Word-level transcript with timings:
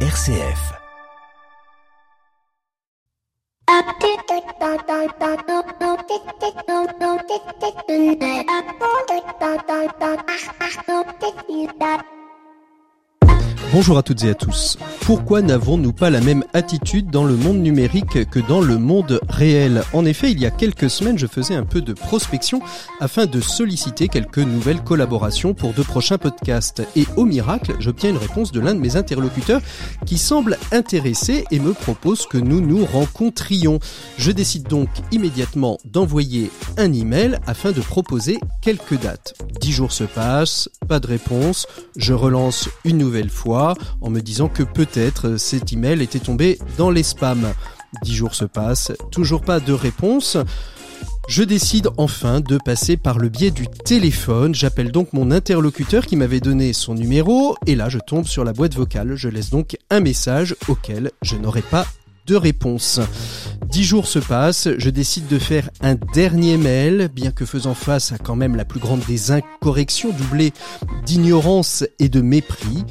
RCF. 0.00 0.76
Bonjour 13.76 13.98
à 13.98 14.02
toutes 14.02 14.24
et 14.24 14.30
à 14.30 14.34
tous. 14.34 14.78
Pourquoi 15.02 15.42
n'avons-nous 15.42 15.92
pas 15.92 16.08
la 16.08 16.22
même 16.22 16.44
attitude 16.54 17.10
dans 17.10 17.24
le 17.24 17.36
monde 17.36 17.58
numérique 17.58 18.30
que 18.30 18.40
dans 18.40 18.62
le 18.62 18.78
monde 18.78 19.20
réel? 19.28 19.82
En 19.92 20.06
effet, 20.06 20.30
il 20.30 20.40
y 20.40 20.46
a 20.46 20.50
quelques 20.50 20.88
semaines, 20.88 21.18
je 21.18 21.26
faisais 21.26 21.54
un 21.54 21.62
peu 21.62 21.82
de 21.82 21.92
prospection 21.92 22.62
afin 23.00 23.26
de 23.26 23.38
solliciter 23.38 24.08
quelques 24.08 24.38
nouvelles 24.38 24.82
collaborations 24.82 25.52
pour 25.52 25.74
de 25.74 25.82
prochains 25.82 26.16
podcasts. 26.16 26.84
Et 26.96 27.04
au 27.18 27.26
miracle, 27.26 27.76
j'obtiens 27.78 28.08
une 28.08 28.16
réponse 28.16 28.50
de 28.50 28.60
l'un 28.60 28.74
de 28.74 28.80
mes 28.80 28.96
interlocuteurs 28.96 29.60
qui 30.06 30.16
semble 30.16 30.56
intéressé 30.72 31.44
et 31.50 31.60
me 31.60 31.74
propose 31.74 32.24
que 32.24 32.38
nous 32.38 32.62
nous 32.62 32.86
rencontrions. 32.86 33.78
Je 34.16 34.32
décide 34.32 34.68
donc 34.68 34.88
immédiatement 35.12 35.76
d'envoyer 35.84 36.50
un 36.78 36.94
email 36.94 37.38
afin 37.46 37.72
de 37.72 37.82
proposer 37.82 38.40
quelques 38.62 38.98
dates. 38.98 39.34
Dix 39.60 39.72
jours 39.72 39.92
se 39.92 40.04
passent, 40.04 40.70
pas 40.88 40.98
de 40.98 41.08
réponse, 41.08 41.66
je 41.94 42.14
relance 42.14 42.70
une 42.86 42.96
nouvelle 42.96 43.28
fois 43.28 43.65
en 44.00 44.10
me 44.10 44.20
disant 44.20 44.48
que 44.48 44.62
peut-être 44.62 45.36
cet 45.36 45.72
email 45.72 46.02
était 46.02 46.18
tombé 46.18 46.58
dans 46.78 46.90
les 46.90 47.02
spams. 47.02 47.52
Dix 48.02 48.14
jours 48.14 48.34
se 48.34 48.44
passent, 48.44 48.92
toujours 49.10 49.40
pas 49.40 49.60
de 49.60 49.72
réponse. 49.72 50.36
Je 51.28 51.42
décide 51.42 51.88
enfin 51.96 52.40
de 52.40 52.58
passer 52.58 52.96
par 52.96 53.18
le 53.18 53.28
biais 53.28 53.50
du 53.50 53.66
téléphone. 53.66 54.54
J'appelle 54.54 54.92
donc 54.92 55.12
mon 55.12 55.30
interlocuteur 55.30 56.06
qui 56.06 56.14
m'avait 56.14 56.40
donné 56.40 56.72
son 56.72 56.94
numéro 56.94 57.56
et 57.66 57.74
là 57.74 57.88
je 57.88 57.98
tombe 57.98 58.26
sur 58.26 58.44
la 58.44 58.52
boîte 58.52 58.74
vocale. 58.74 59.16
Je 59.16 59.28
laisse 59.28 59.50
donc 59.50 59.76
un 59.90 60.00
message 60.00 60.54
auquel 60.68 61.10
je 61.22 61.36
n'aurai 61.36 61.62
pas 61.62 61.86
de 62.26 62.34
réponse. 62.34 63.00
Dix 63.70 63.84
jours 63.84 64.06
se 64.06 64.18
passent, 64.18 64.68
je 64.78 64.90
décide 64.90 65.26
de 65.28 65.38
faire 65.38 65.70
un 65.80 65.96
dernier 66.14 66.56
mail, 66.56 67.08
bien 67.14 67.30
que 67.30 67.44
faisant 67.44 67.74
face 67.74 68.12
à 68.12 68.18
quand 68.18 68.36
même 68.36 68.56
la 68.56 68.64
plus 68.64 68.80
grande 68.80 69.04
des 69.06 69.30
incorrections 69.30 70.10
doublées 70.10 70.52
d'ignorance 71.04 71.84
et 71.98 72.08
de 72.08 72.20
mépris. 72.20 72.84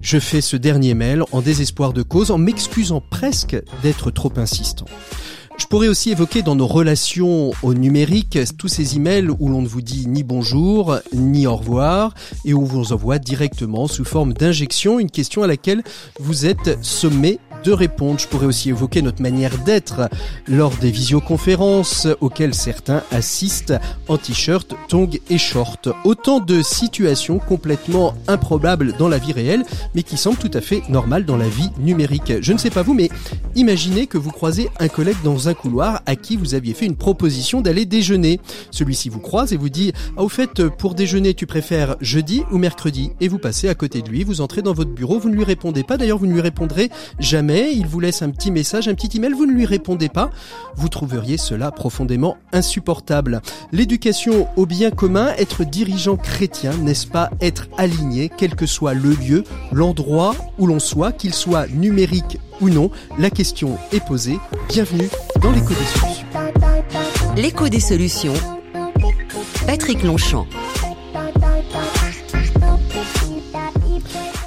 Je 0.00 0.18
fais 0.18 0.40
ce 0.40 0.56
dernier 0.56 0.94
mail 0.94 1.24
en 1.32 1.42
désespoir 1.42 1.92
de 1.92 2.02
cause, 2.02 2.30
en 2.30 2.38
m'excusant 2.38 3.02
presque 3.10 3.56
d'être 3.82 4.10
trop 4.10 4.32
insistant. 4.36 4.86
Je 5.58 5.64
pourrais 5.66 5.88
aussi 5.88 6.10
évoquer 6.10 6.42
dans 6.42 6.54
nos 6.54 6.66
relations 6.66 7.52
au 7.62 7.72
numérique 7.72 8.38
tous 8.58 8.68
ces 8.68 8.96
emails 8.96 9.30
où 9.38 9.48
l'on 9.48 9.62
ne 9.62 9.66
vous 9.66 9.80
dit 9.80 10.06
ni 10.06 10.22
bonjour, 10.22 10.98
ni 11.14 11.46
au 11.46 11.56
revoir, 11.56 12.14
et 12.44 12.52
où 12.52 12.64
vous 12.64 12.92
envoie 12.92 13.18
directement 13.18 13.86
sous 13.86 14.04
forme 14.04 14.34
d'injection 14.34 14.98
une 14.98 15.10
question 15.10 15.42
à 15.42 15.46
laquelle 15.46 15.82
vous 16.20 16.44
êtes 16.44 16.78
sommé 16.82 17.38
de 17.66 17.72
répondre. 17.72 18.20
Je 18.20 18.28
pourrais 18.28 18.46
aussi 18.46 18.68
évoquer 18.68 19.02
notre 19.02 19.20
manière 19.20 19.58
d'être 19.58 20.08
lors 20.46 20.70
des 20.76 20.92
visioconférences 20.92 22.06
auxquelles 22.20 22.54
certains 22.54 23.02
assistent 23.10 23.74
en 24.06 24.18
t-shirt, 24.18 24.74
tongs 24.88 25.18
et 25.28 25.38
short. 25.38 25.88
Autant 26.04 26.38
de 26.38 26.62
situations 26.62 27.40
complètement 27.40 28.14
improbables 28.28 28.96
dans 28.98 29.08
la 29.08 29.18
vie 29.18 29.32
réelle, 29.32 29.64
mais 29.96 30.04
qui 30.04 30.16
semblent 30.16 30.38
tout 30.38 30.50
à 30.54 30.60
fait 30.60 30.82
normales 30.88 31.24
dans 31.24 31.36
la 31.36 31.48
vie 31.48 31.70
numérique. 31.80 32.34
Je 32.40 32.52
ne 32.52 32.58
sais 32.58 32.70
pas 32.70 32.82
vous, 32.82 32.94
mais 32.94 33.10
imaginez 33.56 34.06
que 34.06 34.18
vous 34.18 34.30
croisez 34.30 34.68
un 34.78 34.88
collègue 34.88 35.16
dans 35.24 35.48
un 35.48 35.54
couloir 35.54 36.02
à 36.06 36.14
qui 36.14 36.36
vous 36.36 36.54
aviez 36.54 36.72
fait 36.72 36.86
une 36.86 36.96
proposition 36.96 37.62
d'aller 37.62 37.84
déjeuner. 37.84 38.38
Celui-ci 38.70 39.08
vous 39.08 39.20
croise 39.20 39.52
et 39.52 39.56
vous 39.56 39.70
dit 39.70 39.92
Ah, 40.16 40.22
au 40.22 40.28
fait, 40.28 40.68
pour 40.68 40.94
déjeuner, 40.94 41.34
tu 41.34 41.46
préfères 41.46 41.96
jeudi 42.00 42.44
ou 42.52 42.58
mercredi? 42.58 43.10
Et 43.20 43.26
vous 43.26 43.38
passez 43.38 43.68
à 43.68 43.74
côté 43.74 44.02
de 44.02 44.08
lui, 44.08 44.22
vous 44.22 44.40
entrez 44.40 44.62
dans 44.62 44.72
votre 44.72 44.92
bureau, 44.92 45.18
vous 45.18 45.30
ne 45.30 45.34
lui 45.34 45.44
répondez 45.44 45.82
pas. 45.82 45.96
D'ailleurs, 45.96 46.18
vous 46.18 46.26
ne 46.26 46.32
lui 46.32 46.40
répondrez 46.40 46.90
jamais 47.18 47.55
il 47.62 47.86
vous 47.86 48.00
laisse 48.00 48.22
un 48.22 48.30
petit 48.30 48.50
message, 48.50 48.88
un 48.88 48.94
petit 48.94 49.16
email, 49.16 49.32
vous 49.32 49.46
ne 49.46 49.52
lui 49.52 49.64
répondez 49.66 50.08
pas, 50.08 50.30
vous 50.76 50.88
trouveriez 50.88 51.38
cela 51.38 51.70
profondément 51.70 52.36
insupportable. 52.52 53.40
L'éducation 53.72 54.48
au 54.56 54.66
bien 54.66 54.90
commun, 54.90 55.32
être 55.38 55.64
dirigeant 55.64 56.16
chrétien, 56.16 56.72
n'est-ce 56.74 57.06
pas 57.06 57.30
être 57.40 57.68
aligné, 57.78 58.30
quel 58.36 58.54
que 58.54 58.66
soit 58.66 58.94
le 58.94 59.10
lieu, 59.10 59.44
l'endroit 59.72 60.34
où 60.58 60.66
l'on 60.66 60.80
soit, 60.80 61.12
qu'il 61.12 61.34
soit 61.34 61.66
numérique 61.68 62.38
ou 62.60 62.68
non, 62.68 62.90
la 63.18 63.30
question 63.30 63.78
est 63.92 64.04
posée. 64.04 64.38
Bienvenue 64.68 65.08
dans 65.40 65.52
l'écho 65.52 65.74
des 65.74 65.84
solutions. 65.84 66.26
L'écho 67.36 67.68
des 67.68 67.80
solutions. 67.80 68.34
Patrick 69.66 70.02
Longchamp. 70.02 70.46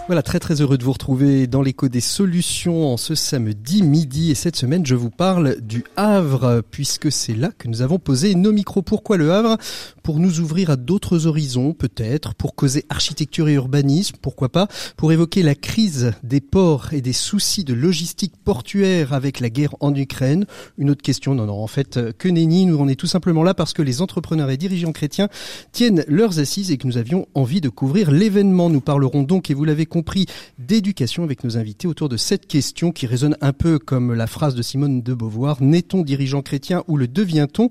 Voilà, 0.10 0.24
très 0.24 0.40
très 0.40 0.60
heureux 0.60 0.80
de 0.80 0.84
vous 0.84 0.94
retrouver 0.94 1.46
dans 1.46 1.62
l'écho 1.62 1.88
des 1.88 2.02
solutions 2.02 2.92
en 2.92 2.98
ce 2.98 3.14
samedi 3.14 3.84
midi. 3.84 4.32
Et 4.32 4.34
cette 4.34 4.56
semaine, 4.56 4.84
je 4.84 4.96
vous 4.96 5.12
parle 5.12 5.62
du 5.62 5.84
Havre, 5.98 6.64
puisque 6.72 7.12
c'est 7.12 7.36
là 7.36 7.52
que 7.56 7.68
nous 7.68 7.84
avons 7.84 8.00
posé 8.00 8.34
nos 8.34 8.52
micros. 8.52 8.82
Pourquoi 8.82 9.18
le 9.18 9.32
Havre? 9.32 9.60
Pour 10.02 10.20
nous 10.20 10.40
ouvrir 10.40 10.72
à 10.72 10.78
d'autres 10.78 11.28
horizons, 11.28 11.74
peut-être, 11.74 12.34
pour 12.34 12.56
causer 12.56 12.86
architecture 12.90 13.50
et 13.50 13.54
urbanisme, 13.54 14.16
pourquoi 14.20 14.50
pas, 14.50 14.68
pour 14.98 15.12
évoquer 15.12 15.44
la 15.44 15.54
crise 15.54 16.14
des 16.24 16.42
ports 16.42 16.92
et 16.92 17.02
des 17.02 17.14
soucis 17.14 17.64
de 17.64 17.76
logistique 17.76 18.34
portuaire 18.44 19.14
avec 19.14 19.40
la 19.40 19.52
guerre 19.52 19.76
en 19.80 19.94
Ukraine. 19.94 20.48
Une 20.80 20.90
autre 20.90 21.04
question, 21.04 21.36
non, 21.36 21.46
non, 21.46 21.62
en 21.62 21.68
fait, 21.68 22.00
que 22.18 22.28
nenni, 22.28 22.66
nous 22.66 22.78
on 22.78 22.88
est 22.88 22.96
tout 22.96 23.06
simplement 23.06 23.44
là 23.44 23.54
parce 23.54 23.74
que 23.74 23.84
les 23.84 24.02
entrepreneurs 24.02 24.50
et 24.50 24.58
dirigeants 24.58 24.92
chrétiens 24.92 25.30
tiennent 25.72 26.04
leurs 26.08 26.40
assises 26.40 26.72
et 26.72 26.78
que 26.78 26.88
nous 26.88 26.98
avions 26.98 27.28
envie 27.36 27.62
de 27.62 27.70
couvrir 27.70 28.10
l'événement. 28.10 28.72
Nous 28.72 28.82
parlerons 28.82 29.22
donc, 29.22 29.52
et 29.52 29.54
vous 29.54 29.66
l'avez 29.66 29.86
compris, 29.86 29.99
compris 30.00 30.28
d'éducation 30.58 31.26
avec 31.26 31.44
nos 31.44 31.58
invités 31.58 31.86
autour 31.86 32.08
de 32.08 32.16
cette 32.16 32.48
question 32.48 32.94
qui 32.94 33.06
résonne 33.06 33.36
un 33.42 33.52
peu 33.52 33.80
comme 33.80 34.14
la 34.14 34.28
phrase 34.28 34.56
de 34.56 34.62
Simone 34.62 35.02
de 35.02 35.14
Beauvoir, 35.14 35.62
n'est-on 35.62 36.04
dirigeant 36.04 36.42
chrétien 36.42 36.86
ou 36.88 36.96
le 36.96 37.06
devient-on? 37.06 37.68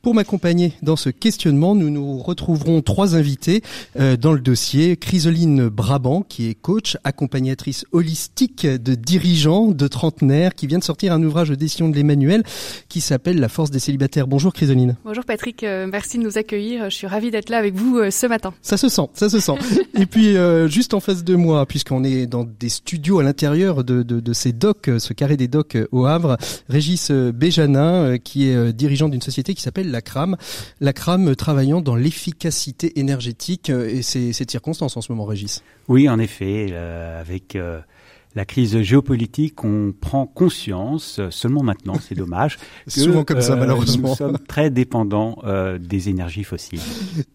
Pour 0.00 0.14
m'accompagner 0.14 0.72
dans 0.80 0.96
ce 0.96 1.10
questionnement, 1.10 1.74
nous 1.74 1.90
nous 1.90 2.16
retrouverons 2.16 2.80
trois 2.80 3.14
invités 3.14 3.60
euh, 4.00 4.16
dans 4.16 4.32
le 4.32 4.40
dossier. 4.40 4.96
Chrysoline 4.96 5.68
Brabant, 5.68 6.22
qui 6.22 6.48
est 6.48 6.54
coach, 6.54 6.96
accompagnatrice 7.04 7.84
holistique 7.92 8.66
de 8.66 8.94
dirigeants, 8.94 9.68
de 9.68 9.86
trentenaires, 9.86 10.54
qui 10.54 10.66
vient 10.66 10.78
de 10.78 10.84
sortir 10.84 11.12
un 11.12 11.22
ouvrage 11.22 11.50
de 11.50 11.56
décision 11.56 11.90
de 11.90 11.94
l'Emmanuel 11.94 12.42
qui 12.88 13.02
s'appelle 13.02 13.38
La 13.38 13.50
force 13.50 13.70
des 13.70 13.80
célibataires. 13.80 14.28
Bonjour 14.28 14.54
Chrysoline. 14.54 14.96
Bonjour 15.04 15.26
Patrick, 15.26 15.62
euh, 15.62 15.86
merci 15.86 16.16
de 16.16 16.22
nous 16.22 16.38
accueillir. 16.38 16.88
Je 16.88 16.94
suis 16.94 17.06
ravie 17.06 17.30
d'être 17.30 17.50
là 17.50 17.58
avec 17.58 17.74
vous 17.74 17.98
euh, 17.98 18.10
ce 18.10 18.26
matin. 18.26 18.54
Ça 18.62 18.78
se 18.78 18.88
sent, 18.88 19.10
ça 19.12 19.28
se 19.28 19.40
sent. 19.40 19.58
Et 19.94 20.06
puis 20.06 20.36
juste 20.68 20.94
en 20.94 21.00
face 21.00 21.22
de 21.22 21.34
moi, 21.34 21.65
puisqu'on 21.66 22.04
est 22.04 22.26
dans 22.26 22.44
des 22.44 22.68
studios 22.68 23.18
à 23.18 23.22
l'intérieur 23.22 23.84
de, 23.84 24.02
de, 24.02 24.32
ces 24.32 24.52
docks, 24.52 24.90
ce 24.98 25.12
carré 25.12 25.36
des 25.36 25.48
docks 25.48 25.76
au 25.92 26.06
Havre. 26.06 26.36
Régis 26.68 27.10
Béjanin, 27.10 28.04
euh, 28.04 28.18
qui 28.18 28.48
est 28.48 28.54
euh, 28.54 28.72
dirigeant 28.72 29.08
d'une 29.08 29.22
société 29.22 29.54
qui 29.54 29.62
s'appelle 29.62 29.90
la 29.90 30.00
CRAM. 30.00 30.36
La 30.80 30.92
CRAM 30.92 31.36
travaillant 31.36 31.80
dans 31.80 31.96
l'efficacité 31.96 32.98
énergétique. 32.98 33.70
Euh, 33.70 33.88
et 33.88 34.02
c'est 34.02 34.32
cette 34.32 34.50
circonstance 34.50 34.96
en 34.96 35.00
ce 35.00 35.12
moment, 35.12 35.24
Régis. 35.24 35.62
Oui, 35.88 36.08
en 36.08 36.18
effet, 36.18 36.74
avec 36.74 37.56
la 38.36 38.44
crise 38.44 38.82
géopolitique, 38.82 39.64
on 39.64 39.94
prend 39.98 40.26
conscience 40.26 41.20
seulement 41.30 41.62
maintenant, 41.62 41.94
c'est 41.98 42.14
dommage. 42.14 42.58
Souvent 42.86 43.24
comme 43.24 43.40
ça, 43.40 43.56
malheureusement. 43.56 44.10
Nous 44.10 44.14
sommes 44.14 44.38
très 44.38 44.68
dépendants 44.68 45.38
euh, 45.44 45.78
des 45.78 46.10
énergies 46.10 46.44
fossiles. 46.44 46.80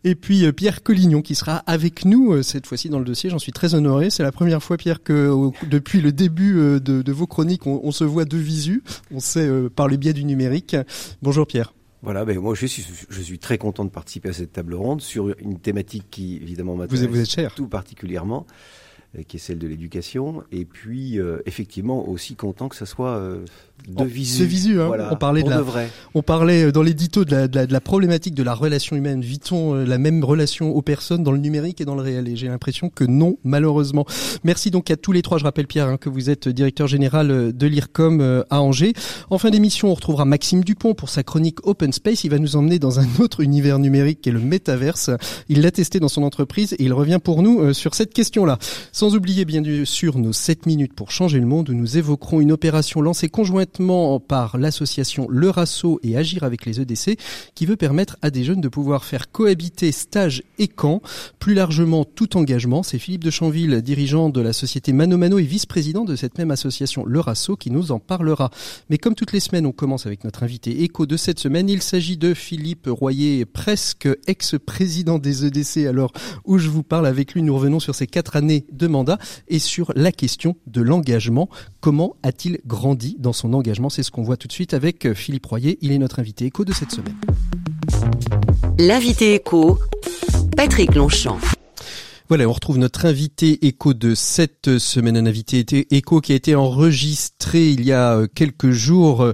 Et 0.03 0.13
puis 0.13 0.45
euh, 0.45 0.51
Pierre 0.51 0.83
Collignon 0.83 1.23
qui 1.23 1.33
sera 1.33 1.57
avec 1.65 2.05
nous 2.05 2.33
euh, 2.33 2.43
cette 2.43 2.67
fois-ci 2.67 2.89
dans 2.89 2.99
le 2.99 3.05
dossier. 3.05 3.31
J'en 3.31 3.39
suis 3.39 3.51
très 3.51 3.73
honoré. 3.73 4.11
C'est 4.11 4.21
la 4.21 4.31
première 4.31 4.61
fois, 4.61 4.77
Pierre, 4.77 5.01
que 5.01 5.49
depuis 5.67 6.01
le 6.01 6.11
début 6.11 6.53
de, 6.53 6.79
de 6.79 7.11
vos 7.11 7.25
chroniques, 7.25 7.65
on, 7.65 7.81
on, 7.83 7.91
se 7.91 8.03
voit 8.03 8.25
de 8.25 8.37
visu. 8.37 8.83
On 9.11 9.19
sait 9.19 9.49
par 9.75 9.87
le 9.87 9.97
biais 9.97 10.13
du 10.13 10.23
numérique. 10.23 10.75
Bonjour 11.23 11.47
Pierre. 11.47 11.73
Voilà, 12.03 12.25
ben 12.25 12.39
moi 12.39 12.55
je 12.55 12.65
suis, 12.65 12.85
je 13.09 13.21
suis 13.21 13.37
très 13.37 13.57
content 13.57 13.85
de 13.85 13.89
participer 13.89 14.29
à 14.29 14.33
cette 14.33 14.53
table 14.53 14.73
ronde 14.73 15.01
sur 15.01 15.35
une 15.39 15.59
thématique 15.59 16.05
qui 16.09 16.37
évidemment 16.37 16.75
m'intéresse 16.75 17.07
vous 17.07 17.19
êtes 17.19 17.29
cher. 17.29 17.53
tout 17.53 17.67
particulièrement. 17.67 18.47
Euh, 19.17 19.23
qui 19.27 19.35
est 19.35 19.39
celle 19.41 19.59
de 19.59 19.67
l'éducation. 19.67 20.41
Et 20.53 20.63
puis, 20.63 21.19
euh, 21.19 21.39
effectivement, 21.45 22.07
aussi 22.07 22.35
content 22.35 22.69
que 22.69 22.77
ça 22.77 22.85
soit 22.85 23.17
euh, 23.17 23.43
de 23.89 24.05
visu. 24.05 24.45
visu, 24.45 24.81
hein. 24.81 24.89
on 25.11 25.17
parlait 25.17 25.43
de, 25.43 25.49
la, 25.49 25.61
vrai. 25.61 25.89
on 26.13 26.21
parlait 26.21 26.71
dans 26.71 26.81
l'édito 26.81 27.25
de 27.25 27.31
la, 27.31 27.47
de, 27.49 27.55
la, 27.57 27.65
de 27.67 27.73
la, 27.73 27.81
problématique 27.81 28.35
de 28.35 28.43
la 28.43 28.53
relation 28.53 28.95
humaine. 28.95 29.19
Vit-on 29.19 29.73
la 29.73 29.97
même 29.97 30.23
relation 30.23 30.73
aux 30.73 30.81
personnes 30.81 31.23
dans 31.23 31.33
le 31.33 31.39
numérique 31.39 31.81
et 31.81 31.85
dans 31.85 31.95
le 31.95 32.01
réel? 32.01 32.29
Et 32.29 32.37
j'ai 32.37 32.47
l'impression 32.47 32.89
que 32.89 33.03
non, 33.03 33.37
malheureusement. 33.43 34.05
Merci 34.45 34.71
donc 34.71 34.89
à 34.91 34.95
tous 34.95 35.11
les 35.11 35.21
trois. 35.21 35.39
Je 35.39 35.43
rappelle 35.43 35.67
Pierre 35.67 35.87
hein, 35.87 35.97
que 35.97 36.07
vous 36.07 36.29
êtes 36.29 36.47
directeur 36.47 36.87
général 36.87 37.51
de 37.51 37.67
l'IRCOM 37.67 38.45
à 38.49 38.61
Angers. 38.61 38.93
En 39.29 39.37
fin 39.39 39.49
d'émission, 39.49 39.89
on 39.89 39.93
retrouvera 39.93 40.23
Maxime 40.23 40.63
Dupont 40.63 40.93
pour 40.93 41.09
sa 41.09 41.23
chronique 41.23 41.57
Open 41.67 41.91
Space. 41.91 42.23
Il 42.23 42.29
va 42.29 42.39
nous 42.39 42.55
emmener 42.55 42.79
dans 42.79 43.01
un 43.01 43.07
autre 43.19 43.41
univers 43.41 43.77
numérique 43.77 44.21
qui 44.21 44.29
est 44.29 44.33
le 44.33 44.39
métaverse. 44.39 45.09
Il 45.49 45.63
l'a 45.63 45.71
testé 45.71 45.99
dans 45.99 46.07
son 46.07 46.23
entreprise 46.23 46.73
et 46.73 46.83
il 46.83 46.93
revient 46.93 47.19
pour 47.21 47.43
nous 47.43 47.73
sur 47.73 47.93
cette 47.93 48.13
question-là. 48.13 48.57
Sans 49.01 49.15
oublier 49.15 49.45
bien 49.45 49.63
sûr 49.83 50.19
nos 50.19 50.31
7 50.31 50.67
minutes 50.67 50.93
pour 50.93 51.09
changer 51.09 51.39
le 51.39 51.47
monde 51.47 51.71
où 51.71 51.73
nous 51.73 51.97
évoquerons 51.97 52.39
une 52.39 52.51
opération 52.51 53.01
lancée 53.01 53.29
conjointement 53.29 54.19
par 54.19 54.59
l'association 54.59 55.25
Le 55.27 55.49
Rasso 55.49 55.99
et 56.03 56.17
Agir 56.17 56.43
avec 56.43 56.67
les 56.67 56.79
EDC 56.81 57.17
qui 57.55 57.65
veut 57.65 57.77
permettre 57.77 58.17
à 58.21 58.29
des 58.29 58.43
jeunes 58.43 58.61
de 58.61 58.67
pouvoir 58.67 59.03
faire 59.03 59.31
cohabiter 59.31 59.91
stage 59.91 60.43
et 60.59 60.67
camp. 60.67 61.01
Plus 61.39 61.55
largement, 61.55 62.05
tout 62.05 62.37
engagement. 62.37 62.83
C'est 62.83 62.99
Philippe 62.99 63.23
de 63.23 63.31
Chanville, 63.31 63.81
dirigeant 63.81 64.29
de 64.29 64.39
la 64.39 64.53
société 64.53 64.93
Mano 64.93 65.17
Mano 65.17 65.39
et 65.39 65.45
vice-président 65.45 66.05
de 66.05 66.15
cette 66.15 66.37
même 66.37 66.51
association 66.51 67.03
Le 67.03 67.21
Rasso 67.21 67.55
qui 67.55 67.71
nous 67.71 67.91
en 67.91 67.97
parlera. 67.97 68.51
Mais 68.91 68.99
comme 68.99 69.15
toutes 69.15 69.33
les 69.33 69.39
semaines, 69.39 69.65
on 69.65 69.71
commence 69.71 70.05
avec 70.05 70.23
notre 70.25 70.43
invité 70.43 70.83
écho 70.83 71.07
de 71.07 71.17
cette 71.17 71.39
semaine. 71.39 71.69
Il 71.69 71.81
s'agit 71.81 72.17
de 72.17 72.35
Philippe 72.35 72.87
Royer, 72.87 73.45
presque 73.45 74.07
ex-président 74.27 75.17
des 75.17 75.47
EDC. 75.47 75.87
Alors, 75.87 76.13
où 76.45 76.59
je 76.59 76.69
vous 76.69 76.83
parle 76.83 77.07
avec 77.07 77.33
lui, 77.33 77.41
nous 77.41 77.55
revenons 77.55 77.79
sur 77.79 77.95
ces 77.95 78.05
quatre 78.05 78.35
années 78.35 78.67
de 78.71 78.90
mandat 78.91 79.17
et 79.47 79.59
sur 79.59 79.91
la 79.95 80.11
question 80.11 80.55
de 80.67 80.81
l'engagement. 80.81 81.49
Comment 81.79 82.15
a-t-il 82.21 82.59
grandi 82.65 83.15
dans 83.19 83.33
son 83.33 83.53
engagement? 83.53 83.89
C'est 83.89 84.03
ce 84.03 84.11
qu'on 84.11 84.23
voit 84.23 84.37
tout 84.37 84.47
de 84.47 84.53
suite 84.53 84.73
avec 84.73 85.13
Philippe 85.13 85.45
Royer. 85.47 85.77
Il 85.81 85.91
est 85.91 85.97
notre 85.97 86.19
invité 86.19 86.45
écho 86.45 86.65
de 86.65 86.73
cette 86.73 86.91
semaine. 86.91 87.15
L'invité 88.77 89.35
écho, 89.35 89.79
Patrick 90.55 90.95
Longchamp. 90.95 91.39
Voilà, 92.29 92.47
on 92.47 92.53
retrouve 92.53 92.77
notre 92.77 93.05
invité 93.05 93.67
écho 93.67 93.93
de 93.93 94.15
cette 94.15 94.77
semaine, 94.77 95.17
un 95.17 95.25
invité 95.25 95.65
écho 95.93 96.21
qui 96.21 96.31
a 96.31 96.35
été 96.35 96.55
enregistré 96.55 97.69
il 97.69 97.83
y 97.83 97.91
a 97.91 98.25
quelques 98.33 98.71
jours 98.71 99.33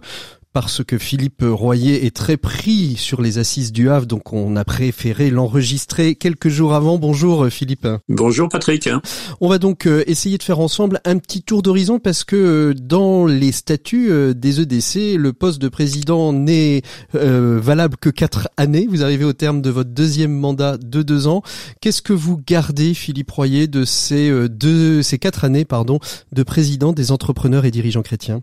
parce 0.60 0.84
que 0.84 0.98
Philippe 0.98 1.44
Royer 1.48 2.08
est 2.08 2.16
très 2.16 2.36
pris 2.36 2.96
sur 2.98 3.22
les 3.22 3.38
assises 3.38 3.72
du 3.72 3.92
Havre, 3.92 4.08
donc 4.08 4.34
on 4.34 4.56
a 4.56 4.66
préféré 4.66 5.30
l'enregistrer 5.30 6.16
quelques 6.16 6.50
jours 6.50 6.74
avant. 6.74 6.98
Bonjour 6.98 7.46
Philippe. 7.50 7.88
Bonjour 8.10 8.50
Patrick. 8.50 8.90
On 9.40 9.50
va 9.50 9.60
donc 9.60 9.86
euh, 9.86 10.04
essayer 10.08 10.40
de 10.40 10.42
faire 10.42 10.60
ensemble 10.60 11.00
un 11.06 11.20
petit 11.20 11.44
tour 11.44 11.62
d'horizon 11.62 12.00
parce 12.00 12.24
que 12.24 12.36
euh, 12.36 12.74
dans 12.74 13.28
les 13.28 13.52
statuts 13.52 14.10
euh, 14.10 14.34
des 14.34 14.60
EDC, 14.60 15.16
le 15.16 15.32
poste 15.32 15.62
de 15.62 15.70
président 15.70 16.34
n'est 16.34 16.82
valable 17.14 17.98
que 17.98 18.10
quatre 18.10 18.50
années. 18.58 18.88
Vous 18.90 19.04
arrivez 19.04 19.26
au 19.26 19.34
terme 19.34 19.62
de 19.62 19.70
votre 19.70 19.92
deuxième 19.92 20.34
mandat 20.34 20.78
de 20.78 21.04
deux 21.04 21.28
ans. 21.28 21.44
Qu'est-ce 21.82 22.02
que 22.02 22.14
vous 22.14 22.42
gardez, 22.48 22.96
Philippe 22.96 23.30
Royer, 23.30 23.68
de 23.68 23.86
ces 23.86 24.50
deux, 24.50 25.04
ces 25.04 25.20
quatre 25.20 25.46
années, 25.46 25.66
pardon, 25.66 26.00
de 26.32 26.42
président 26.42 26.94
des 26.94 27.12
entrepreneurs 27.12 27.66
et 27.66 27.72
dirigeants 27.72 28.02
chrétiens? 28.02 28.42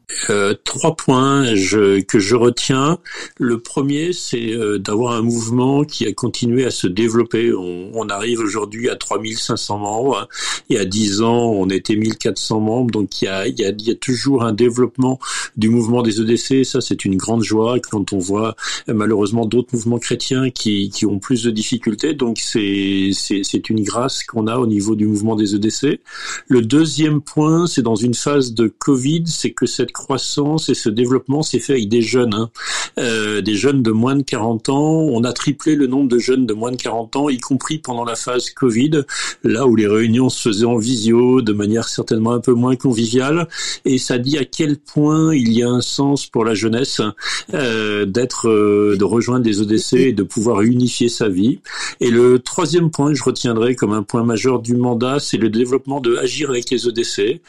Trois 0.64 0.94
points. 0.94 1.56
Je 1.56 2.03
que 2.04 2.18
je 2.18 2.36
retiens. 2.36 2.98
Le 3.38 3.58
premier, 3.58 4.12
c'est 4.12 4.52
euh, 4.52 4.78
d'avoir 4.78 5.14
un 5.14 5.22
mouvement 5.22 5.84
qui 5.84 6.06
a 6.06 6.12
continué 6.12 6.64
à 6.64 6.70
se 6.70 6.86
développer. 6.86 7.52
On, 7.52 8.08
arrive 8.10 8.40
aujourd'hui 8.40 8.90
à 8.90 8.96
3500 8.96 9.78
membres. 9.78 10.28
Il 10.68 10.76
y 10.76 10.78
a 10.78 10.84
10 10.84 11.22
ans, 11.22 11.50
on 11.52 11.68
était 11.70 11.96
1400 11.96 12.60
membres. 12.60 12.90
Donc 12.90 13.22
il 13.22 13.24
y 13.24 13.28
a, 13.28 13.46
il 13.46 13.58
y 13.58 13.90
a, 13.90 13.94
toujours 13.94 14.44
un 14.44 14.52
développement 14.52 15.18
du 15.56 15.70
mouvement 15.70 16.02
des 16.02 16.20
EDC. 16.20 16.64
Ça, 16.66 16.82
c'est 16.82 17.06
une 17.06 17.16
grande 17.16 17.42
joie 17.42 17.78
quand 17.80 18.12
on 18.12 18.18
voit 18.18 18.56
malheureusement 18.86 19.46
d'autres 19.46 19.70
mouvements 19.72 19.98
chrétiens 19.98 20.50
qui, 20.50 20.90
qui 20.90 21.06
ont 21.06 21.18
plus 21.18 21.44
de 21.44 21.50
difficultés. 21.50 22.12
Donc 22.12 22.38
c'est, 22.38 23.10
c'est, 23.12 23.70
une 23.70 23.82
grâce 23.82 24.22
qu'on 24.24 24.46
a 24.46 24.58
au 24.58 24.66
niveau 24.66 24.94
du 24.94 25.06
mouvement 25.06 25.36
des 25.36 25.54
EDC. 25.54 26.00
Le 26.48 26.62
deuxième 26.62 27.20
point, 27.20 27.66
c'est 27.66 27.82
dans 27.82 27.94
une 27.94 28.14
phase 28.14 28.52
de 28.52 28.68
Covid, 28.68 29.24
c'est 29.26 29.52
que 29.52 29.66
cette 29.66 29.92
croissance 29.92 30.68
et 30.68 30.74
ce 30.74 30.88
développement 30.88 31.42
s'est 31.42 31.60
fait 31.60 31.74
avec 31.74 31.88
des 31.94 32.02
jeunes, 32.02 32.34
hein. 32.34 32.50
euh, 32.98 33.40
des 33.40 33.54
jeunes 33.54 33.80
de 33.80 33.92
moins 33.92 34.16
de 34.16 34.22
40 34.22 34.68
ans. 34.68 35.06
On 35.12 35.22
a 35.22 35.32
triplé 35.32 35.76
le 35.76 35.86
nombre 35.86 36.08
de 36.08 36.18
jeunes 36.18 36.44
de 36.44 36.52
moins 36.52 36.72
de 36.72 36.76
40 36.76 37.14
ans, 37.14 37.28
y 37.28 37.38
compris 37.38 37.78
pendant 37.78 38.04
la 38.04 38.16
phase 38.16 38.50
Covid, 38.50 39.04
là 39.44 39.68
où 39.68 39.76
les 39.76 39.86
réunions 39.86 40.28
se 40.28 40.48
faisaient 40.48 40.64
en 40.64 40.76
visio, 40.76 41.40
de 41.40 41.52
manière 41.52 41.88
certainement 41.88 42.32
un 42.32 42.40
peu 42.40 42.52
moins 42.52 42.74
conviviale. 42.74 43.46
Et 43.84 43.98
ça 43.98 44.18
dit 44.18 44.36
à 44.38 44.44
quel 44.44 44.76
point 44.76 45.32
il 45.36 45.52
y 45.52 45.62
a 45.62 45.68
un 45.68 45.82
sens 45.82 46.26
pour 46.26 46.44
la 46.44 46.54
jeunesse 46.54 47.00
euh, 47.54 48.06
d'être, 48.06 48.48
euh, 48.48 48.96
de 48.98 49.04
rejoindre 49.04 49.44
des 49.44 49.60
ODC 49.60 49.92
et 49.92 50.12
de 50.12 50.24
pouvoir 50.24 50.62
unifier 50.62 51.08
sa 51.08 51.28
vie. 51.28 51.60
Et 52.00 52.10
le 52.10 52.40
troisième 52.40 52.90
point 52.90 53.12
que 53.12 53.18
je 53.18 53.22
retiendrai 53.22 53.76
comme 53.76 53.92
un 53.92 54.02
point 54.02 54.24
majeur 54.24 54.58
du 54.58 54.74
mandat, 54.74 55.20
c'est 55.20 55.36
le 55.36 55.48
développement 55.48 56.00
de 56.00 56.16
agir 56.16 56.50
avec 56.50 56.70
les 56.70 56.88
ODC. 56.88 57.40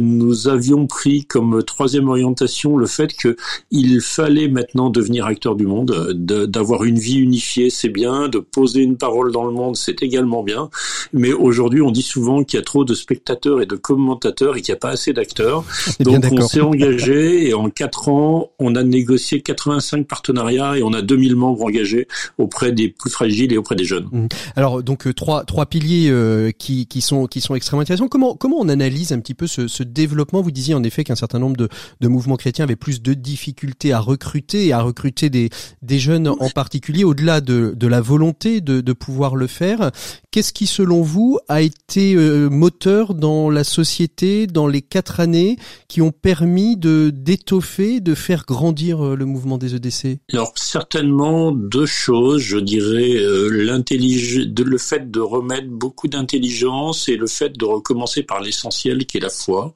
nous 0.00 0.48
avions 0.48 0.88
pris 0.88 1.24
comme 1.26 1.62
troisième 1.62 2.08
orientation 2.08 2.76
le 2.76 2.86
fait 2.86 3.14
que 3.14 3.36
il 3.70 4.00
fallait 4.00 4.48
maintenant 4.48 4.90
devenir 4.90 5.26
acteur 5.26 5.56
du 5.56 5.66
monde, 5.66 6.12
d'avoir 6.14 6.84
une 6.84 6.98
vie 6.98 7.18
unifiée, 7.18 7.70
c'est 7.70 7.88
bien, 7.88 8.28
de 8.28 8.38
poser 8.38 8.80
une 8.80 8.96
parole 8.96 9.32
dans 9.32 9.44
le 9.44 9.52
monde, 9.52 9.76
c'est 9.76 10.02
également 10.02 10.42
bien. 10.42 10.70
Mais 11.12 11.32
aujourd'hui, 11.32 11.82
on 11.82 11.90
dit 11.90 12.02
souvent 12.02 12.44
qu'il 12.44 12.58
y 12.58 12.60
a 12.60 12.64
trop 12.64 12.84
de 12.84 12.94
spectateurs 12.94 13.60
et 13.60 13.66
de 13.66 13.76
commentateurs 13.76 14.56
et 14.56 14.62
qu'il 14.62 14.72
n'y 14.72 14.76
a 14.76 14.80
pas 14.80 14.90
assez 14.90 15.12
d'acteurs. 15.12 15.64
Donc 16.00 16.24
on 16.30 16.46
s'est 16.46 16.60
engagé 16.60 17.48
et 17.48 17.54
en 17.54 17.70
quatre 17.70 18.08
ans, 18.08 18.50
on 18.58 18.74
a 18.74 18.82
négocié 18.82 19.40
85 19.40 20.06
partenariats 20.06 20.78
et 20.78 20.82
on 20.82 20.92
a 20.92 21.02
2000 21.02 21.36
membres 21.36 21.62
engagés 21.62 22.08
auprès 22.38 22.72
des 22.72 22.88
plus 22.88 23.10
fragiles 23.10 23.52
et 23.52 23.56
auprès 23.56 23.76
des 23.76 23.84
jeunes. 23.84 24.08
Mmh. 24.10 24.28
Alors 24.56 24.82
donc 24.82 25.06
euh, 25.06 25.12
trois 25.12 25.44
trois 25.44 25.66
piliers 25.66 26.08
euh, 26.10 26.50
qui 26.50 26.86
qui 26.86 27.00
sont 27.00 27.26
qui 27.26 27.40
sont 27.40 27.54
extrêmement 27.54 27.82
intéressants. 27.82 28.08
Comment 28.08 28.34
comment 28.34 28.56
on 28.58 28.68
analyse 28.68 29.12
un 29.12 29.20
petit 29.20 29.34
peu 29.34 29.46
ce, 29.46 29.68
ce 29.68 29.82
développement? 29.82 30.42
Vous 30.42 30.50
disiez 30.50 30.74
en 30.74 30.82
effet 30.82 31.04
qu'un 31.04 31.16
certain 31.16 31.38
nombre 31.38 31.56
de, 31.56 31.68
de 32.00 32.08
mouvements 32.08 32.36
chrétiens 32.36 32.64
avaient 32.64 32.76
plus 32.76 33.02
de 33.02 33.14
difficultés 33.32 33.52
difficulté 33.52 33.92
à 33.92 34.00
recruter 34.00 34.66
et 34.66 34.72
à 34.72 34.82
recruter 34.82 35.30
des, 35.30 35.48
des 35.80 35.98
jeunes 35.98 36.28
en 36.28 36.50
particulier, 36.50 37.02
au-delà 37.02 37.40
de, 37.40 37.72
de 37.74 37.86
la 37.86 38.00
volonté 38.00 38.60
de, 38.60 38.80
de 38.80 38.92
pouvoir 38.92 39.36
le 39.36 39.46
faire. 39.46 39.90
Qu'est-ce 40.30 40.52
qui, 40.52 40.66
selon 40.66 41.02
vous, 41.02 41.38
a 41.48 41.60
été 41.60 42.14
euh, 42.14 42.48
moteur 42.48 43.14
dans 43.14 43.50
la 43.50 43.64
société 43.64 44.46
dans 44.46 44.66
les 44.66 44.80
quatre 44.80 45.20
années 45.20 45.56
qui 45.88 46.00
ont 46.00 46.12
permis 46.12 46.76
de 46.76 47.10
d'étoffer, 47.14 48.00
de 48.00 48.14
faire 48.14 48.44
grandir 48.46 49.04
euh, 49.04 49.16
le 49.16 49.24
mouvement 49.24 49.58
des 49.58 49.74
EDC 49.74 50.20
Alors 50.32 50.52
certainement 50.56 51.52
deux 51.52 51.86
choses, 51.86 52.40
je 52.40 52.58
dirais 52.58 53.16
euh, 53.16 53.48
l'intelligence, 53.48 54.46
le 54.64 54.78
fait 54.78 55.10
de 55.10 55.20
remettre 55.20 55.68
beaucoup 55.68 56.08
d'intelligence 56.08 57.08
et 57.08 57.16
le 57.16 57.26
fait 57.26 57.58
de 57.58 57.64
recommencer 57.64 58.22
par 58.22 58.40
l'essentiel 58.40 59.04
qui 59.06 59.18
est 59.18 59.20
la 59.20 59.30
foi. 59.30 59.74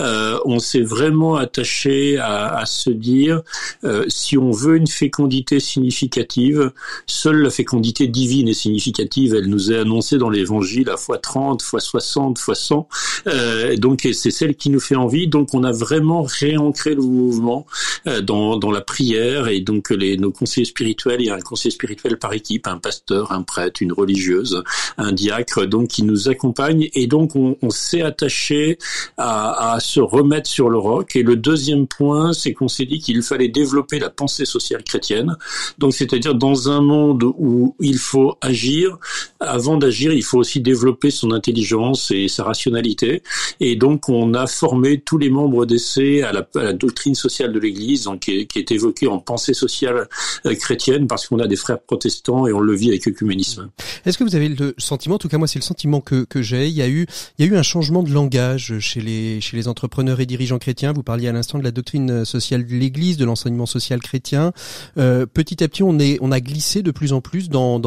Euh, 0.00 0.38
on 0.44 0.58
s'est 0.58 0.82
vraiment 0.82 1.36
attaché 1.36 2.18
à, 2.18 2.56
à 2.56 2.66
se 2.66 2.90
dire 2.94 3.42
euh, 3.84 4.04
si 4.08 4.38
on 4.38 4.50
veut 4.50 4.76
une 4.76 4.86
fécondité 4.86 5.60
significative, 5.60 6.72
seule 7.06 7.42
la 7.42 7.50
fécondité 7.50 8.06
divine 8.06 8.48
est 8.48 8.54
significative. 8.54 9.34
Elle 9.34 9.46
nous 9.46 9.72
est 9.72 9.78
annoncée 9.78 10.18
dans 10.18 10.30
l'Évangile 10.30 10.90
à 10.90 10.96
fois 10.96 11.18
30, 11.18 11.62
fois 11.62 11.80
60, 11.80 12.38
fois 12.38 12.54
100. 12.54 12.88
Euh, 13.26 13.76
donc 13.76 14.08
c'est 14.12 14.30
celle 14.30 14.54
qui 14.56 14.70
nous 14.70 14.80
fait 14.80 14.96
envie. 14.96 15.26
Donc 15.28 15.54
on 15.54 15.64
a 15.64 15.72
vraiment 15.72 16.22
réancré 16.22 16.94
le 16.94 17.02
mouvement 17.02 17.66
euh, 18.06 18.20
dans, 18.20 18.56
dans 18.56 18.70
la 18.70 18.80
prière 18.80 19.48
et 19.48 19.60
donc 19.60 19.90
les, 19.90 20.16
nos 20.16 20.30
conseillers 20.30 20.64
spirituels, 20.64 21.20
il 21.20 21.26
y 21.26 21.30
a 21.30 21.34
un 21.34 21.40
conseiller 21.40 21.72
spirituel 21.72 22.18
par 22.18 22.32
équipe, 22.32 22.66
un 22.66 22.78
pasteur, 22.78 23.32
un 23.32 23.42
prêtre, 23.42 23.82
une 23.82 23.92
religieuse, 23.92 24.62
un 24.98 25.12
diacre, 25.12 25.66
donc 25.66 25.88
qui 25.88 26.02
nous 26.02 26.28
accompagne 26.28 26.88
et 26.94 27.06
donc 27.06 27.36
on, 27.36 27.56
s'est 27.70 28.02
attaché 28.02 28.78
à, 29.16 29.74
à 29.74 29.80
se 29.80 30.00
remettre 30.00 30.48
sur 30.48 30.70
le 30.70 30.78
roc. 30.78 31.16
Et 31.16 31.22
le 31.22 31.36
deuxième 31.36 31.86
point, 31.86 32.32
c'est 32.32 32.52
qu'on 32.52 32.68
s'est 32.68 32.83
dit 32.86 32.98
qu'il 32.98 33.22
fallait 33.22 33.48
développer 33.48 33.98
la 33.98 34.10
pensée 34.10 34.44
sociale 34.44 34.82
chrétienne. 34.84 35.36
Donc, 35.78 35.94
c'est-à-dire 35.94 36.34
dans 36.34 36.68
un 36.68 36.80
monde 36.80 37.24
où 37.24 37.76
il 37.80 37.98
faut 37.98 38.36
agir, 38.40 38.98
avant 39.40 39.76
d'agir, 39.76 40.12
il 40.12 40.22
faut 40.22 40.38
aussi 40.38 40.60
développer 40.60 41.10
son 41.10 41.32
intelligence 41.32 42.10
et 42.10 42.28
sa 42.28 42.44
rationalité. 42.44 43.22
Et 43.60 43.76
donc, 43.76 44.08
on 44.08 44.34
a 44.34 44.46
formé 44.46 45.00
tous 45.00 45.18
les 45.18 45.30
membres 45.30 45.66
d'essai 45.66 46.22
à, 46.22 46.32
la, 46.32 46.72
doctrine 46.72 47.14
sociale 47.14 47.52
de 47.52 47.58
l'Église, 47.58 48.08
qui 48.20 48.46
est, 48.54 48.72
évoquée 48.72 49.06
en 49.06 49.18
pensée 49.18 49.54
sociale 49.54 50.08
euh, 50.46 50.54
chrétienne, 50.54 51.06
parce 51.06 51.26
qu'on 51.26 51.38
a 51.38 51.46
des 51.46 51.56
frères 51.56 51.80
protestants 51.80 52.46
et 52.46 52.52
on 52.52 52.60
le 52.60 52.74
vit 52.74 52.88
avec 52.88 53.06
œcuménisme. 53.06 53.70
Est-ce 54.04 54.18
que 54.18 54.24
vous 54.24 54.34
avez 54.34 54.48
le 54.48 54.74
sentiment, 54.78 55.16
en 55.16 55.18
tout 55.18 55.28
cas 55.28 55.38
moi 55.38 55.46
c'est 55.46 55.58
le 55.58 55.64
sentiment 55.64 56.00
que, 56.00 56.26
j'ai, 56.36 56.68
il 56.68 56.74
y 56.74 56.82
a 56.82 56.88
eu 56.88 57.06
il 57.38 57.44
y 57.44 57.48
a 57.48 57.52
eu 57.52 57.56
un 57.56 57.62
changement 57.62 58.02
de 58.02 58.10
langage 58.10 58.78
chez 58.78 59.00
les 59.00 59.40
chez 59.40 59.56
les 59.56 59.68
entrepreneurs 59.68 60.20
et 60.20 60.26
dirigeants 60.26 60.58
chrétiens? 60.58 60.92
Vous 60.92 61.02
parliez 61.02 61.28
à 61.28 61.32
l'instant 61.32 61.58
de 61.58 61.64
la 61.64 61.70
doctrine 61.70 62.24
sociale 62.24 62.66
de 62.66 62.73
l'Église, 62.74 63.16
de 63.16 63.24
l'enseignement 63.24 63.66
social 63.66 64.00
chrétien. 64.00 64.52
Euh, 64.98 65.26
petit 65.26 65.62
à 65.62 65.68
petit, 65.68 65.82
on 65.82 65.98
est, 65.98 66.18
on 66.20 66.32
a 66.32 66.40
glissé 66.40 66.82
de 66.82 66.90
plus 66.90 67.12
en 67.12 67.20
plus 67.20 67.48
dans, 67.48 67.78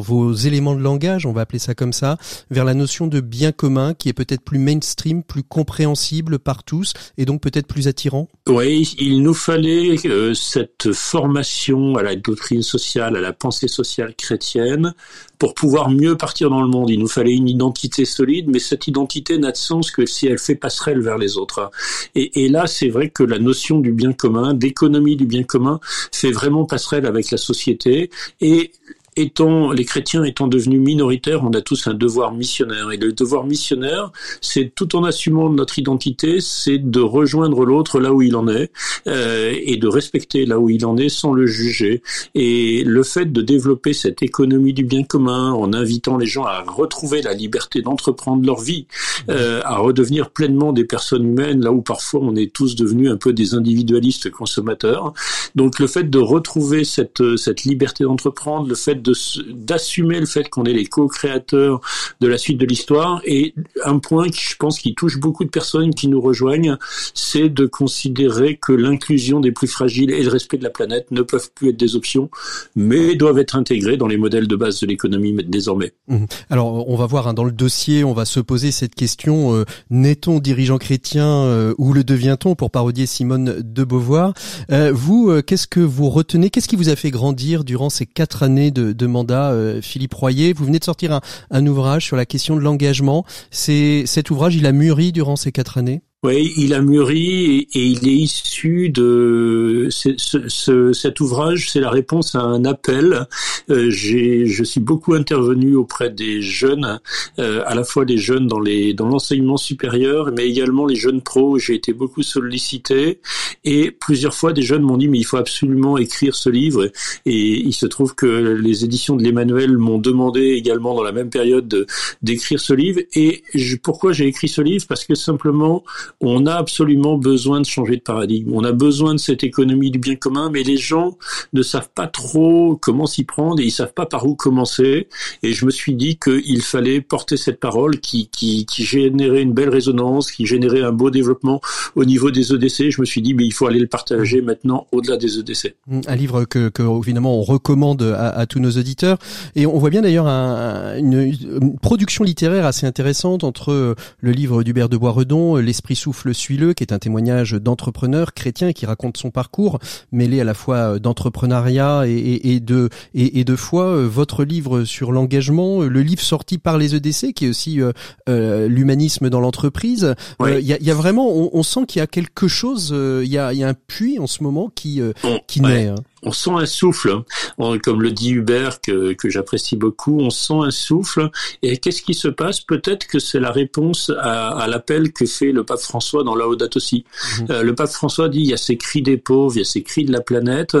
vos 0.00 0.32
éléments 0.32 0.74
de 0.74 0.80
langage, 0.80 1.26
on 1.26 1.32
va 1.32 1.42
appeler 1.42 1.58
ça 1.58 1.74
comme 1.74 1.92
ça, 1.92 2.16
vers 2.50 2.64
la 2.64 2.74
notion 2.74 3.06
de 3.06 3.20
bien 3.20 3.52
commun 3.52 3.94
qui 3.94 4.08
est 4.08 4.12
peut-être 4.12 4.42
plus 4.42 4.58
mainstream, 4.58 5.22
plus 5.22 5.42
compréhensible 5.42 6.38
par 6.38 6.64
tous 6.64 6.92
et 7.18 7.24
donc 7.24 7.40
peut-être 7.40 7.66
plus 7.66 7.88
attirant. 7.88 8.28
Oui, 8.48 8.94
il 8.98 9.22
nous 9.22 9.34
fallait 9.34 9.96
euh, 10.06 10.34
cette 10.34 10.92
formation 10.92 11.96
à 11.96 12.02
la 12.02 12.16
doctrine 12.16 12.62
sociale, 12.62 13.16
à 13.16 13.20
la 13.20 13.32
pensée 13.32 13.68
sociale 13.68 14.14
chrétienne 14.14 14.94
pour 15.38 15.54
pouvoir 15.54 15.90
mieux 15.90 16.16
partir 16.16 16.50
dans 16.50 16.62
le 16.62 16.68
monde. 16.68 16.90
Il 16.90 16.98
nous 16.98 17.08
fallait 17.08 17.34
une 17.34 17.48
identité 17.48 18.04
solide, 18.04 18.48
mais 18.48 18.58
cette 18.58 18.86
identité 18.86 19.38
n'a 19.38 19.52
de 19.52 19.56
sens 19.56 19.90
que 19.90 20.06
si 20.06 20.26
elle 20.26 20.38
fait 20.38 20.54
passerelle 20.54 21.00
vers 21.00 21.18
les 21.18 21.36
autres. 21.36 21.70
Et 22.14 22.48
là, 22.48 22.66
c'est 22.66 22.88
vrai 22.88 23.10
que 23.10 23.22
la 23.22 23.38
notion 23.38 23.80
du 23.80 23.92
bien 23.92 24.12
commun, 24.12 24.25
d'économie 24.54 25.16
du 25.16 25.26
bien 25.26 25.42
commun, 25.42 25.80
fait 26.12 26.30
vraiment 26.30 26.64
passerelle 26.64 27.06
avec 27.06 27.30
la 27.30 27.38
société. 27.38 28.10
Et 28.40 28.72
étant 29.16 29.72
les 29.72 29.84
chrétiens 29.84 30.24
étant 30.24 30.46
devenus 30.46 30.80
minoritaires, 30.80 31.42
on 31.42 31.50
a 31.50 31.62
tous 31.62 31.86
un 31.86 31.94
devoir 31.94 32.32
missionnaire. 32.32 32.90
Et 32.92 32.96
le 32.96 33.12
devoir 33.12 33.44
missionnaire, 33.44 34.12
c'est 34.40 34.72
tout 34.74 34.94
en 34.94 35.04
assumant 35.04 35.50
notre 35.50 35.78
identité, 35.78 36.40
c'est 36.40 36.78
de 36.78 37.00
rejoindre 37.00 37.64
l'autre 37.64 37.98
là 37.98 38.12
où 38.12 38.22
il 38.22 38.36
en 38.36 38.48
est 38.48 38.70
euh, 39.06 39.54
et 39.58 39.76
de 39.76 39.88
respecter 39.88 40.44
là 40.44 40.58
où 40.58 40.70
il 40.70 40.84
en 40.84 40.96
est 40.96 41.08
sans 41.08 41.32
le 41.32 41.46
juger. 41.46 42.02
Et 42.34 42.84
le 42.84 43.02
fait 43.02 43.32
de 43.32 43.42
développer 43.42 43.92
cette 43.92 44.22
économie 44.22 44.74
du 44.74 44.84
bien 44.84 45.02
commun 45.02 45.52
en 45.52 45.72
invitant 45.72 46.16
les 46.18 46.26
gens 46.26 46.44
à 46.44 46.62
retrouver 46.62 47.22
la 47.22 47.32
liberté 47.32 47.80
d'entreprendre 47.80 48.44
leur 48.44 48.60
vie, 48.60 48.86
euh, 49.30 49.60
à 49.64 49.78
redevenir 49.78 50.30
pleinement 50.30 50.72
des 50.72 50.84
personnes 50.84 51.24
humaines, 51.24 51.62
là 51.62 51.72
où 51.72 51.80
parfois 51.80 52.20
on 52.22 52.36
est 52.36 52.52
tous 52.52 52.76
devenus 52.76 53.10
un 53.10 53.16
peu 53.16 53.32
des 53.32 53.54
individualistes 53.54 54.30
consommateurs. 54.30 55.14
Donc 55.54 55.78
le 55.78 55.86
fait 55.86 56.10
de 56.10 56.18
retrouver 56.18 56.84
cette, 56.84 57.36
cette 57.36 57.64
liberté 57.64 58.04
d'entreprendre, 58.04 58.68
le 58.68 58.74
fait 58.74 59.05
d'assumer 59.54 60.20
le 60.20 60.26
fait 60.26 60.48
qu'on 60.48 60.64
est 60.64 60.72
les 60.72 60.86
co-créateurs 60.86 61.80
de 62.20 62.28
la 62.28 62.38
suite 62.38 62.58
de 62.58 62.66
l'histoire, 62.66 63.20
et 63.24 63.54
un 63.84 63.98
point 63.98 64.28
qui 64.28 64.42
je 64.42 64.56
pense 64.56 64.78
qui 64.78 64.94
touche 64.94 65.18
beaucoup 65.18 65.44
de 65.44 65.50
personnes 65.50 65.94
qui 65.94 66.08
nous 66.08 66.20
rejoignent, 66.20 66.76
c'est 67.14 67.48
de 67.48 67.66
considérer 67.66 68.56
que 68.56 68.72
l'inclusion 68.72 69.40
des 69.40 69.52
plus 69.52 69.68
fragiles 69.68 70.10
et 70.10 70.22
le 70.22 70.30
respect 70.30 70.58
de 70.58 70.64
la 70.64 70.70
planète 70.70 71.10
ne 71.10 71.22
peuvent 71.22 71.50
plus 71.54 71.70
être 71.70 71.76
des 71.76 71.96
options, 71.96 72.30
mais 72.74 73.14
doivent 73.14 73.38
être 73.38 73.56
intégrés 73.56 73.96
dans 73.96 74.06
les 74.06 74.16
modèles 74.16 74.48
de 74.48 74.56
base 74.56 74.80
de 74.80 74.86
l'économie 74.86 75.34
désormais. 75.46 75.92
Mmh. 76.08 76.24
Alors 76.50 76.88
on 76.88 76.96
va 76.96 77.06
voir 77.06 77.28
hein, 77.28 77.34
dans 77.34 77.44
le 77.44 77.52
dossier, 77.52 78.04
on 78.04 78.12
va 78.12 78.24
se 78.24 78.40
poser 78.40 78.70
cette 78.70 78.94
question 78.94 79.54
euh, 79.54 79.64
n'est-on 79.90 80.38
dirigeant 80.38 80.78
chrétien 80.78 81.26
euh, 81.26 81.74
ou 81.78 81.92
le 81.92 82.04
devient-on 82.04 82.54
pour 82.54 82.70
parodier 82.70 83.06
Simone 83.06 83.60
de 83.60 83.84
Beauvoir 83.84 84.34
euh, 84.70 84.92
Vous, 84.94 85.42
qu'est-ce 85.42 85.66
que 85.66 85.80
vous 85.80 86.10
retenez 86.10 86.50
Qu'est-ce 86.50 86.68
qui 86.68 86.76
vous 86.76 86.88
a 86.88 86.96
fait 86.96 87.10
grandir 87.10 87.64
durant 87.64 87.90
ces 87.90 88.06
quatre 88.06 88.42
années 88.42 88.70
de, 88.70 88.92
de 88.96 89.06
mandat, 89.06 89.54
Philippe 89.82 90.14
Royer 90.14 90.52
Vous 90.52 90.64
venez 90.64 90.78
de 90.78 90.84
sortir 90.84 91.20
un, 91.50 91.66
ouvrage 91.66 92.04
sur 92.04 92.16
la 92.16 92.26
question 92.26 92.56
de 92.56 92.60
l'engagement. 92.60 93.24
Cet 93.50 94.30
ouvrage, 94.30 94.56
il 94.56 94.66
a 94.66 94.72
mûri 94.72 95.12
durant 95.12 95.36
ces 95.36 95.52
quatre 95.52 95.78
années? 95.78 96.02
Oui, 96.22 96.54
il 96.56 96.72
a 96.72 96.80
mûri 96.80 97.68
et, 97.72 97.84
il 97.84 98.08
est 98.08 98.16
issu 98.16 98.88
de 98.88 99.86
ce, 99.90 100.92
cet 100.92 101.20
ouvrage. 101.20 101.70
C'est 101.70 101.80
la 101.80 101.90
réponse 101.90 102.34
à 102.34 102.40
un 102.40 102.64
appel. 102.64 103.28
Euh, 103.68 103.90
je 103.90 104.64
suis 104.64 104.80
beaucoup 104.80 105.14
intervenu 105.14 105.76
auprès 105.76 106.10
des 106.10 106.40
jeunes, 106.40 107.00
euh, 107.38 107.62
à 107.66 107.74
la 107.74 107.84
fois 107.84 108.04
les 108.04 108.16
jeunes 108.16 108.46
dans 108.46 108.60
les 108.60 108.94
dans 108.94 109.08
l'enseignement 109.08 109.58
supérieur, 109.58 110.30
mais 110.34 110.48
également 110.48 110.86
les 110.86 110.96
jeunes 110.96 111.20
pros. 111.20 111.58
J'ai 111.58 111.74
été 111.74 111.92
beaucoup 111.92 112.22
sollicité 112.22 113.20
et 113.64 113.90
plusieurs 113.90 114.34
fois 114.34 114.52
des 114.52 114.62
jeunes 114.62 114.82
m'ont 114.82 114.96
dit 114.96 115.08
mais 115.08 115.18
il 115.18 115.24
faut 115.24 115.36
absolument 115.36 115.98
écrire 115.98 116.34
ce 116.34 116.48
livre. 116.48 116.90
Et 117.26 117.60
il 117.60 117.74
se 117.74 117.86
trouve 117.86 118.14
que 118.14 118.26
les 118.26 118.84
éditions 118.84 119.16
de 119.16 119.22
l'Emmanuel 119.22 119.76
m'ont 119.76 119.98
demandé 119.98 120.40
également 120.52 120.94
dans 120.94 121.04
la 121.04 121.12
même 121.12 121.30
période 121.30 121.86
d'écrire 122.22 122.58
ce 122.58 122.72
livre. 122.72 123.00
Et 123.14 123.42
pourquoi 123.82 124.12
j'ai 124.12 124.26
écrit 124.26 124.48
ce 124.48 124.62
livre? 124.62 124.86
Parce 124.88 125.04
que 125.04 125.14
simplement 125.14 125.84
on 126.20 126.46
a 126.46 126.54
absolument 126.54 127.18
besoin 127.18 127.60
de 127.60 127.66
changer 127.66 127.96
de 127.96 128.02
paradigme. 128.02 128.52
On 128.54 128.64
a 128.64 128.72
besoin 128.72 129.14
de 129.14 129.20
cette 129.20 129.44
économie 129.44 129.90
du 129.90 129.98
bien 129.98 130.16
commun, 130.16 130.50
mais 130.50 130.62
les 130.62 130.76
gens 130.76 131.16
ne 131.52 131.62
savent 131.62 131.90
pas 131.94 132.06
trop 132.06 132.76
comment 132.80 133.06
s'y 133.06 133.24
prendre 133.24 133.60
et 133.60 133.64
ils 133.64 133.70
savent 133.70 133.92
pas 133.92 134.06
par 134.06 134.26
où 134.26 134.34
commencer. 134.34 135.08
Et 135.42 135.52
je 135.52 135.66
me 135.66 135.70
suis 135.70 135.94
dit 135.94 136.18
qu'il 136.18 136.62
fallait 136.62 137.00
porter 137.00 137.36
cette 137.36 137.60
parole 137.60 138.00
qui, 138.00 138.28
qui, 138.28 138.66
qui 138.66 138.84
générait 138.84 139.42
une 139.42 139.52
belle 139.52 139.68
résonance, 139.68 140.30
qui 140.30 140.46
générait 140.46 140.82
un 140.82 140.92
beau 140.92 141.10
développement 141.10 141.60
au 141.94 142.04
niveau 142.04 142.30
des 142.30 142.52
EDC. 142.52 142.90
Je 142.90 143.00
me 143.00 143.06
suis 143.06 143.22
dit, 143.22 143.34
mais 143.34 143.44
il 143.44 143.52
faut 143.52 143.66
aller 143.66 143.80
le 143.80 143.86
partager 143.86 144.40
maintenant 144.40 144.86
au-delà 144.92 145.16
des 145.16 145.38
EDC. 145.38 145.74
Un 146.06 146.16
livre 146.16 146.44
que, 146.44 146.68
que 146.68 146.82
évidemment 147.02 147.38
on 147.38 147.42
recommande 147.42 148.02
à, 148.02 148.28
à, 148.28 148.46
tous 148.46 148.60
nos 148.60 148.70
auditeurs. 148.70 149.18
Et 149.54 149.66
on 149.66 149.78
voit 149.78 149.90
bien 149.90 150.02
d'ailleurs 150.02 150.26
un, 150.26 150.96
une, 150.96 151.34
une, 151.60 151.78
production 151.78 152.24
littéraire 152.24 152.66
assez 152.66 152.86
intéressante 152.86 153.44
entre 153.44 153.96
le 154.20 154.30
livre 154.30 154.62
d'Hubert 154.62 154.88
de 154.88 154.96
Boisredon, 154.96 155.56
L'esprit 155.56 155.95
Souffle 155.96 156.32
suis-le, 156.32 156.74
qui 156.74 156.84
est 156.84 156.92
un 156.92 156.98
témoignage 157.00 157.52
d'entrepreneur 157.52 158.34
chrétien 158.34 158.72
qui 158.72 158.86
raconte 158.86 159.16
son 159.16 159.30
parcours, 159.30 159.80
mêlé 160.12 160.40
à 160.40 160.44
la 160.44 160.54
fois 160.54 160.98
d'entrepreneuriat 161.00 162.04
et, 162.06 162.60
de, 162.60 162.88
et, 163.14 163.44
de 163.44 163.56
foi. 163.56 163.84
Euh, 163.86 164.06
votre 164.06 164.44
livre 164.44 164.84
sur 164.84 165.12
l'engagement, 165.12 165.82
euh, 165.82 165.88
le 165.88 166.02
livre 166.02 166.22
sorti 166.22 166.58
par 166.58 166.78
les 166.78 166.94
EDC, 166.94 167.32
qui 167.32 167.46
est 167.46 167.48
aussi 167.48 167.80
euh, 167.80 168.68
l'humanisme 168.68 169.30
dans 169.30 169.40
l'entreprise. 169.40 170.14
Il 170.40 170.60
y, 170.60 170.90
a, 170.90 170.94
vraiment, 170.94 171.28
on, 171.28 171.62
sent 171.62 171.86
qu'il 171.86 171.98
y 171.98 172.02
a 172.02 172.06
quelque 172.06 172.48
chose, 172.48 172.94
il 172.94 173.28
y 173.28 173.38
a, 173.38 173.52
y 173.52 173.64
a 173.64 173.68
un 173.68 173.74
puits 173.74 174.18
en 174.18 174.26
ce 174.26 174.42
moment 174.42 174.70
qui, 174.74 175.00
qui 175.46 175.60
naît. 175.60 175.92
On 176.22 176.32
sent 176.32 176.50
un 176.50 176.66
souffle, 176.66 177.22
hein. 177.58 177.78
comme 177.82 178.02
le 178.02 178.10
dit 178.10 178.30
Hubert 178.30 178.80
que, 178.80 179.12
que 179.12 179.28
j'apprécie 179.28 179.76
beaucoup, 179.76 180.18
on 180.20 180.30
sent 180.30 180.54
un 180.54 180.70
souffle. 180.70 181.30
Et 181.62 181.76
qu'est-ce 181.76 182.02
qui 182.02 182.14
se 182.14 182.28
passe? 182.28 182.60
Peut-être 182.60 183.06
que 183.06 183.18
c'est 183.18 183.40
la 183.40 183.50
réponse 183.50 184.10
à, 184.18 184.48
à 184.48 184.66
l'appel 184.66 185.12
que 185.12 185.26
fait 185.26 185.52
le 185.52 185.64
pape 185.64 185.80
François 185.80 186.24
dans 186.24 186.34
Laudato 186.34 186.78
aussi. 186.78 187.04
Mhm. 187.40 187.46
Euh, 187.50 187.62
le 187.62 187.74
pape 187.74 187.90
François 187.90 188.28
dit 188.28 188.40
il 188.40 188.46
y 188.46 188.54
a 188.54 188.56
ces 188.56 188.76
cris 188.76 189.02
des 189.02 189.16
pauvres, 189.16 189.56
il 189.56 189.58
y 189.58 189.62
a 189.62 189.64
ces 189.64 189.82
cris 189.82 190.04
de 190.04 190.12
la 190.12 190.20
planète. 190.20 190.76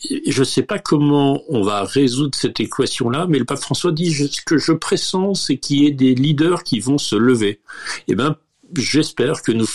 Je 0.00 0.38
ne 0.38 0.44
sais 0.44 0.62
pas 0.62 0.78
comment 0.78 1.42
on 1.48 1.62
va 1.62 1.82
résoudre 1.82 2.38
cette 2.38 2.60
équation-là, 2.60 3.26
mais 3.28 3.38
le 3.38 3.44
pape 3.44 3.58
François 3.58 3.90
dit 3.90 4.12
ce 4.12 4.40
que 4.44 4.56
je 4.56 4.72
pressens, 4.72 5.34
c'est 5.34 5.56
qu'il 5.56 5.82
y 5.82 5.86
ait 5.86 5.90
des 5.90 6.14
leaders 6.14 6.62
qui 6.62 6.78
vont 6.78 6.98
se 6.98 7.16
lever. 7.16 7.60
Eh 8.06 8.14
ben 8.14 8.36
j'espère 8.76 9.42
que 9.42 9.52
nous, 9.52 9.66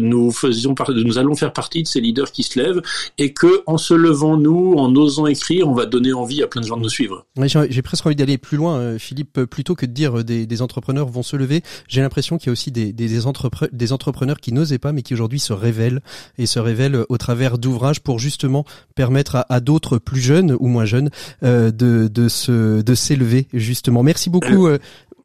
nous 0.00 0.30
faisions 0.30 0.74
nous 1.04 1.18
allons 1.18 1.34
faire 1.34 1.52
partie 1.52 1.82
de 1.82 1.88
ces 1.88 2.00
leaders 2.00 2.32
qui 2.32 2.42
se 2.42 2.58
lèvent 2.58 2.82
et 3.18 3.32
que 3.32 3.62
en 3.66 3.78
se 3.78 3.94
levant 3.94 4.36
nous, 4.36 4.74
en 4.74 4.94
osant 4.94 5.26
écrire, 5.26 5.68
on 5.68 5.74
va 5.74 5.86
donner 5.86 6.12
envie 6.12 6.42
à 6.42 6.46
plein 6.46 6.60
de 6.60 6.66
gens 6.66 6.76
de 6.76 6.82
nous 6.82 6.88
suivre. 6.88 7.26
J'ai 7.68 7.82
presque 7.82 8.06
envie 8.06 8.16
d'aller 8.16 8.38
plus 8.38 8.56
loin, 8.56 8.78
euh, 8.78 8.98
Philippe. 8.98 9.44
Plutôt 9.44 9.74
que 9.74 9.86
de 9.86 9.92
dire 9.92 10.18
euh, 10.18 10.24
des, 10.24 10.46
des 10.46 10.62
entrepreneurs 10.62 11.08
vont 11.08 11.22
se 11.22 11.36
lever, 11.36 11.62
j'ai 11.88 12.00
l'impression 12.00 12.38
qu'il 12.38 12.48
y 12.48 12.50
a 12.50 12.52
aussi 12.52 12.70
des, 12.70 12.92
des, 12.92 13.08
des, 13.08 13.92
entrepreneurs 13.92 14.40
qui 14.40 14.52
n'osaient 14.52 14.78
pas, 14.78 14.92
mais 14.92 15.02
qui 15.02 15.14
aujourd'hui 15.14 15.40
se 15.40 15.52
révèlent 15.52 16.00
et 16.38 16.46
se 16.46 16.58
révèlent 16.58 17.04
au 17.08 17.18
travers 17.18 17.58
d'ouvrages 17.58 18.00
pour 18.00 18.18
justement 18.18 18.64
permettre 18.94 19.36
à, 19.36 19.46
à 19.52 19.60
d'autres 19.60 19.98
plus 19.98 20.20
jeunes 20.20 20.56
ou 20.58 20.66
moins 20.68 20.84
jeunes 20.84 21.10
euh, 21.42 21.70
de, 21.70 22.08
de 22.08 22.28
se 22.28 22.82
de 22.82 22.94
s'élever 22.94 23.48
justement. 23.52 24.02
Merci 24.02 24.30
beaucoup. 24.30 24.66
Euh, 24.66 24.78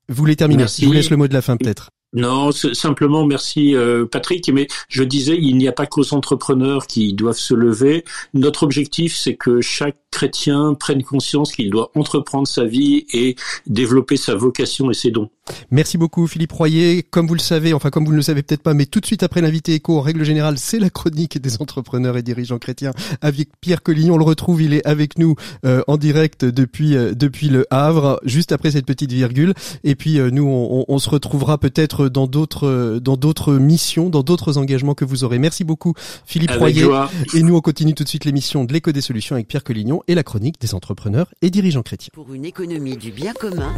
vous 0.08 0.16
voulez 0.16 0.36
terminer 0.36 0.66
Je 0.68 0.86
vous 0.86 0.92
laisse 0.92 1.10
le 1.10 1.18
mot 1.18 1.28
de 1.28 1.34
la 1.34 1.42
fin 1.42 1.58
peut-être. 1.58 1.92
Non, 2.14 2.52
simplement 2.52 3.26
merci 3.26 3.76
euh, 3.76 4.06
Patrick. 4.06 4.50
Mais 4.52 4.68
je 4.88 5.04
disais, 5.04 5.38
il 5.40 5.58
n'y 5.58 5.68
a 5.68 5.72
pas 5.72 5.86
qu'aux 5.86 6.14
entrepreneurs 6.14 6.88
qui 6.88 7.14
doivent 7.14 7.38
se 7.38 7.54
lever. 7.54 8.04
Notre 8.34 8.64
objectif, 8.64 9.16
c'est 9.16 9.36
que 9.36 9.62
chaque 9.62 9.98
chrétien 10.12 10.74
prenne 10.74 11.04
conscience 11.04 11.52
qu'il 11.52 11.70
doit 11.70 11.92
entreprendre 11.96 12.48
sa 12.48 12.66
vie 12.66 13.06
et 13.14 13.36
développer 13.68 14.18
sa 14.18 14.34
vocation 14.36 14.90
et 14.90 14.96
ses 14.96 15.12
dons. 15.12 15.30
Merci 15.72 15.98
beaucoup 15.98 16.28
Philippe 16.28 16.52
Royer. 16.52 17.04
Comme 17.04 17.28
vous 17.28 17.34
le 17.34 17.40
savez, 17.40 17.74
enfin 17.74 17.90
comme 17.90 18.06
vous 18.06 18.12
ne 18.12 18.18
le 18.18 18.24
savez 18.24 18.44
peut-être 18.44 18.62
pas, 18.62 18.74
mais 18.74 18.86
tout 18.86 19.00
de 19.00 19.06
suite 19.06 19.24
après 19.24 19.42
l'invité 19.42 19.74
écho, 19.74 19.98
en 19.98 20.02
règle 20.02 20.24
générale, 20.24 20.58
c'est 20.58 20.80
la 20.80 20.90
chronique 20.90 21.40
des 21.40 21.62
entrepreneurs 21.62 22.18
et 22.18 22.24
dirigeants 22.24 22.60
chrétiens 22.60 22.92
avec 23.22 23.50
Pierre 23.62 23.84
Collignon. 23.84 24.16
On 24.16 24.18
le 24.18 24.24
retrouve, 24.24 24.62
il 24.62 24.74
est 24.74 24.86
avec 24.86 25.18
nous 25.18 25.36
euh, 25.66 25.82
en 25.88 25.98
direct 25.98 26.46
depuis 26.46 26.96
euh, 26.96 27.14
depuis 27.14 27.50
le 27.50 27.66
Havre, 27.70 28.20
juste 28.24 28.52
après 28.52 28.72
cette 28.72 28.86
petite 28.86 29.12
virgule. 29.12 29.54
Et 29.84 29.96
puis 29.96 30.20
nous, 30.20 30.46
on, 30.46 30.86
on 30.88 31.00
se 31.00 31.10
retrouvera 31.10 31.58
peut-être 31.58 31.99
dans 32.08 32.28
d'autres 32.28 33.00
dans 33.02 33.18
d'autres 33.18 33.56
missions, 33.56 34.10
dans 34.10 34.24
d'autres 34.24 34.58
engagements 34.58 34.94
que 34.94 35.06
vous 35.06 35.24
aurez. 35.24 35.40
Merci 35.40 35.64
beaucoup 35.64 35.94
Philippe 36.26 36.52
Royer. 36.52 36.88
Et 37.34 37.44
nous, 37.44 37.56
on 37.56 37.62
continue 37.62 37.94
tout 37.94 38.04
de 38.04 38.10
suite 38.10 38.26
l'émission 38.26 38.64
de 38.64 38.72
l'écho 38.72 38.92
des 38.92 39.02
solutions 39.02 39.36
avec 39.36 39.48
Pierre 39.48 39.64
Collignon 39.64 40.02
et 40.08 40.16
la 40.16 40.24
chronique 40.24 40.60
des 40.62 40.74
entrepreneurs 40.74 41.28
et 41.42 41.50
dirigeants 41.50 41.84
chrétiens. 41.84 42.12
Pour 42.14 42.34
une 42.34 42.46
économie 42.46 42.98
du 42.98 43.12
bien 43.12 43.34
commun, 43.34 43.74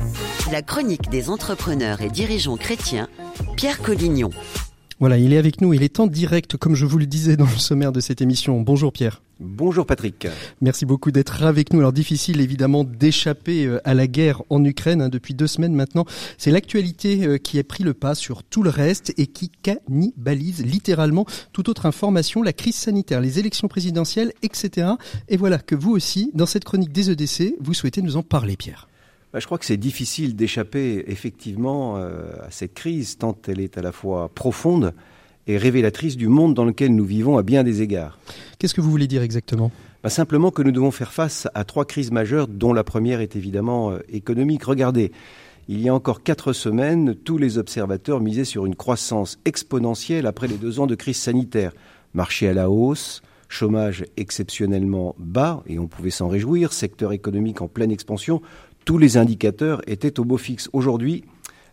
la 0.52 0.62
chronique 0.62 1.10
des 1.10 1.30
entrepreneurs 1.30 2.02
et 2.02 2.10
dirigeants 2.10 2.58
chrétiens, 2.58 3.08
Pierre 3.56 3.82
Collignon. 3.82 4.30
Voilà, 5.00 5.18
il 5.18 5.34
est 5.34 5.38
avec 5.38 5.62
nous, 5.62 5.74
il 5.74 5.82
est 5.82 6.00
en 6.00 6.06
direct, 6.06 6.58
comme 6.58 6.76
je 6.76 6.86
vous 6.86 7.00
le 7.00 7.08
disais 7.08 7.36
dans 7.36 7.46
le 7.46 7.58
sommaire 7.58 7.92
de 7.92 8.00
cette 8.00 8.22
émission. 8.22 8.62
Bonjour 8.62 8.94
Pierre. 8.94 9.22
Bonjour 9.44 9.88
Patrick. 9.88 10.28
Merci 10.62 10.86
beaucoup 10.86 11.10
d'être 11.10 11.42
avec 11.42 11.74
nous. 11.74 11.80
Alors 11.80 11.94
difficile 11.94 12.42
évidemment 12.42 12.84
d'échapper 12.84 13.66
euh, 13.66 13.80
à 13.86 13.96
la 13.96 14.06
guerre 14.06 14.44
en 14.52 14.64
Ukraine 14.64 15.02
hein, 15.02 15.10
depuis 15.10 15.34
deux 15.34 15.48
semaines 15.48 15.74
maintenant. 15.74 16.06
C'est 16.38 16.52
l'actualité 16.52 17.26
euh, 17.26 17.38
qui 17.40 17.58
a 17.58 17.64
pris 17.64 17.84
le 17.84 17.96
pas 17.96 18.14
sur 18.14 18.44
tout 18.44 18.62
le 18.62 18.70
reste 18.70 19.16
et 19.18 19.26
qui 19.26 19.50
cannibalise 19.50 20.64
littéralement 20.64 21.26
toute 21.54 21.70
autre 21.70 21.88
information, 21.88 22.44
la 22.44 22.54
crise 22.54 22.76
sanitaire, 22.76 23.20
les 23.20 23.40
élections 23.40 23.68
présidentielles, 23.68 24.32
etc. 24.44 24.90
Et 25.28 25.38
voilà 25.38 25.58
que 25.58 25.74
vous 25.74 25.92
aussi, 25.92 26.30
dans 26.36 26.46
cette 26.46 26.64
chronique 26.64 26.92
des 26.92 27.10
EDC, 27.10 27.56
vous 27.60 27.74
souhaitez 27.74 28.04
nous 28.04 28.18
en 28.18 28.24
parler 28.24 28.56
Pierre. 28.56 28.90
Bah, 29.34 29.40
je 29.40 29.48
crois 29.48 29.58
que 29.58 29.66
c'est 29.66 29.76
difficile 29.76 30.36
d'échapper 30.36 31.06
effectivement 31.08 31.98
euh, 31.98 32.30
à 32.44 32.52
cette 32.52 32.76
crise, 32.76 33.18
tant 33.18 33.36
elle 33.48 33.60
est 33.60 33.80
à 33.80 33.82
la 33.82 33.92
fois 33.92 34.30
profonde 34.30 34.94
et 35.48 35.58
révélatrice 35.58 36.18
du 36.18 36.28
monde 36.28 36.54
dans 36.54 36.66
lequel 36.66 36.96
nous 36.96 37.06
vivons 37.06 37.38
à 37.38 37.44
bien 37.44 37.64
des 37.64 37.82
égards. 37.82 38.18
Qu'est-ce 38.60 38.74
que 38.74 38.82
vous 38.82 38.92
voulez 38.92 39.08
dire 39.08 39.22
exactement? 39.22 39.72
Bah, 40.04 40.10
Simplement 40.10 40.52
que 40.52 40.62
nous 40.62 40.72
devons 40.72 40.92
faire 40.92 41.14
face 41.14 41.48
à 41.54 41.64
trois 41.64 41.86
crises 41.86 42.12
majeures, 42.12 42.48
dont 42.48 42.74
la 42.74 42.84
première 42.84 43.22
est 43.22 43.36
évidemment 43.36 43.92
euh, 43.92 44.00
économique. 44.10 44.64
Regardez, 44.64 45.12
il 45.68 45.82
y 45.82 45.90
a 45.90 45.94
encore 45.94 46.24
quatre 46.24 46.54
semaines, 46.54 47.16
tous 47.16 47.38
les 47.38 47.58
observateurs 47.58 48.20
misaient 48.20 48.46
sur 48.46 48.66
une 48.66 48.76
croissance 48.76 49.40
exponentielle 49.46 50.26
après 50.26 50.48
les 50.48 50.58
deux 50.58 50.80
ans 50.80 50.88
de 50.88 50.96
crise 50.96 51.18
sanitaire. 51.18 51.72
Marché 52.14 52.48
à 52.48 52.54
la 52.54 52.70
hausse, 52.70 53.22
chômage 53.48 54.06
exceptionnellement 54.18 55.16
bas, 55.20 55.64
et 55.68 55.80
on 55.80 55.88
pouvait 55.88 56.10
s'en 56.10 56.28
réjouir, 56.28 56.74
secteur 56.74 57.14
économique 57.14 57.62
en 57.62 57.68
pleine 57.68 57.92
expansion, 57.92 58.42
tous 58.86 58.98
les 58.98 59.18
indicateurs 59.18 59.82
étaient 59.88 60.20
au 60.20 60.26
beau 60.26 60.38
fixe. 60.38 60.70
Aujourd'hui, 60.74 61.24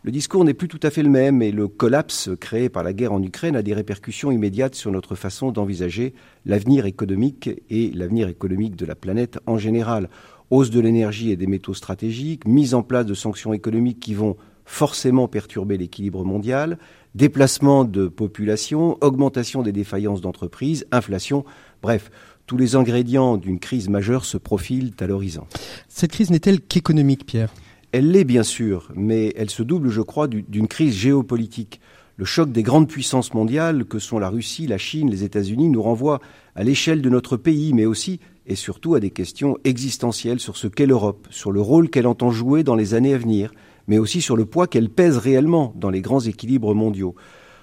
le 0.04 0.12
discours 0.12 0.44
n'est 0.44 0.54
plus 0.54 0.68
tout 0.68 0.78
à 0.84 0.90
fait 0.90 1.02
le 1.02 1.08
même 1.08 1.42
et 1.42 1.50
le 1.50 1.66
collapse 1.66 2.30
créé 2.40 2.68
par 2.68 2.84
la 2.84 2.92
guerre 2.92 3.12
en 3.12 3.22
Ukraine 3.22 3.56
a 3.56 3.62
des 3.62 3.74
répercussions 3.74 4.30
immédiates 4.30 4.76
sur 4.76 4.92
notre 4.92 5.16
façon 5.16 5.50
d'envisager 5.50 6.14
l'avenir 6.46 6.86
économique 6.86 7.50
et 7.68 7.90
l'avenir 7.90 8.28
économique 8.28 8.76
de 8.76 8.86
la 8.86 8.94
planète 8.94 9.40
en 9.46 9.58
général. 9.58 10.08
Hausse 10.50 10.70
de 10.70 10.80
l'énergie 10.80 11.32
et 11.32 11.36
des 11.36 11.48
métaux 11.48 11.74
stratégiques, 11.74 12.46
mise 12.46 12.74
en 12.74 12.82
place 12.82 13.06
de 13.06 13.14
sanctions 13.14 13.52
économiques 13.52 13.98
qui 13.98 14.14
vont 14.14 14.36
forcément 14.64 15.26
perturber 15.26 15.76
l'équilibre 15.76 16.24
mondial, 16.24 16.78
déplacement 17.14 17.84
de 17.84 18.06
population, 18.06 18.98
augmentation 19.00 19.62
des 19.62 19.72
défaillances 19.72 20.20
d'entreprises, 20.20 20.86
inflation, 20.92 21.44
bref, 21.82 22.10
tous 22.46 22.56
les 22.56 22.76
ingrédients 22.76 23.36
d'une 23.36 23.58
crise 23.58 23.88
majeure 23.88 24.24
se 24.24 24.38
profilent 24.38 24.92
à 25.00 25.06
l'horizon. 25.06 25.46
Cette 25.88 26.12
crise 26.12 26.30
n'est-elle 26.30 26.60
qu'économique, 26.60 27.26
Pierre? 27.26 27.52
Elle 27.92 28.10
l'est 28.10 28.24
bien 28.24 28.42
sûr, 28.42 28.92
mais 28.94 29.32
elle 29.36 29.48
se 29.48 29.62
double, 29.62 29.88
je 29.88 30.02
crois, 30.02 30.28
d'une 30.28 30.68
crise 30.68 30.94
géopolitique. 30.94 31.80
Le 32.16 32.26
choc 32.26 32.52
des 32.52 32.62
grandes 32.62 32.88
puissances 32.88 33.32
mondiales, 33.32 33.86
que 33.86 33.98
sont 33.98 34.18
la 34.18 34.28
Russie, 34.28 34.66
la 34.66 34.76
Chine, 34.76 35.10
les 35.10 35.24
États-Unis, 35.24 35.70
nous 35.70 35.80
renvoie 35.80 36.20
à 36.54 36.64
l'échelle 36.64 37.00
de 37.00 37.08
notre 37.08 37.36
pays, 37.36 37.72
mais 37.72 37.86
aussi 37.86 38.20
et 38.46 38.56
surtout 38.56 38.94
à 38.94 39.00
des 39.00 39.10
questions 39.10 39.56
existentielles 39.64 40.40
sur 40.40 40.56
ce 40.56 40.66
qu'est 40.66 40.86
l'Europe, 40.86 41.28
sur 41.30 41.52
le 41.52 41.60
rôle 41.60 41.90
qu'elle 41.90 42.06
entend 42.06 42.30
jouer 42.30 42.64
dans 42.64 42.74
les 42.74 42.94
années 42.94 43.14
à 43.14 43.18
venir, 43.18 43.52
mais 43.86 43.98
aussi 43.98 44.20
sur 44.20 44.36
le 44.36 44.46
poids 44.46 44.66
qu'elle 44.66 44.88
pèse 44.90 45.16
réellement 45.16 45.72
dans 45.76 45.90
les 45.90 46.00
grands 46.00 46.20
équilibres 46.20 46.74
mondiaux. 46.74 47.14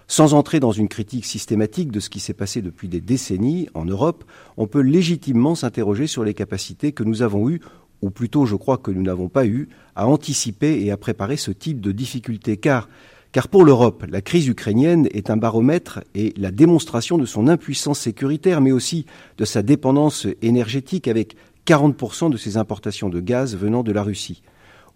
Sans 0.07 0.35
entrer 0.35 0.59
dans 0.59 0.71
une 0.71 0.87
critique 0.87 1.25
systématique 1.25 1.91
de 1.91 1.99
ce 1.99 2.11
qui 2.11 2.19
s'est 2.19 2.35
passé 2.35 2.61
depuis 2.61 2.87
des 2.87 3.01
décennies 3.01 3.67
en 3.73 3.85
Europe, 3.85 4.23
on 4.55 4.67
peut 4.67 4.81
légitimement 4.81 5.55
s'interroger 5.55 6.05
sur 6.05 6.23
les 6.23 6.35
capacités 6.35 6.91
que 6.91 7.03
nous 7.03 7.23
avons 7.23 7.49
eues, 7.49 7.61
ou 8.01 8.09
plutôt 8.09 8.45
je 8.45 8.55
crois 8.55 8.77
que 8.77 8.91
nous 8.91 9.01
n'avons 9.01 9.29
pas 9.29 9.45
eu, 9.45 9.69
à 9.95 10.07
anticiper 10.07 10.83
et 10.83 10.91
à 10.91 10.97
préparer 10.97 11.37
ce 11.37 11.51
type 11.51 11.81
de 11.81 11.91
difficultés. 11.91 12.57
Car, 12.57 12.89
car 13.31 13.47
pour 13.47 13.65
l'Europe, 13.65 14.05
la 14.09 14.21
crise 14.21 14.47
ukrainienne 14.47 15.07
est 15.11 15.29
un 15.29 15.37
baromètre 15.37 16.01
et 16.13 16.33
la 16.37 16.51
démonstration 16.51 17.17
de 17.17 17.25
son 17.25 17.47
impuissance 17.47 17.99
sécuritaire, 17.99 18.61
mais 18.61 18.71
aussi 18.71 19.05
de 19.37 19.45
sa 19.45 19.61
dépendance 19.61 20.27
énergétique 20.41 21.07
avec 21.07 21.35
40% 21.65 22.29
de 22.29 22.37
ses 22.37 22.57
importations 22.57 23.09
de 23.09 23.19
gaz 23.19 23.55
venant 23.55 23.83
de 23.83 23.91
la 23.91 24.03
Russie. 24.03 24.41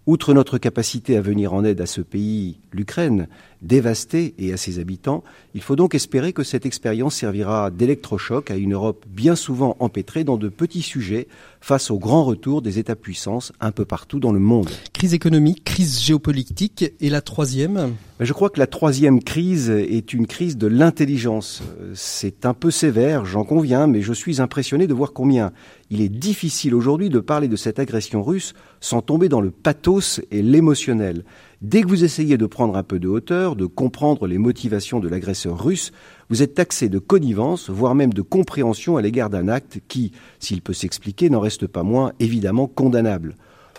Outre 0.06 0.32
notre 0.32 0.56
capacité 0.56 1.16
à 1.16 1.20
venir 1.20 1.52
en 1.52 1.62
aide 1.64 1.80
à 1.80 1.86
ce 1.86 2.00
pays, 2.00 2.58
l'Ukraine, 2.72 3.28
dévasté, 3.62 4.34
et 4.38 4.52
à 4.52 4.56
ses 4.56 4.78
habitants, 4.78 5.22
il 5.54 5.62
faut 5.62 5.76
donc 5.76 5.94
espérer 5.94 6.32
que 6.32 6.42
cette 6.42 6.66
expérience 6.66 7.14
servira 7.14 7.70
d'électrochoc 7.70 8.50
à 8.50 8.56
une 8.56 8.74
Europe 8.74 9.04
bien 9.08 9.36
souvent 9.36 9.76
empêtrée 9.80 10.24
dans 10.24 10.36
de 10.36 10.48
petits 10.48 10.82
sujets 10.82 11.28
face 11.60 11.90
au 11.90 11.98
grand 11.98 12.24
retour 12.24 12.62
des 12.62 12.78
États-puissances 12.78 13.52
un 13.60 13.70
peu 13.70 13.84
partout 13.84 14.20
dans 14.20 14.32
le 14.32 14.38
monde. 14.38 14.70
Crise 14.92 15.14
économique, 15.14 15.64
crise 15.64 16.00
géopolitique, 16.00 16.84
et 17.00 17.10
la 17.10 17.20
troisième 17.20 17.94
Je 18.18 18.32
crois 18.32 18.50
que 18.50 18.58
la 18.58 18.66
troisième 18.66 19.22
crise 19.22 19.70
est 19.70 20.12
une 20.12 20.26
crise 20.26 20.56
de 20.56 20.66
l'intelligence. 20.66 21.62
C'est 21.94 22.46
un 22.46 22.54
peu 22.54 22.70
sévère, 22.70 23.24
j'en 23.24 23.44
conviens, 23.44 23.86
mais 23.86 24.02
je 24.02 24.12
suis 24.12 24.40
impressionné 24.40 24.86
de 24.86 24.94
voir 24.94 25.12
combien 25.12 25.52
il 25.90 26.00
est 26.00 26.08
difficile 26.08 26.74
aujourd'hui 26.74 27.08
de 27.10 27.20
parler 27.20 27.48
de 27.48 27.56
cette 27.56 27.78
agression 27.78 28.22
russe 28.22 28.54
sans 28.80 29.02
tomber 29.02 29.28
dans 29.28 29.40
le 29.40 29.50
pathos 29.50 30.20
et 30.30 30.42
l'émotionnel. 30.42 31.24
Dès 31.62 31.82
que 31.82 31.88
vous 31.88 32.04
essayez 32.04 32.38
de 32.38 32.46
prendre 32.46 32.74
un 32.74 32.82
peu 32.82 32.98
de 32.98 33.06
hauteur, 33.06 33.54
de 33.54 33.66
comprendre 33.66 34.26
les 34.26 34.38
motivations 34.38 34.98
de 34.98 35.08
l'agresseur 35.08 35.62
russe, 35.62 35.92
vous 36.30 36.42
êtes 36.42 36.54
taxé 36.54 36.88
de 36.88 36.98
connivence, 36.98 37.68
voire 37.68 37.94
même 37.94 38.14
de 38.14 38.22
compréhension 38.22 38.96
à 38.96 39.02
l'égard 39.02 39.28
d'un 39.28 39.46
acte 39.46 39.80
qui, 39.86 40.12
s'il 40.38 40.62
peut 40.62 40.72
s'expliquer, 40.72 41.28
n'en 41.28 41.40
reste 41.40 41.66
pas 41.66 41.82
moins 41.82 42.12
évidemment 42.18 42.66
condamnable. 42.66 43.34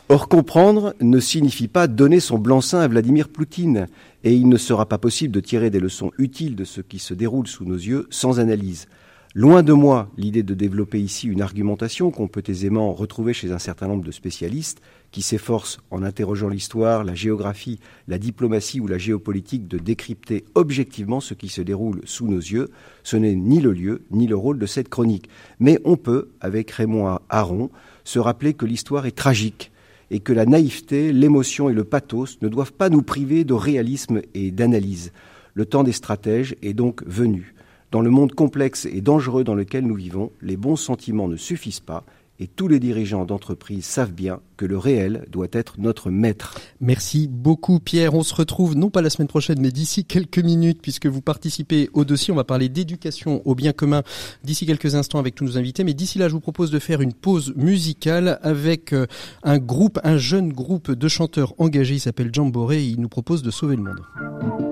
Or, 0.09 0.27
comprendre 0.27 0.93
ne 1.01 1.19
signifie 1.19 1.67
pas 1.67 1.87
donner 1.87 2.19
son 2.19 2.37
blanc-seing 2.37 2.81
à 2.81 2.87
Vladimir 2.87 3.29
Poutine, 3.29 3.87
et 4.23 4.35
il 4.35 4.47
ne 4.47 4.57
sera 4.57 4.85
pas 4.85 4.99
possible 4.99 5.33
de 5.33 5.39
tirer 5.39 5.71
des 5.71 5.79
leçons 5.79 6.11
utiles 6.19 6.55
de 6.55 6.65
ce 6.65 6.81
qui 6.81 6.99
se 6.99 7.15
déroule 7.15 7.47
sous 7.47 7.65
nos 7.65 7.73
yeux 7.73 8.05
sans 8.11 8.39
analyse. 8.39 8.85
Loin 9.33 9.63
de 9.63 9.71
moi 9.71 10.11
l'idée 10.17 10.43
de 10.43 10.53
développer 10.53 10.99
ici 10.99 11.27
une 11.27 11.41
argumentation 11.41 12.11
qu'on 12.11 12.27
peut 12.27 12.43
aisément 12.47 12.91
retrouver 12.91 13.31
chez 13.33 13.53
un 13.53 13.59
certain 13.59 13.87
nombre 13.87 14.03
de 14.03 14.11
spécialistes 14.11 14.81
qui 15.11 15.21
s'efforcent, 15.21 15.79
en 15.91 16.03
interrogeant 16.03 16.47
l'histoire, 16.47 17.03
la 17.03 17.15
géographie, 17.15 17.79
la 18.07 18.17
diplomatie 18.17 18.79
ou 18.79 18.87
la 18.87 18.97
géopolitique, 18.97 19.67
de 19.67 19.77
décrypter 19.77 20.45
objectivement 20.55 21.19
ce 21.19 21.33
qui 21.33 21.49
se 21.49 21.61
déroule 21.61 22.01
sous 22.05 22.27
nos 22.27 22.39
yeux. 22.39 22.69
Ce 23.03 23.17
n'est 23.17 23.35
ni 23.35 23.59
le 23.59 23.73
lieu 23.73 24.03
ni 24.11 24.27
le 24.27 24.35
rôle 24.35 24.57
de 24.57 24.65
cette 24.65 24.89
chronique. 24.89 25.29
Mais 25.59 25.79
on 25.83 25.97
peut, 25.97 26.29
avec 26.39 26.71
Raymond 26.71 27.19
Aron, 27.29 27.69
se 28.03 28.19
rappeler 28.19 28.53
que 28.53 28.65
l'histoire 28.65 29.05
est 29.05 29.11
tragique 29.11 29.71
et 30.09 30.19
que 30.19 30.33
la 30.33 30.45
naïveté, 30.45 31.13
l'émotion 31.13 31.69
et 31.69 31.73
le 31.73 31.83
pathos 31.83 32.37
ne 32.41 32.49
doivent 32.49 32.73
pas 32.73 32.89
nous 32.89 33.01
priver 33.01 33.43
de 33.43 33.53
réalisme 33.53 34.21
et 34.33 34.51
d'analyse. 34.51 35.11
Le 35.53 35.65
temps 35.65 35.83
des 35.83 35.91
stratèges 35.91 36.55
est 36.61 36.73
donc 36.73 37.03
venu. 37.05 37.53
Dans 37.91 38.01
le 38.01 38.09
monde 38.09 38.33
complexe 38.33 38.85
et 38.85 39.01
dangereux 39.01 39.43
dans 39.43 39.55
lequel 39.55 39.85
nous 39.85 39.95
vivons, 39.95 40.31
les 40.41 40.55
bons 40.55 40.77
sentiments 40.77 41.27
ne 41.27 41.35
suffisent 41.35 41.81
pas 41.81 42.05
et 42.39 42.47
tous 42.47 42.67
les 42.67 42.79
dirigeants 42.79 43.25
d'entreprise 43.25 43.85
savent 43.85 44.13
bien 44.13 44.39
que 44.57 44.65
le 44.65 44.77
réel 44.77 45.25
doit 45.29 45.47
être 45.51 45.75
notre 45.79 46.09
maître. 46.09 46.59
Merci 46.79 47.27
beaucoup 47.27 47.79
Pierre. 47.79 48.13
On 48.15 48.23
se 48.23 48.33
retrouve 48.33 48.75
non 48.75 48.89
pas 48.89 49.01
la 49.01 49.09
semaine 49.09 49.27
prochaine 49.27 49.59
mais 49.59 49.71
d'ici 49.71 50.05
quelques 50.05 50.39
minutes 50.39 50.79
puisque 50.81 51.05
vous 51.05 51.21
participez 51.21 51.89
au 51.93 52.05
dossier. 52.05 52.33
On 52.33 52.37
va 52.37 52.43
parler 52.43 52.69
d'éducation 52.69 53.41
au 53.45 53.55
bien 53.55 53.73
commun 53.73 54.03
d'ici 54.43 54.65
quelques 54.65 54.95
instants 54.95 55.19
avec 55.19 55.35
tous 55.35 55.45
nos 55.45 55.57
invités. 55.57 55.83
Mais 55.83 55.93
d'ici 55.93 56.17
là, 56.17 56.27
je 56.27 56.33
vous 56.33 56.39
propose 56.39 56.71
de 56.71 56.79
faire 56.79 57.01
une 57.01 57.13
pause 57.13 57.53
musicale 57.55 58.39
avec 58.41 58.93
euh, 58.93 59.05
un 59.43 59.57
groupe, 59.57 59.99
un 60.03 60.17
jeune 60.17 60.51
groupe 60.51 60.91
de 60.91 61.07
chanteurs 61.07 61.53
engagés. 61.59 61.95
Il 61.95 61.99
s'appelle 61.99 62.31
Jamboree 62.33 62.77
et 62.77 62.87
il 62.87 63.01
nous 63.01 63.09
propose 63.09 63.43
de 63.43 63.51
sauver 63.51 63.75
le 63.75 63.83
monde. 63.83 64.70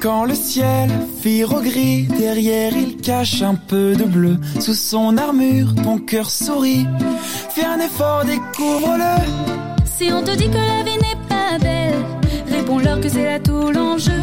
Quand 0.00 0.24
le 0.24 0.34
ciel 0.34 0.90
vire 1.22 1.54
au 1.54 1.60
gris, 1.60 2.06
derrière 2.06 2.76
il 2.76 2.96
cache 2.96 3.42
un 3.42 3.54
peu 3.54 3.94
de 3.94 4.04
bleu. 4.04 4.38
Sous 4.60 4.74
son 4.74 5.16
armure, 5.16 5.74
ton 5.82 5.98
cœur 5.98 6.30
sourit. 6.30 6.86
Fais 7.50 7.64
un 7.64 7.78
effort, 7.80 8.24
découvre-le. 8.24 9.84
Si 9.84 10.12
on 10.12 10.22
te 10.22 10.32
dit 10.32 10.48
que 10.48 10.56
la 10.56 10.82
vie 10.82 10.98
n'est 10.98 11.28
pas 11.28 11.58
belle, 11.58 12.04
réponds-leur 12.50 13.00
que 13.00 13.08
c'est 13.08 13.24
là 13.24 13.38
tout 13.38 13.70
l'enjeu. 13.72 14.20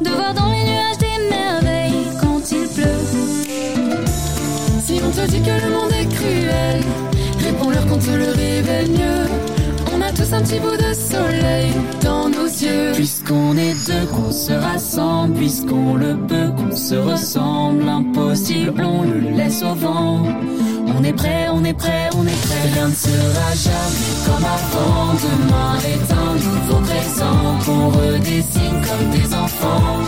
De 0.00 0.10
voir 0.10 0.34
dans 0.34 0.50
les 0.50 0.64
nuages 0.64 0.98
des 0.98 1.28
merveilles 1.30 2.06
quand 2.20 2.50
il 2.50 2.68
pleut. 2.68 4.04
Si 4.84 5.00
on 5.04 5.10
te 5.10 5.30
dit 5.30 5.40
que 5.40 5.64
le 5.64 5.70
monde 5.74 5.92
est 5.92 6.08
cruel, 6.12 6.80
réponds-leur 7.38 7.86
qu'on 7.86 7.98
te 7.98 8.10
le 8.10 8.30
révèle 8.30 8.90
mieux. 8.90 9.53
Tous 10.14 10.32
un 10.32 10.42
petit 10.42 10.60
bout 10.60 10.76
de 10.76 10.94
soleil 10.94 11.72
dans 12.02 12.28
nos 12.28 12.46
yeux. 12.46 12.92
Puisqu'on 12.94 13.56
est 13.56 13.74
deux, 13.86 14.06
qu'on 14.06 14.30
se 14.30 14.52
rassemble. 14.52 15.34
Puisqu'on 15.34 15.94
le 15.96 16.16
peut, 16.16 16.50
qu'on 16.56 16.76
se 16.76 16.94
ressemble. 16.94 17.88
Impossible, 17.88 18.82
on 18.84 19.02
le 19.02 19.18
laisse 19.36 19.62
au 19.62 19.74
vent. 19.74 20.22
On 20.96 21.02
est 21.02 21.12
prêt, 21.12 21.48
on 21.52 21.64
est 21.64 21.74
prêt, 21.74 22.08
on 22.16 22.24
est 22.26 22.40
prêt. 22.42 22.70
Rien 22.72 22.88
ne 22.88 22.94
sera 22.94 23.50
jamais 23.54 24.14
comme 24.24 24.44
avant. 24.44 25.14
Demain 25.24 25.78
est 25.92 26.12
un 26.12 26.34
nouveau 26.34 26.80
présent 26.84 27.58
qu'on 27.64 27.88
redessine 27.88 28.80
comme 28.86 29.10
des 29.10 29.34
enfants. 29.34 29.98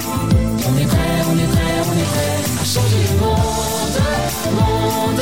On 0.68 0.78
est 0.78 0.86
prêt, 0.86 1.18
on 1.30 1.38
est 1.38 1.50
prêt, 1.54 1.76
on 1.88 1.98
est 1.98 2.10
prêt 2.12 2.36
à 2.60 2.64
changer 2.64 3.02
le 3.10 3.20
monde, 3.20 3.96
monde. 4.54 5.20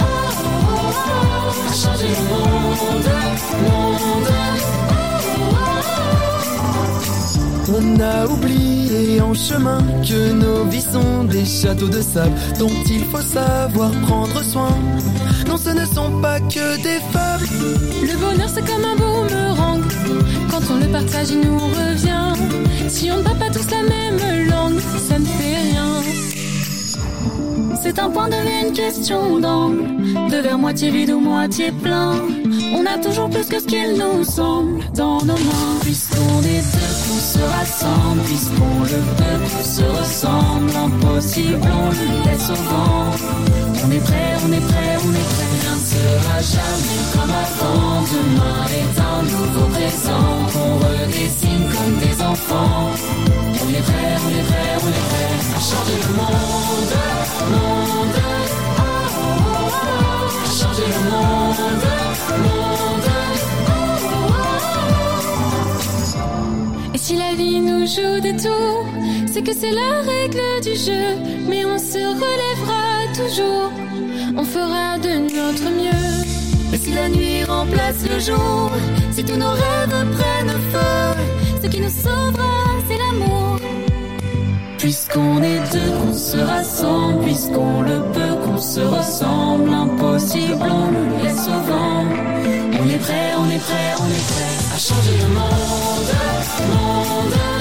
Oh, 0.00 0.04
oh, 0.44 0.92
oh, 1.06 1.68
à 1.68 1.72
changer 1.72 2.08
le 2.08 2.22
monde. 2.28 3.23
On 7.76 8.00
a 8.00 8.26
oublié 8.26 9.20
en 9.20 9.34
chemin 9.34 9.78
que 10.02 10.32
nos 10.32 10.64
vies 10.64 10.80
sont 10.92 11.24
des 11.24 11.44
châteaux 11.44 11.88
de 11.88 12.00
sable 12.00 12.32
dont 12.58 12.70
il 12.88 13.04
faut 13.04 13.20
savoir 13.20 13.90
prendre 14.06 14.42
soin. 14.42 14.70
Non, 15.48 15.56
ce 15.56 15.70
ne 15.70 15.84
sont 15.84 16.20
pas 16.20 16.40
que 16.40 16.76
des 16.82 17.00
fables. 17.12 17.48
Le 18.02 18.16
bonheur 18.18 18.48
c'est 18.48 18.64
comme 18.66 18.84
un 18.84 18.96
boomerang. 18.96 19.82
Quand 20.50 20.60
on 20.70 20.76
le 20.76 20.86
partage, 20.86 21.30
il 21.30 21.40
nous 21.40 21.58
revient. 21.58 22.32
Si 22.88 23.10
on 23.10 23.16
ne 23.16 23.22
parle 23.22 23.38
pas 23.38 23.50
tous 23.50 23.68
la 23.70 23.82
même 23.82 24.48
langue, 24.48 24.78
ça 25.08 25.18
ne 25.18 25.24
fait 25.24 25.56
rien. 25.56 26.02
C'est 27.82 27.98
un 27.98 28.10
point 28.10 28.28
de 28.28 28.66
une 28.66 28.72
question 28.72 29.40
d'angle. 29.40 29.84
De 30.30 30.36
verre 30.36 30.58
moitié 30.58 30.90
vide 30.90 31.10
ou 31.10 31.20
moitié 31.20 31.72
plein. 31.72 32.12
On 32.76 32.84
a 32.86 32.98
toujours 32.98 33.30
plus 33.30 33.46
que 33.46 33.60
ce 33.60 33.66
qu'il 33.66 33.92
nous 33.94 34.24
semble 34.24 34.82
dans 34.94 35.18
nos 35.24 35.38
mains. 35.48 35.78
Puisqu'on 35.82 36.40
est 36.42 36.64
deux, 36.74 36.94
qu'on 37.04 37.22
se 37.32 37.42
rassemble. 37.56 38.22
Puisqu'on 38.26 38.80
le 38.80 39.00
veut, 39.18 39.38
qu'on 39.50 39.64
se 39.64 39.84
ressemble. 39.98 40.70
Impossible, 40.86 41.60
on 41.62 41.90
le 41.90 42.06
laisse 42.26 42.50
au 42.50 42.60
vent. 42.70 43.10
On 43.84 43.90
est 43.92 44.04
prêt, 44.08 44.30
on 44.44 44.52
est 44.52 44.66
prêt, 44.70 44.92
on 45.06 45.12
est 45.20 45.28
prêt. 45.32 45.48
Rien 45.54 45.74
ne 45.78 45.86
sera 45.94 46.36
jamais 46.56 47.02
comme 47.12 47.34
avant. 47.44 48.02
Demain 48.12 48.64
est 48.80 48.94
un 49.12 49.22
nouveau 49.22 49.66
présent 49.76 50.30
qu'on 50.52 50.74
redessine 50.84 51.64
comme 51.72 51.94
des 52.04 52.22
enfants. 52.22 52.90
On 53.62 53.68
est 53.70 53.86
prêt, 53.88 54.10
on 54.26 54.30
est 54.30 54.46
prêt, 54.50 54.70
on 54.82 54.88
est 54.88 55.06
prêt 55.10 55.30
à 55.54 55.60
changer 55.60 55.98
le 56.02 56.14
monde, 56.16 56.94
monde. 57.52 58.16
Oh, 58.78 58.94
oh, 59.46 59.70
oh, 59.70 60.48
changer 60.58 60.88
le 60.88 61.10
monde. 61.10 62.03
Joue 67.86 68.20
des 68.20 68.36
tours, 68.36 68.86
c'est 69.26 69.42
que 69.42 69.52
c'est 69.52 69.70
la 69.70 70.00
règle 70.00 70.40
du 70.62 70.74
jeu, 70.74 71.06
mais 71.48 71.64
on 71.64 71.78
se 71.78 71.98
relèvera 71.98 72.84
toujours, 73.14 73.70
on 74.36 74.44
fera 74.44 74.98
de 74.98 75.12
notre 75.18 75.70
mieux. 75.70 76.78
Si 76.82 76.92
la 76.92 77.08
nuit 77.08 77.44
remplace 77.44 78.04
le 78.08 78.18
jour, 78.18 78.70
si 79.12 79.24
tous 79.24 79.36
nos 79.36 79.50
rêves 79.50 80.06
prennent 80.16 80.58
feu, 80.72 81.60
ce 81.62 81.68
qui 81.68 81.80
nous 81.80 81.88
sauvera, 81.88 82.54
c'est 82.88 82.98
l'amour. 82.98 83.58
Puisqu'on 84.78 85.42
est 85.42 85.60
deux, 85.72 85.90
qu'on 86.00 86.14
se 86.14 86.36
rassemble, 86.36 87.24
puisqu'on 87.24 87.82
le 87.82 88.02
peut, 88.12 88.36
qu'on 88.44 88.58
se 88.58 88.80
ressemble, 88.80 89.70
impossible, 89.72 90.58
on 90.60 90.90
le 90.90 91.22
laisse 91.22 91.48
au. 91.48 91.64
On 92.84 92.88
est 92.88 92.98
prêt, 92.98 93.32
on 93.38 93.50
est 93.50 93.58
prêt, 93.58 93.94
on 93.98 94.08
est 94.08 94.26
prêt 94.32 94.54
à 94.74 94.78
changer 94.78 95.16
le 95.22 95.28
monde, 95.34 96.10
monde, 96.70 97.53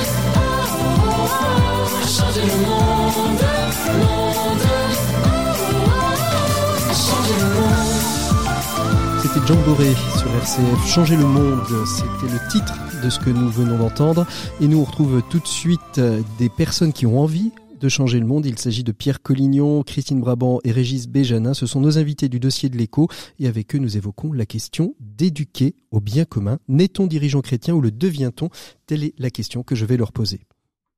C'était 9.22 9.48
Jean 9.48 9.62
Boré 9.65 9.93
sur 10.17 10.30
RCF. 10.36 10.88
Changer 10.88 11.15
le 11.15 11.26
monde, 11.26 11.62
c'était 11.86 12.34
le 12.34 12.39
titre 12.52 12.74
de 13.04 13.10
ce 13.10 13.19
que 13.19 13.30
nous 13.30 13.50
venons 13.50 13.78
d'entendre. 13.78 14.26
Et 14.62 14.67
nous 14.67 14.80
on 14.80 14.84
retrouve 14.84 15.22
tout 15.30 15.39
de 15.39 15.48
suite 15.48 15.80
euh, 15.98 16.22
des 16.38 16.50
personnes 16.50 16.93
qui 16.93 17.06
ont 17.06 17.19
envie 17.19 17.52
de 17.84 17.89
changer 17.89 18.19
le 18.19 18.26
monde. 18.26 18.46
Il 18.46 18.58
s'agit 18.58 18.84
de 18.84 18.93
Pierre 18.93 19.22
Collignon, 19.22 19.84
Christine 19.84 20.22
Brabant 20.22 20.60
et 20.63 20.72
Régis 20.72 21.08
Béjanin. 21.08 21.54
Ce 21.54 21.65
sont 21.65 21.82
nos 21.82 21.98
invités 21.98 22.30
du 22.30 22.39
dossier 22.39 22.69
de 22.69 22.78
l'écho. 22.78 23.10
Et 23.39 23.48
avec 23.48 23.76
eux, 23.76 23.80
nous 23.80 23.98
évoquons 23.98 24.32
la 24.32 24.46
question 24.46 24.96
d'éduquer 25.02 25.76
au 25.91 26.00
bien 26.00 26.24
commun. 26.24 26.60
N'est-on 26.69 27.08
dirigeant 27.08 27.41
chrétien 27.41 27.74
ou 27.74 27.82
le 27.82 27.91
devient-on? 27.91 28.50
Telle 28.88 29.04
est 29.04 29.13
la 29.17 29.30
question 29.30 29.63
que 29.63 29.76
je 29.76 29.86
vais 29.86 29.98
leur 29.98 30.13
poser. 30.13 30.41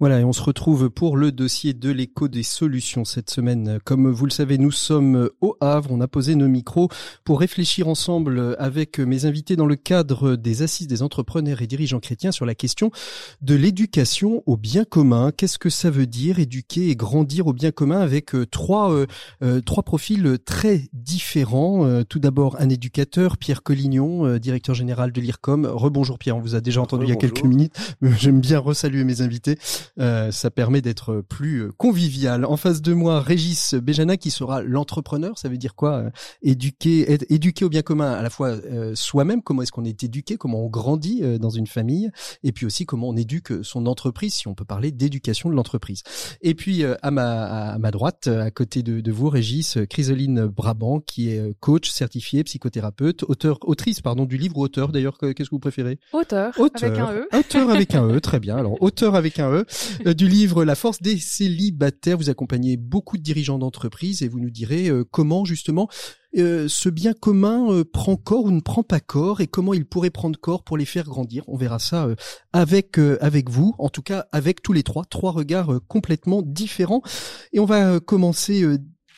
Voilà, 0.00 0.20
et 0.20 0.24
on 0.24 0.32
se 0.32 0.42
retrouve 0.42 0.90
pour 0.90 1.16
le 1.16 1.32
dossier 1.32 1.72
de 1.72 1.90
l'écho 1.90 2.28
des 2.28 2.42
solutions 2.42 3.04
cette 3.04 3.30
semaine. 3.30 3.78
Comme 3.84 4.10
vous 4.10 4.26
le 4.26 4.30
savez, 4.30 4.58
nous 4.58 4.70
sommes 4.70 5.30
au 5.40 5.56
Havre. 5.60 5.90
On 5.92 6.00
a 6.00 6.08
posé 6.08 6.34
nos 6.34 6.48
micros 6.48 6.88
pour 7.24 7.40
réfléchir 7.40 7.88
ensemble 7.88 8.56
avec 8.58 8.98
mes 8.98 9.24
invités 9.24 9.56
dans 9.56 9.66
le 9.66 9.76
cadre 9.76 10.36
des 10.36 10.62
assises 10.62 10.86
des 10.86 11.02
entrepreneurs 11.02 11.62
et 11.62 11.66
dirigeants 11.66 12.00
chrétiens 12.00 12.32
sur 12.32 12.46
la 12.46 12.54
question 12.54 12.90
de 13.40 13.54
l'éducation 13.54 14.42
au 14.46 14.56
bien 14.56 14.84
commun. 14.84 15.32
Qu'est-ce 15.36 15.58
que 15.58 15.70
ça 15.70 15.90
veut 15.90 16.06
dire 16.06 16.38
éduquer 16.38 16.90
et 16.90 16.96
grandir 16.96 17.46
au 17.46 17.52
bien 17.52 17.70
commun 17.70 18.00
avec 18.00 18.34
euh, 18.34 18.46
trois 18.46 18.92
euh, 18.92 19.06
euh, 19.42 19.60
trois 19.60 19.82
profils 19.82 20.38
très 20.44 20.82
différents? 20.92 22.02
Tout 22.08 22.18
d'abord, 22.18 22.56
un 22.60 22.68
éducateur, 22.68 23.36
Pierre 23.38 23.62
Collignon, 23.62 24.38
directeur 24.38 24.74
général 24.74 25.12
de 25.12 25.20
l'IRCOM. 25.20 25.66
Rebonjour 25.66 26.18
Pierre, 26.18 26.36
on 26.36 26.40
vous 26.40 26.54
a 26.54 26.60
déjà 26.60 26.80
entendu 26.80 27.06
il 27.06 27.08
y 27.08 27.12
a 27.12 27.16
quelques 27.16 27.44
minutes. 27.44 27.74
mais 28.00 28.10
J'aime 28.18 28.40
bien 28.40 28.58
resaluer 28.58 29.04
mes 29.04 29.20
invités. 29.20 29.53
Euh, 30.00 30.30
ça 30.30 30.50
permet 30.50 30.80
d'être 30.82 31.22
plus 31.28 31.62
euh, 31.64 31.70
convivial. 31.76 32.44
En 32.44 32.56
face 32.56 32.82
de 32.82 32.92
moi, 32.94 33.20
Régis 33.20 33.74
Béjana 33.74 34.16
qui 34.16 34.30
sera 34.30 34.62
l'entrepreneur. 34.62 35.38
Ça 35.38 35.48
veut 35.48 35.56
dire 35.58 35.74
quoi 35.74 35.92
euh, 35.98 36.10
Éduquer, 36.42 37.10
être 37.12 37.24
éduqué 37.30 37.64
au 37.64 37.68
bien 37.68 37.82
commun 37.82 38.12
à 38.12 38.22
la 38.22 38.30
fois 38.30 38.48
euh, 38.48 38.94
soi-même. 38.94 39.42
Comment 39.42 39.62
est-ce 39.62 39.72
qu'on 39.72 39.84
est 39.84 40.02
éduqué 40.02 40.36
Comment 40.36 40.64
on 40.64 40.68
grandit 40.68 41.20
euh, 41.22 41.38
dans 41.38 41.50
une 41.50 41.66
famille 41.66 42.10
Et 42.42 42.52
puis 42.52 42.66
aussi 42.66 42.84
comment 42.86 43.08
on 43.08 43.16
éduque 43.16 43.52
son 43.62 43.86
entreprise, 43.86 44.34
si 44.34 44.48
on 44.48 44.54
peut 44.54 44.64
parler 44.64 44.90
d'éducation 44.92 45.48
de 45.48 45.54
l'entreprise. 45.54 46.02
Et 46.42 46.54
puis 46.54 46.84
à 46.84 47.10
ma 47.10 47.44
à 47.74 47.78
ma 47.78 47.90
droite, 47.90 48.26
à 48.26 48.50
côté 48.50 48.82
de, 48.82 49.00
de 49.00 49.12
vous, 49.12 49.28
Régis, 49.28 49.78
Chrysoline 49.88 50.46
Brabant, 50.46 51.00
qui 51.00 51.30
est 51.30 51.54
coach 51.60 51.90
certifié, 51.90 52.44
psychothérapeute, 52.44 53.22
auteur, 53.24 53.58
autrice 53.62 54.00
pardon 54.00 54.24
du 54.24 54.36
livre 54.36 54.56
ou 54.58 54.62
auteur. 54.62 54.92
D'ailleurs, 54.92 55.18
que- 55.18 55.32
qu'est-ce 55.32 55.48
que 55.50 55.54
vous 55.54 55.60
préférez? 55.60 55.98
Auteur, 56.12 56.52
Auteur. 56.58 56.84
avec 56.90 56.98
un 56.98 57.12
E. 57.14 57.28
Auteur 57.38 57.70
avec 57.70 57.94
un 57.94 58.08
E, 58.08 58.20
très 58.20 58.40
bien. 58.40 58.56
Alors, 58.56 58.80
auteur 58.82 59.14
avec 59.14 59.38
un 59.38 59.43
Euh, 59.44 60.14
du 60.14 60.28
livre 60.28 60.64
La 60.64 60.74
force 60.74 61.00
des 61.02 61.18
célibataires. 61.18 62.16
Vous 62.16 62.30
accompagnez 62.30 62.76
beaucoup 62.76 63.16
de 63.16 63.22
dirigeants 63.22 63.58
d'entreprise 63.58 64.22
et 64.22 64.28
vous 64.28 64.40
nous 64.40 64.50
direz 64.50 64.88
euh, 64.88 65.04
comment 65.10 65.44
justement 65.44 65.88
euh, 66.36 66.66
ce 66.68 66.88
bien 66.88 67.12
commun 67.12 67.82
prend 67.92 68.16
corps 68.16 68.44
ou 68.44 68.50
ne 68.50 68.60
prend 68.60 68.82
pas 68.82 69.00
corps 69.00 69.40
et 69.40 69.46
comment 69.46 69.72
il 69.72 69.86
pourrait 69.86 70.10
prendre 70.10 70.38
corps 70.38 70.64
pour 70.64 70.76
les 70.76 70.84
faire 70.84 71.04
grandir. 71.04 71.44
On 71.46 71.56
verra 71.56 71.78
ça 71.78 72.08
avec 72.52 72.98
avec 73.20 73.50
vous, 73.50 73.74
en 73.78 73.88
tout 73.88 74.02
cas 74.02 74.26
avec 74.32 74.60
tous 74.60 74.72
les 74.72 74.82
trois, 74.82 75.04
trois 75.04 75.30
regards 75.30 75.78
complètement 75.86 76.42
différents. 76.42 77.02
Et 77.52 77.60
on 77.60 77.64
va 77.66 78.00
commencer 78.00 78.64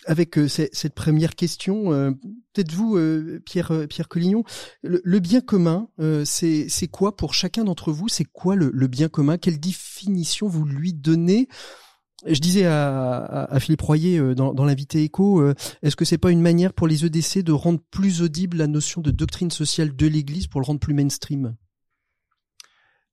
avec 0.06 0.38
euh, 0.38 0.48
ce- 0.48 0.68
cette 0.72 0.94
première 0.94 1.34
question. 1.34 1.92
Euh, 1.92 2.10
Peut-être 2.52 2.72
vous, 2.72 2.96
euh, 2.96 3.38
Pierre 3.44 3.70
euh, 3.72 3.86
Pierre 3.86 4.08
Collignon, 4.08 4.42
le, 4.82 5.02
le 5.04 5.18
bien 5.20 5.42
commun, 5.42 5.88
euh, 6.00 6.24
c'est 6.24 6.68
quoi 6.90 7.14
pour 7.16 7.34
chacun 7.34 7.64
d'entre 7.64 7.92
vous? 7.92 8.08
C'est 8.08 8.24
quoi 8.24 8.56
le, 8.56 8.70
le 8.72 8.86
bien 8.86 9.08
commun? 9.08 9.36
Quelle 9.36 9.60
définition 9.60 10.48
vous 10.48 10.64
lui 10.64 10.94
donnez? 10.94 11.48
Je 12.26 12.40
disais 12.40 12.64
à, 12.64 13.18
à- 13.18 13.54
à 13.54 13.60
Philippe 13.60 13.82
Royer 13.82 14.18
euh, 14.18 14.34
dans, 14.34 14.54
dans 14.54 14.64
l'invité 14.64 15.02
écho, 15.02 15.42
est-ce 15.82 15.96
que 15.96 16.06
c'est 16.06 16.16
pas 16.16 16.30
une 16.30 16.40
manière 16.40 16.72
pour 16.72 16.86
les 16.88 17.04
EDC 17.04 17.42
de 17.42 17.52
rendre 17.52 17.80
plus 17.90 18.22
audible 18.22 18.56
la 18.56 18.66
notion 18.66 19.02
de 19.02 19.10
doctrine 19.10 19.50
sociale 19.50 19.94
de 19.94 20.06
l'Église 20.06 20.46
pour 20.46 20.62
le 20.62 20.66
rendre 20.66 20.80
plus 20.80 20.94
mainstream? 20.94 21.54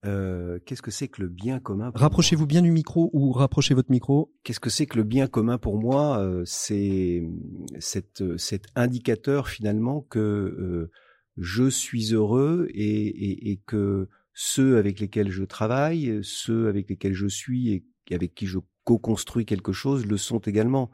Euh, 0.06 0.60
Qu'est-ce 0.66 0.82
que 0.82 0.92
c'est 0.92 1.08
que 1.08 1.22
le 1.22 1.30
bien 1.30 1.60
commun 1.60 1.92
Rapprochez-vous 1.96 2.46
bien 2.46 2.62
du 2.62 2.72
micro 2.72 3.10
ou 3.13 3.32
rapprochez 3.32 3.74
votre 3.74 3.92
micro. 3.92 4.34
Qu'est-ce 4.44 4.60
que 4.60 4.70
c'est 4.70 4.86
que 4.86 4.98
le 4.98 5.04
bien 5.04 5.28
commun 5.28 5.58
pour 5.58 5.80
moi 5.80 6.20
Euh, 6.20 6.44
C'est 6.46 7.24
cet, 7.80 8.22
euh, 8.22 8.38
cet 8.38 8.66
indicateur 8.76 9.48
finalement 9.48 10.02
que 10.02 10.20
euh, 10.20 10.92
je 11.38 11.70
suis 11.70 12.13
heureux 12.13 12.68
et, 12.74 13.08
et, 13.08 13.52
et 13.52 13.58
que 13.66 14.10
ceux 14.34 14.78
avec 14.78 15.00
lesquels 15.00 15.32
je 15.32 15.44
travaille, 15.44 16.20
ceux 16.24 16.68
avec 16.68 16.89
lesquels 16.89 17.13
je 17.13 17.28
suis 17.28 17.72
et 17.72 17.86
avec 18.13 18.34
qui 18.36 18.46
je 18.48 18.60
co-construis 18.84 19.46
quelque 19.46 19.72
chose 19.72 20.06
le 20.06 20.18
sont 20.18 20.39
également. 20.39 20.92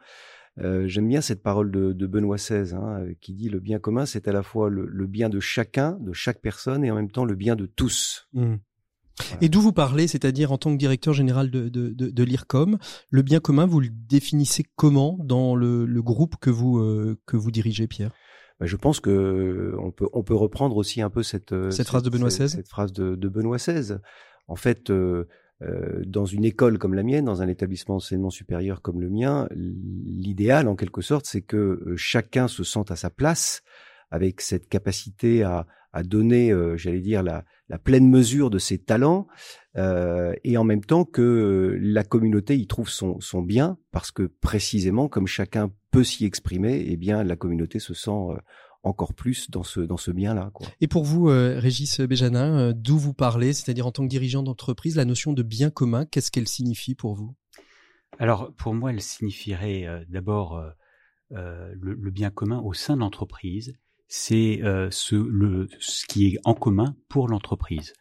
Euh, 0.59 0.87
J'aime 0.87 1.07
bien 1.07 1.21
cette 1.21 1.41
parole 1.41 1.71
de, 1.71 1.93
de 1.93 2.07
Benoît 2.07 2.35
XVI 2.35 2.73
hein, 2.75 3.05
qui 3.21 3.33
dit 3.33 3.49
le 3.49 3.59
bien 3.59 3.79
commun, 3.79 4.05
c'est 4.05 4.27
à 4.27 4.33
la 4.33 4.43
fois 4.43 4.69
le, 4.69 4.85
le 4.85 5.07
bien 5.07 5.29
de 5.29 5.39
chacun, 5.39 5.97
de 6.01 6.11
chaque 6.13 6.41
personne, 6.41 6.83
et 6.83 6.91
en 6.91 6.95
même 6.95 7.11
temps 7.11 7.25
le 7.25 7.35
bien 7.35 7.55
de 7.55 7.65
tous. 7.65 8.27
Et 9.41 9.49
d'où 9.49 9.61
vous 9.61 9.73
parlez, 9.73 10.07
c'est-à-dire 10.07 10.51
en 10.51 10.57
tant 10.57 10.71
que 10.71 10.77
directeur 10.77 11.13
général 11.13 11.51
de, 11.51 11.69
de, 11.69 11.89
de, 11.89 12.09
de 12.09 12.23
l'IRCOM, 12.23 12.77
le 13.09 13.21
bien 13.21 13.39
commun, 13.39 13.65
vous 13.65 13.79
le 13.79 13.89
définissez 13.89 14.63
comment 14.75 15.17
dans 15.19 15.55
le, 15.55 15.85
le 15.85 16.01
groupe 16.01 16.35
que 16.39 16.49
vous, 16.49 16.79
euh, 16.79 17.19
que 17.25 17.37
vous 17.37 17.51
dirigez, 17.51 17.87
Pierre? 17.87 18.11
Ben, 18.59 18.65
Je 18.65 18.75
pense 18.75 18.99
que 18.99 19.75
on 19.79 19.91
peut 19.91 20.07
on 20.13 20.23
peut 20.23 20.35
reprendre 20.35 20.75
aussi 20.77 21.01
un 21.01 21.09
peu 21.09 21.23
cette 21.23 21.53
euh, 21.53 21.71
Cette 21.71 21.87
phrase 21.87 22.03
de 22.03 22.09
Benoît 22.09 22.29
cette, 22.29 22.47
XVI 22.47 22.55
cette 22.57 22.69
phrase 22.69 22.91
de, 22.91 23.15
de 23.15 23.29
Benoît 23.29 23.57
XVI. 23.57 23.97
En 24.47 24.55
fait, 24.55 24.89
euh, 24.89 25.27
euh, 25.61 26.01
dans 26.05 26.25
une 26.25 26.45
école 26.45 26.77
comme 26.77 26.93
la 26.93 27.03
mienne, 27.03 27.25
dans 27.25 27.41
un 27.41 27.49
établissement 27.49 27.95
d'enseignement 27.95 28.29
supérieur 28.29 28.81
comme 28.81 29.01
le 29.01 29.09
mien, 29.09 29.49
l'idéal 29.51 30.69
en 30.69 30.75
quelque 30.77 31.01
sorte, 31.01 31.25
c'est 31.25 31.41
que 31.41 31.57
euh, 31.57 31.93
chacun 31.97 32.47
se 32.47 32.63
sente 32.63 32.91
à 32.91 32.95
sa 32.95 33.09
place, 33.09 33.61
avec 34.09 34.39
cette 34.39 34.69
capacité 34.69 35.43
à, 35.43 35.67
à 35.91 36.03
donner, 36.03 36.51
euh, 36.51 36.77
j'allais 36.77 37.01
dire, 37.01 37.23
la, 37.23 37.45
la 37.67 37.79
pleine 37.79 38.09
mesure 38.09 38.49
de 38.49 38.59
ses 38.59 38.77
talents, 38.77 39.27
euh, 39.75 40.33
et 40.43 40.57
en 40.57 40.63
même 40.63 40.83
temps 40.83 41.05
que 41.05 41.21
euh, 41.21 41.77
la 41.81 42.03
communauté 42.03 42.57
y 42.57 42.67
trouve 42.67 42.89
son, 42.89 43.19
son 43.19 43.41
bien, 43.41 43.77
parce 43.91 44.11
que 44.11 44.23
précisément, 44.41 45.07
comme 45.07 45.27
chacun 45.27 45.71
peut 45.91 46.03
s'y 46.03 46.25
exprimer, 46.25 46.85
eh 46.87 46.97
bien, 46.97 47.23
la 47.23 47.35
communauté 47.35 47.79
se 47.79 47.93
sent 47.93 48.09
euh, 48.11 48.37
encore 48.83 49.13
plus 49.13 49.49
dans 49.51 49.63
ce 49.63 49.81
dans 49.81 49.97
ce 49.97 50.11
bien-là. 50.11 50.51
Et 50.79 50.87
pour 50.87 51.03
vous, 51.03 51.29
euh, 51.29 51.59
Régis 51.59 51.99
Béjanin, 51.99 52.59
euh, 52.59 52.73
d'où 52.73 52.97
vous 52.97 53.13
parlez, 53.13 53.51
c'est-à-dire 53.53 53.85
en 53.85 53.91
tant 53.91 54.03
que 54.03 54.09
dirigeant 54.09 54.41
d'entreprise, 54.41 54.95
la 54.95 55.05
notion 55.05 55.33
de 55.33 55.43
bien 55.43 55.69
commun, 55.69 56.05
qu'est-ce 56.05 56.31
qu'elle 56.31 56.47
signifie 56.47 56.95
pour 56.95 57.15
vous? 57.15 57.35
Alors, 58.19 58.53
pour 58.55 58.73
moi, 58.73 58.91
elle 58.91 59.01
signifierait 59.01 59.85
euh, 59.85 60.03
d'abord 60.07 60.63
le, 61.31 61.93
le 61.93 62.11
bien 62.11 62.31
commun 62.31 62.59
au 62.59 62.73
sein 62.73 62.95
de 62.95 63.01
l'entreprise. 63.01 63.75
C'est 64.09 64.61
euh, 64.63 64.89
ce, 64.91 65.15
le, 65.15 65.69
ce 65.79 66.05
qui 66.07 66.27
est 66.27 66.39
en 66.43 66.55
commun 66.55 66.95
pour 67.07 67.27
l'entreprise. 67.27 67.93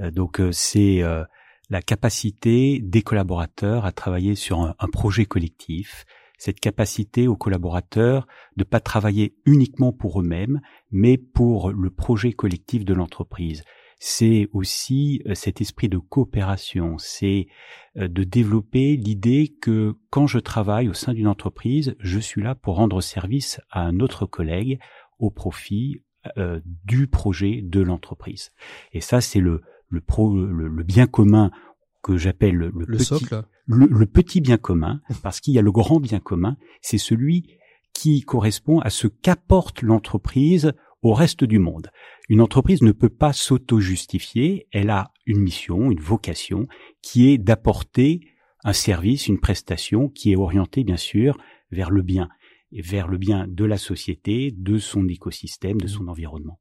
Euh, 0.00 0.10
donc, 0.10 0.38
euh, 0.38 0.52
c'est 0.52 1.02
euh, 1.02 1.24
la 1.70 1.80
capacité 1.80 2.78
des 2.78 3.00
collaborateurs 3.00 3.86
à 3.86 3.92
travailler 3.92 4.34
sur 4.34 4.60
un, 4.60 4.74
un 4.78 4.88
projet 4.88 5.24
collectif, 5.24 6.04
cette 6.38 6.60
capacité 6.60 7.26
aux 7.26 7.36
collaborateurs 7.36 8.26
de 8.56 8.64
pas 8.64 8.80
travailler 8.80 9.34
uniquement 9.46 9.92
pour 9.92 10.20
eux-mêmes, 10.20 10.60
mais 10.90 11.16
pour 11.16 11.70
le 11.70 11.90
projet 11.90 12.32
collectif 12.32 12.84
de 12.84 12.92
l'entreprise. 12.92 13.64
C'est 13.98 14.48
aussi 14.52 15.22
euh, 15.26 15.34
cet 15.34 15.62
esprit 15.62 15.88
de 15.88 15.96
coopération, 15.96 16.98
c'est 16.98 17.46
euh, 17.96 18.08
de 18.08 18.24
développer 18.24 18.96
l'idée 18.96 19.56
que 19.60 19.94
quand 20.10 20.26
je 20.26 20.38
travaille 20.38 20.90
au 20.90 20.92
sein 20.92 21.14
d'une 21.14 21.28
entreprise, 21.28 21.96
je 21.98 22.18
suis 22.18 22.42
là 22.42 22.54
pour 22.54 22.76
rendre 22.76 23.00
service 23.00 23.58
à 23.70 23.80
un 23.80 24.00
autre 24.00 24.26
collègue 24.26 24.78
au 25.18 25.30
profit 25.30 26.02
euh, 26.38 26.60
du 26.84 27.06
projet 27.06 27.60
de 27.62 27.80
l'entreprise. 27.80 28.50
Et 28.92 29.00
ça, 29.00 29.20
c'est 29.20 29.40
le, 29.40 29.62
le, 29.88 30.00
pro, 30.00 30.34
le, 30.36 30.68
le 30.68 30.82
bien 30.82 31.06
commun 31.06 31.50
que 32.02 32.16
j'appelle 32.16 32.56
le, 32.56 32.72
le 32.74 32.86
petit, 32.86 33.04
socle 33.04 33.44
le, 33.66 34.06
petit 34.06 34.40
bien 34.40 34.56
commun, 34.56 35.00
parce 35.22 35.40
qu'il 35.40 35.54
y 35.54 35.58
a 35.58 35.62
le 35.62 35.72
grand 35.72 36.00
bien 36.00 36.20
commun, 36.20 36.56
c'est 36.80 36.98
celui 36.98 37.58
qui 37.92 38.22
correspond 38.22 38.80
à 38.80 38.90
ce 38.90 39.06
qu'apporte 39.06 39.82
l'entreprise 39.82 40.72
au 41.02 41.12
reste 41.12 41.44
du 41.44 41.58
monde. 41.58 41.90
Une 42.28 42.40
entreprise 42.40 42.82
ne 42.82 42.92
peut 42.92 43.08
pas 43.08 43.32
s'auto-justifier, 43.32 44.66
elle 44.72 44.90
a 44.90 45.12
une 45.24 45.40
mission, 45.40 45.90
une 45.90 46.00
vocation 46.00 46.66
qui 47.02 47.28
est 47.28 47.38
d'apporter 47.38 48.20
un 48.64 48.72
service, 48.72 49.28
une 49.28 49.38
prestation 49.38 50.08
qui 50.08 50.32
est 50.32 50.36
orientée 50.36 50.84
bien 50.84 50.96
sûr 50.96 51.38
vers 51.70 51.90
le 51.90 52.02
bien, 52.02 52.28
vers 52.72 53.08
le 53.08 53.18
bien 53.18 53.46
de 53.48 53.64
la 53.64 53.78
société, 53.78 54.52
de 54.56 54.78
son 54.78 55.08
écosystème, 55.08 55.80
de 55.80 55.86
son 55.86 56.08
environnement. 56.08 56.60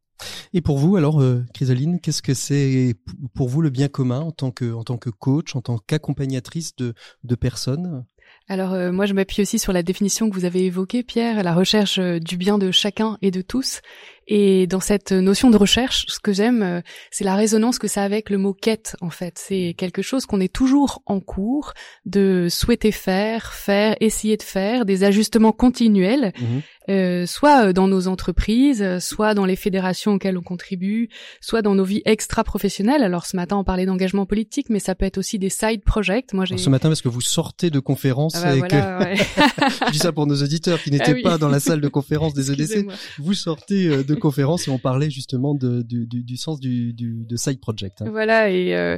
Et 0.54 0.62
pour 0.62 0.78
vous, 0.78 0.96
alors, 0.96 1.22
euh, 1.22 1.44
Chrysaline, 1.54 2.00
qu'est-ce 2.00 2.22
que 2.22 2.34
c'est 2.34 2.96
pour 3.34 3.50
vous 3.50 3.62
le 3.62 3.70
bien 3.70 3.90
commun 3.90 4.22
en 4.22 4.32
tant 4.32 4.52
que, 4.52 4.72
en 4.74 4.84
tant 4.84 4.98
que 4.98 5.10
coach, 5.10 5.56
en 5.56 5.62
tant 5.62 5.78
qu'accompagnatrice 5.78 6.76
de, 6.76 6.94
de 7.24 7.36
personnes? 7.36 8.06
Alors 8.48 8.74
euh, 8.74 8.92
moi 8.92 9.08
je 9.08 9.14
m'appuie 9.14 9.42
aussi 9.42 9.58
sur 9.58 9.74
la 9.74 9.82
définition 9.82 10.30
que 10.30 10.36
vous 10.36 10.46
avez 10.46 10.66
évoquée 10.66 11.04
Pierre, 11.04 11.44
la 11.44 11.54
recherche 11.54 11.98
euh, 11.98 12.20
du 12.20 12.38
bien 12.38 12.58
de 12.58 12.70
chacun 12.70 13.18
et 13.22 13.32
de 13.32 13.42
tous 13.42 13.82
et 14.28 14.66
dans 14.66 14.80
cette 14.80 15.12
notion 15.12 15.52
de 15.52 15.58
recherche, 15.58 16.06
ce 16.08 16.20
que 16.20 16.34
j'aime, 16.34 16.64
euh, 16.64 16.82
c'est 17.12 17.24
la 17.24 17.36
résonance 17.36 17.78
que 17.78 17.88
ça 17.88 18.02
a 18.02 18.06
avec 18.06 18.30
le 18.30 18.38
mot 18.38 18.54
quête, 18.54 18.96
en 19.02 19.12
fait. 19.12 19.38
C'est 19.38 19.76
quelque 19.78 20.02
chose 20.02 20.26
qu'on 20.26 20.40
est 20.40 20.52
toujours 20.52 21.04
en 21.06 21.20
cours 21.20 21.74
de 22.06 22.48
souhaiter 22.50 22.92
faire, 22.92 23.54
faire, 23.54 23.96
essayer 24.00 24.38
de 24.38 24.44
faire, 24.44 24.86
des 24.86 25.04
ajustements 25.04 25.52
continuels, 25.52 26.34
mhm. 26.40 26.62
euh, 26.90 27.26
soit 27.28 27.72
dans 27.74 27.88
nos 27.88 28.08
entreprises, 28.08 29.00
soit 29.00 29.36
dans 29.36 29.46
les 29.46 29.56
fédérations 29.56 30.14
auxquelles 30.14 30.38
on 30.38 30.44
contribue, 30.44 31.10
soit 31.40 31.62
dans 31.62 31.76
nos 31.76 31.84
vies 31.84 32.02
extra-professionnelles. 32.06 33.04
Alors 33.04 33.28
ce 33.28 33.36
matin, 33.36 33.58
on 33.58 33.64
parlait 33.64 33.86
d'engagement 33.86 34.26
politique, 34.26 34.70
mais 34.70 34.80
ça 34.80 34.96
peut 34.96 35.06
être 35.06 35.20
aussi 35.20 35.38
des 35.38 35.50
side 35.50 35.84
projects. 35.84 36.34
Moi, 36.34 36.46
j'ai... 36.46 36.58
Ce 36.58 36.70
matin, 36.72 36.90
parce 36.90 37.02
que 37.02 37.10
vous 37.10 37.22
sortez 37.22 37.70
de 37.70 37.80
conférences 37.80 38.36
ah 38.44 38.56
bah 38.56 38.68
que... 38.68 38.76
je 39.88 39.92
dis 39.92 40.00
ça 40.00 40.12
pour 40.12 40.26
nos 40.26 40.42
auditeurs 40.42 40.82
qui 40.82 40.90
n'étaient 40.90 41.22
ah 41.24 41.30
pas 41.30 41.38
dans 41.38 41.50
la 41.50 41.60
salle 41.60 41.82
de 41.82 41.88
conférence 41.96 42.34
des 42.34 42.52
EDC. 42.52 42.88
Vous 43.20 43.34
sortez 43.34 43.88
euh, 43.88 44.04
conférence 44.16 44.68
et 44.68 44.72
on 44.72 44.80
parlait 44.80 45.10
justement 45.10 45.56
du, 45.56 46.38
sens 46.38 46.60
du, 46.60 46.94
de 46.94 47.36
side 47.36 47.60
project. 47.60 48.02
Hein. 48.02 48.10
Voilà 48.10 48.50
et 48.50 48.76
euh, 48.76 48.98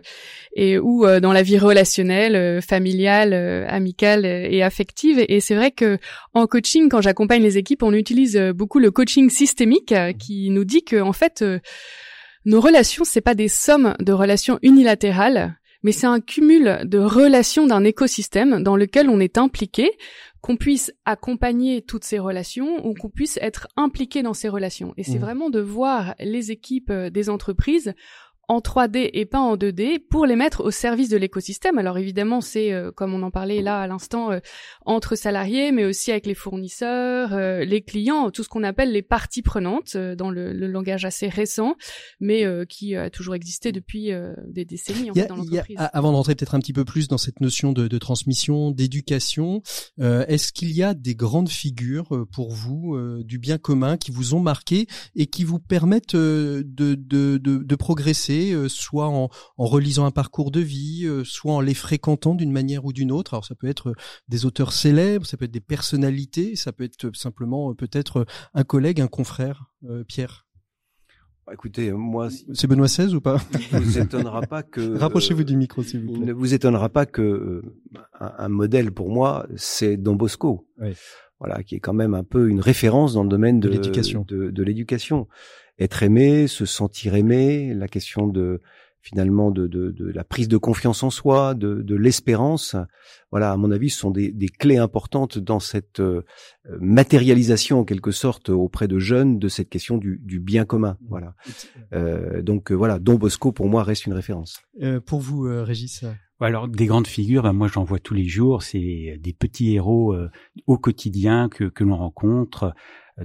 et 0.56 0.78
où 0.78 1.06
euh, 1.06 1.20
dans 1.20 1.34
la 1.34 1.44
vie 1.44 1.58
relationnelle, 1.58 2.36
euh, 2.36 2.62
familiale, 2.62 3.34
amicale 3.68 4.26
et 4.26 4.64
affective. 4.64 5.24
Et, 5.28 5.40
c'est 5.40 5.56
vrai 5.56 5.72
que 5.72 5.98
en 6.34 6.48
coaching, 6.48 6.90
quand 6.90 7.02
j'accompagne 7.02 7.44
les 7.44 7.58
équipes, 7.58 7.84
on 7.84 7.94
utilise 7.94 8.38
beaucoup 8.56 8.80
le 8.80 8.92
coaching 8.92 9.30
systémique 9.30 9.94
qui 10.20 10.50
nous 10.50 10.66
dit 10.66 10.84
que 10.84 11.00
en 11.00 11.14
fait 11.14 11.44
nos 12.46 12.62
relations 12.62 13.04
c'est 13.04 13.22
pas 13.22 13.36
des 13.36 13.48
sommes 13.48 13.94
de 14.00 14.14
relations 14.14 14.60
unilatérales 14.62 15.58
mais 15.84 15.92
c'est 15.92 16.08
un 16.08 16.20
cumul 16.20 16.80
de 16.84 16.98
relations 16.98 17.68
d'un 17.68 17.84
écosystème 17.84 18.64
dans 18.64 18.76
lequel 18.76 19.10
on 19.10 19.20
est 19.20 19.38
impliqué 19.38 19.92
qu'on 20.48 20.56
puisse 20.56 20.94
accompagner 21.04 21.82
toutes 21.82 22.06
ces 22.06 22.20
relations 22.20 22.88
ou 22.88 22.94
qu'on 22.94 23.10
puisse 23.10 23.38
être 23.42 23.68
impliqué 23.76 24.24
dans 24.24 24.34
ces 24.34 24.48
relations. 24.48 24.94
Et 24.96 25.04
c'est 25.04 25.18
mmh. 25.18 25.22
vraiment 25.22 25.50
de 25.50 25.60
voir 25.60 26.16
les 26.22 26.52
équipes 26.52 26.90
euh, 26.90 27.10
des 27.10 27.30
entreprises 27.30 27.94
en 28.50 28.60
3D 28.60 29.10
et 29.14 29.26
pas 29.26 29.40
en 29.40 29.58
2D 29.58 30.00
pour 30.00 30.26
les 30.26 30.38
mettre 30.38 30.64
au 30.64 30.72
service 30.72 31.10
de 31.10 31.18
l'écosystème. 31.18 31.78
Alors 31.78 31.98
évidemment, 31.98 32.40
c'est 32.40 32.72
euh, 32.72 32.92
comme 32.92 33.14
on 33.14 33.22
en 33.24 33.32
parlait 33.32 33.62
là 33.62 33.82
à 33.82 33.88
l'instant 33.88 34.32
euh, 34.32 34.40
entre 34.86 35.16
salariés, 35.16 35.74
mais 35.74 35.84
aussi 35.84 36.12
avec 36.12 36.26
les 36.26 36.34
fournisseurs, 36.34 37.34
euh, 37.34 37.66
les 37.66 37.82
clients, 37.82 38.32
tout 38.32 38.44
ce 38.44 38.50
qu'on 38.50 38.64
appelle 38.64 38.94
les 38.94 39.02
parties 39.02 39.42
prenantes 39.42 39.98
dans 39.98 40.32
le, 40.32 40.54
le, 40.54 40.68
langage 40.68 41.04
assez 41.06 41.28
récent, 41.28 41.76
mais 42.20 42.46
qui 42.68 42.96
a 42.96 43.10
toujours 43.10 43.36
existé 43.36 43.72
depuis 43.72 44.12
des 44.48 44.66
décennies 44.66 45.12
en 45.12 45.14
fait, 45.14 45.28
dans 45.28 45.38
l'entreprise. 45.38 45.78
Avant 45.80 46.12
de 46.12 46.18
rentrer 46.18 46.36
peut-être 46.36 46.56
un 46.56 46.60
petit 46.60 46.74
peu 46.74 46.86
plus 46.86 47.08
dans 47.08 47.18
cette 47.18 47.42
notion 47.42 47.72
de, 47.72 47.88
de 47.88 47.98
transmission, 47.98 48.72
d'éducation, 48.72 49.62
est-ce 49.98 50.52
qu'il 50.52 50.72
y 50.72 50.84
a 50.84 50.94
des 50.94 51.16
grandes 51.16 51.50
figures 51.50 52.28
pour 52.32 52.52
vous 52.52 52.98
du 53.24 53.40
bien 53.40 53.58
commun 53.58 53.98
qui 53.98 54.12
vous 54.12 54.34
ont 54.34 54.40
marqué 54.40 54.88
et 55.16 55.28
qui 55.28 55.44
vous 55.44 55.60
permettent 55.60 56.16
de, 56.16 56.64
de, 56.66 56.96
de, 56.96 57.38
de 57.64 57.76
euh, 58.38 58.70
soit 58.70 59.08
en, 59.08 59.30
relisant 59.58 60.06
un 60.06 60.12
parcours 60.12 60.52
de 60.52 60.60
vie, 60.60 61.06
euh, 61.06 61.24
soit 61.24 61.54
en 61.54 61.62
les 61.62 61.74
fréquentant 61.74 62.36
d'une 62.36 62.52
manière 62.52 62.86
ou 62.86 62.94
d'une 62.94 63.12
autre. 63.12 63.34
Alors 63.34 63.46
ça 63.46 63.56
peut 63.56 63.68
être 63.68 63.90
euh, 63.90 63.96
des 64.28 64.46
auteurs 64.46 64.74
célèbres, 64.74 65.26
ça 65.26 65.38
peut 65.38 65.46
être 65.46 65.52
des 65.52 65.60
personnalités, 65.60 66.56
ça 66.56 66.72
peut 66.72 66.84
être 66.84 67.16
simplement 67.16 67.74
peut-être 67.74 68.26
un 68.54 68.64
collègue, 68.64 69.02
un 69.02 69.08
confrère, 69.08 69.66
Pierre. 70.08 70.48
Bah, 71.46 71.54
écoutez, 71.54 71.92
moi, 71.92 72.28
c'est 72.54 72.68
Benoît 72.68 72.88
XVI 72.88 73.16
ou 73.16 73.22
pas 73.22 73.38
Vous 73.72 73.98
étonnera 73.98 74.42
pas 74.42 74.64
que 74.64 74.82
rapprochez-vous 74.98 75.44
du 75.44 75.56
micro, 75.56 75.82
s'il 75.82 76.02
vous 76.02 76.14
plaît. 76.14 76.26
Ne 76.26 76.34
vous 76.34 76.54
étonnera 76.54 76.90
pas 76.90 77.06
que 77.06 77.62
un, 78.20 78.50
modèle 78.50 78.92
pour 78.92 79.10
moi, 79.10 79.48
c'est 79.56 79.96
Don 79.98 80.16
Bosco. 80.16 80.68
Voilà, 81.40 81.64
qui 81.64 81.76
est 81.76 81.80
quand 81.80 81.94
même 81.94 82.16
un 82.16 82.24
peu 82.24 82.50
une 82.50 82.60
référence 82.60 83.14
dans 83.14 83.24
le 83.24 83.30
domaine 83.30 83.60
de, 83.60 83.70
l'éducation. 83.70 84.26
de 84.28 84.64
l'éducation 84.64 85.28
être 85.80 86.04
aimé, 86.04 86.48
se 86.48 86.66
sentir 86.66 87.16
aimé, 87.16 87.74
la 87.74 87.88
question 87.88 88.28
de 88.28 88.62
finalement 89.00 89.52
de, 89.52 89.68
de, 89.68 89.92
de 89.92 90.12
la 90.12 90.26
prise 90.26 90.50
de 90.50 90.58
confiance 90.58 91.02
en 91.02 91.10
soi, 91.10 91.54
de, 91.54 91.82
de 91.82 91.96
l'espérance. 91.96 92.76
Voilà, 93.32 93.54
à 93.54 93.58
mon 93.58 93.72
avis, 93.72 93.90
ce 93.90 94.00
sont 94.00 94.12
des, 94.12 94.34
des 94.34 94.50
clés 94.50 94.76
importantes 94.76 95.38
dans 95.38 95.62
cette 95.62 96.02
euh, 96.02 96.24
matérialisation 96.82 97.80
en 97.80 97.86
quelque 97.86 98.12
sorte 98.12 98.50
auprès 98.50 98.90
de 98.90 99.00
jeunes 99.00 99.40
de 99.40 99.48
cette 99.48 99.70
question 99.70 99.98
du, 99.98 100.20
du 100.22 100.42
bien 100.42 100.66
commun. 100.66 100.98
Voilà. 101.08 101.36
Euh, 101.94 102.42
donc 102.42 102.70
euh, 102.70 102.76
voilà, 102.76 103.00
Don 103.00 103.16
Bosco 103.16 103.54
pour 103.54 103.70
moi 103.70 103.84
reste 103.84 104.08
une 104.08 104.14
référence. 104.14 104.60
Euh, 104.82 105.00
pour 105.00 105.22
vous, 105.22 105.44
Régis. 105.44 106.04
Alors 106.42 106.68
des 106.68 106.86
grandes 106.86 107.08
figures, 107.08 107.44
ben, 107.44 107.54
moi 107.54 107.70
j'en 107.70 107.86
vois 107.86 108.00
tous 108.00 108.14
les 108.14 108.28
jours. 108.28 108.62
C'est 108.62 109.18
des 109.22 109.34
petits 109.34 109.74
héros 109.74 110.16
au 110.66 110.78
quotidien 110.78 111.48
que, 111.48 111.64
que 111.64 111.86
l'on 111.86 111.96
rencontre. 111.96 112.74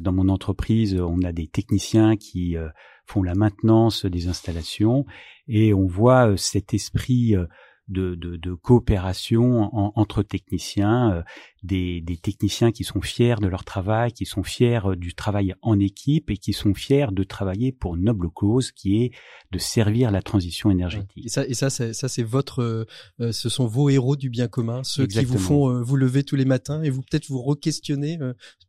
Dans 0.01 0.13
mon 0.13 0.29
entreprise, 0.29 0.95
on 0.99 1.23
a 1.23 1.33
des 1.33 1.49
techniciens 1.49 2.17
qui 2.17 2.57
euh, 2.57 2.69
font 3.05 3.23
la 3.23 3.35
maintenance 3.35 4.07
des 4.07 4.29
installations 4.29 5.05
et 5.49 5.75
on 5.75 5.87
voit 5.87 6.31
euh, 6.31 6.37
cet 6.37 6.73
esprit 6.73 7.37
euh, 7.37 7.47
de, 7.93 8.15
de, 8.15 8.37
de 8.37 8.55
coopération 8.55 9.71
entre 9.97 10.23
techniciens, 10.23 11.13
euh, 11.13 11.23
des, 11.63 12.01
des, 12.01 12.17
techniciens 12.17 12.73
qui 12.73 12.85
sont 12.85 13.01
fiers 13.01 13.37
de 13.41 13.47
leur 13.47 13.65
travail, 13.65 14.13
qui 14.13 14.27
sont 14.27 14.43
fiers 14.43 14.81
euh, 14.85 14.97
du 14.97 15.15
travail 15.15 15.55
en 15.63 15.79
équipe 15.79 16.31
et 16.31 16.37
qui 16.37 16.53
sont 16.53 16.75
fiers 16.75 17.07
de 17.13 17.23
travailler 17.23 17.71
pour 17.71 17.95
une 17.97 18.05
noble 18.05 18.31
cause 18.31 18.73
qui 18.73 19.03
est 19.03 19.13
de 19.53 19.59
servir 19.59 20.11
la 20.11 20.23
transition 20.23 20.71
énergétique. 20.71 21.27
Et 21.27 21.29
ça, 21.29 21.47
et 21.47 21.55
ça, 21.55 21.71
ça, 21.71 22.09
c'est 22.09 22.23
votre, 22.23 22.87
euh, 23.21 23.33
ce 23.33 23.49
sont 23.49 23.67
vos 23.67 23.89
héros 23.89 24.17
du 24.17 24.31
bien 24.31 24.49
commun, 24.49 24.83
ceux 24.83 25.07
qui 25.07 25.25
vous 25.25 25.39
font 25.39 25.83
vous 25.83 25.97
lever 25.97 26.25
tous 26.25 26.37
les 26.37 26.45
matins 26.45 26.83
et 26.83 26.91
vous 26.91 27.03
peut-être 27.03 27.29
vous 27.29 27.43
re-questionner 27.43 28.19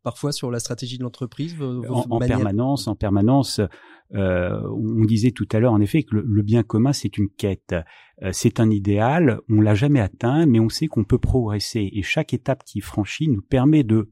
parfois 0.02 0.32
sur 0.32 0.50
la 0.50 0.60
stratégie 0.60 0.98
de 0.98 1.02
l'entreprise. 1.02 1.56
En, 1.60 2.04
en, 2.10 2.18
permanence, 2.18 2.86
en 2.86 2.94
permanence. 2.94 3.60
Euh, 4.14 4.60
on 4.70 5.04
disait 5.04 5.32
tout 5.32 5.48
à 5.52 5.58
l'heure 5.58 5.72
en 5.72 5.80
effet 5.80 6.04
que 6.04 6.16
le, 6.16 6.42
bien 6.42 6.62
commun 6.62 6.92
c'est 6.92 7.18
une 7.18 7.28
quête, 7.28 7.74
euh, 8.22 8.30
c'est 8.32 8.60
un 8.60 8.70
idéal, 8.70 9.40
on 9.48 9.60
l'a 9.60 9.74
jamais 9.74 10.00
atteint, 10.00 10.46
mais 10.46 10.60
on 10.60 10.68
sait 10.68 10.86
qu'on 10.86 11.04
peut 11.04 11.18
progresser. 11.18 11.90
Et 11.92 12.02
chaque 12.02 12.32
étape 12.32 12.64
qui 12.64 12.80
franchit 12.80 13.28
nous 13.28 13.42
permet 13.42 13.82
de 13.82 14.10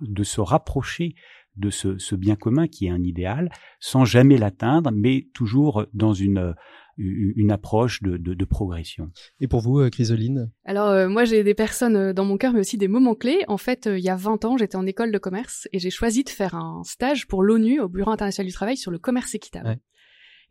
de 0.00 0.22
se 0.22 0.40
rapprocher 0.40 1.14
de 1.56 1.70
ce, 1.70 1.98
ce 1.98 2.14
bien 2.14 2.36
commun 2.36 2.68
qui 2.68 2.86
est 2.86 2.90
un 2.90 3.02
idéal, 3.02 3.50
sans 3.80 4.04
jamais 4.04 4.36
l'atteindre, 4.36 4.90
mais 4.92 5.28
toujours 5.32 5.86
dans 5.94 6.12
une 6.12 6.54
une 6.96 7.50
approche 7.50 8.02
de, 8.02 8.16
de, 8.16 8.34
de, 8.34 8.44
progression. 8.44 9.10
Et 9.40 9.48
pour 9.48 9.60
vous, 9.60 9.80
euh, 9.80 9.90
Chrysoline? 9.90 10.50
Alors 10.64 10.88
euh, 10.88 11.08
moi 11.08 11.24
j'ai 11.24 11.44
des 11.44 11.54
personnes 11.54 11.96
euh, 11.96 12.12
dans 12.12 12.24
mon 12.24 12.38
cœur, 12.38 12.52
mais 12.52 12.60
aussi 12.60 12.78
des 12.78 12.88
moments 12.88 13.14
clés. 13.14 13.44
En 13.48 13.58
fait, 13.58 13.86
il 13.86 14.02
y 14.02 14.08
a 14.08 14.16
20 14.16 14.44
ans, 14.44 14.56
j'étais 14.56 14.76
en 14.76 14.86
école 14.86 15.12
de 15.12 15.18
commerce 15.18 15.68
et 15.72 15.78
j'ai 15.78 15.90
choisi 15.90 16.24
de 16.24 16.30
faire 16.30 16.54
un 16.54 16.82
stage 16.84 17.26
pour 17.26 17.42
l'ONU 17.42 17.80
au 17.80 17.88
Bureau 17.88 18.10
international 18.10 18.46
du 18.46 18.54
travail 18.54 18.76
sur 18.76 18.90
le 18.90 18.98
commerce 18.98 19.34
équitable. 19.34 19.78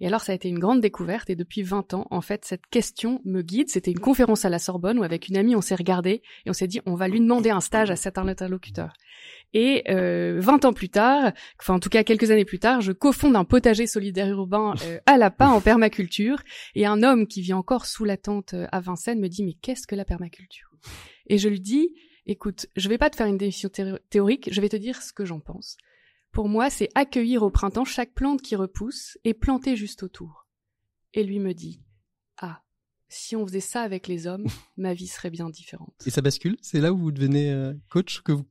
Et 0.01 0.08
alors, 0.08 0.21
ça 0.21 0.34
a 0.34 0.36
été 0.36 0.49
une 0.49 0.60
grande 0.60 0.81
découverte. 0.81 1.29
Et 1.29 1.36
depuis 1.36 1.62
20 1.62 1.93
ans, 1.93 2.05
en 2.12 2.21
fait, 2.21 2.43
cette 2.43 2.65
question 2.67 3.21
me 3.23 3.41
guide. 3.41 3.69
C'était 3.69 3.91
une 3.91 3.99
conférence 3.99 4.43
à 4.43 4.49
la 4.49 4.60
Sorbonne 4.60 4.99
où, 4.99 5.03
avec 5.03 5.29
une 5.29 5.38
amie, 5.38 5.55
on 5.55 5.62
s'est 5.62 5.75
regardé 5.75 6.21
et 6.45 6.49
on 6.49 6.53
s'est 6.53 6.67
dit, 6.67 6.81
on 6.86 6.95
va 6.95 7.08
lui 7.08 7.21
demander 7.21 7.49
un 7.49 7.62
stage 7.62 7.91
à 7.91 7.95
cet 7.95 8.17
interlocuteur. 8.17 8.93
Et 9.58 9.84
euh, 9.89 10.38
20 10.41 10.65
ans 10.65 10.74
plus 10.74 10.89
tard, 10.89 11.32
enfin 11.62 11.76
en 11.76 11.80
tout 11.80 11.88
cas 11.88 12.04
quelques 12.04 12.30
années 12.30 12.44
plus 12.44 12.60
tard, 12.60 12.82
je 12.82 12.91
cofonde 12.91 13.38
un 13.38 13.46
potager 13.46 13.88
solidaire 13.88 14.28
urbain 14.28 14.74
euh, 14.84 15.00
à 15.06 15.18
Lapin 15.18 15.48
en 15.48 15.62
permaculture. 15.62 16.41
Et 16.76 16.86
un 16.86 17.02
homme 17.04 17.26
qui 17.26 17.41
vit 17.41 17.54
encore 17.54 17.86
sous 17.86 18.04
la 18.04 18.18
tente 18.18 18.54
euh, 18.54 18.68
à 18.74 18.82
Vincennes 18.82 19.22
me 19.22 19.30
dit, 19.30 19.46
mais 19.46 19.54
qu'est-ce 19.54 19.88
que 19.88 19.96
la 19.96 20.04
permaculture? 20.04 20.70
Et 21.28 21.38
je 21.38 21.48
lui 21.48 21.62
dis, 21.62 21.96
écoute, 22.26 22.65
je 22.76 22.89
vais 22.89 22.98
pas 22.98 23.10
te 23.10 23.15
faire 23.15 23.28
une 23.28 23.38
définition 23.38 23.70
théorique, 24.10 24.50
je 24.52 24.60
vais 24.60 24.68
te 24.68 24.76
dire 24.76 25.02
ce 25.02 25.13
que 25.13 25.24
j'en 25.24 25.39
pense. 25.39 25.78
Pour 26.34 26.50
moi, 26.50 26.70
c'est 26.70 26.89
accueillir 26.94 27.41
au 27.41 27.50
printemps 27.50 27.86
chaque 27.86 28.13
plante 28.13 28.41
qui 28.41 28.58
repousse 28.58 29.18
et 29.24 29.34
planter 29.34 29.78
juste 29.78 30.04
autour. 30.04 30.48
Et 31.13 31.24
lui 31.24 31.39
me 31.39 31.54
dit 31.54 31.80
si 33.10 33.36
on 33.36 33.46
faisait 33.46 33.60
ça 33.60 33.82
avec 33.82 34.08
les 34.08 34.28
hommes, 34.28 34.46
ma 34.78 34.94
vie 34.94 35.08
serait 35.08 35.30
bien 35.30 35.50
différente. 35.50 35.94
Et 36.06 36.10
ça 36.10 36.22
bascule? 36.22 36.58
C'est 36.62 36.82
là 36.82 36.94
où 36.94 36.98
vous 36.98 37.12
devenez 37.12 37.52
euh, 37.52 37.74
coach, 37.89 38.22
que 38.22 38.32
vous 38.32 38.46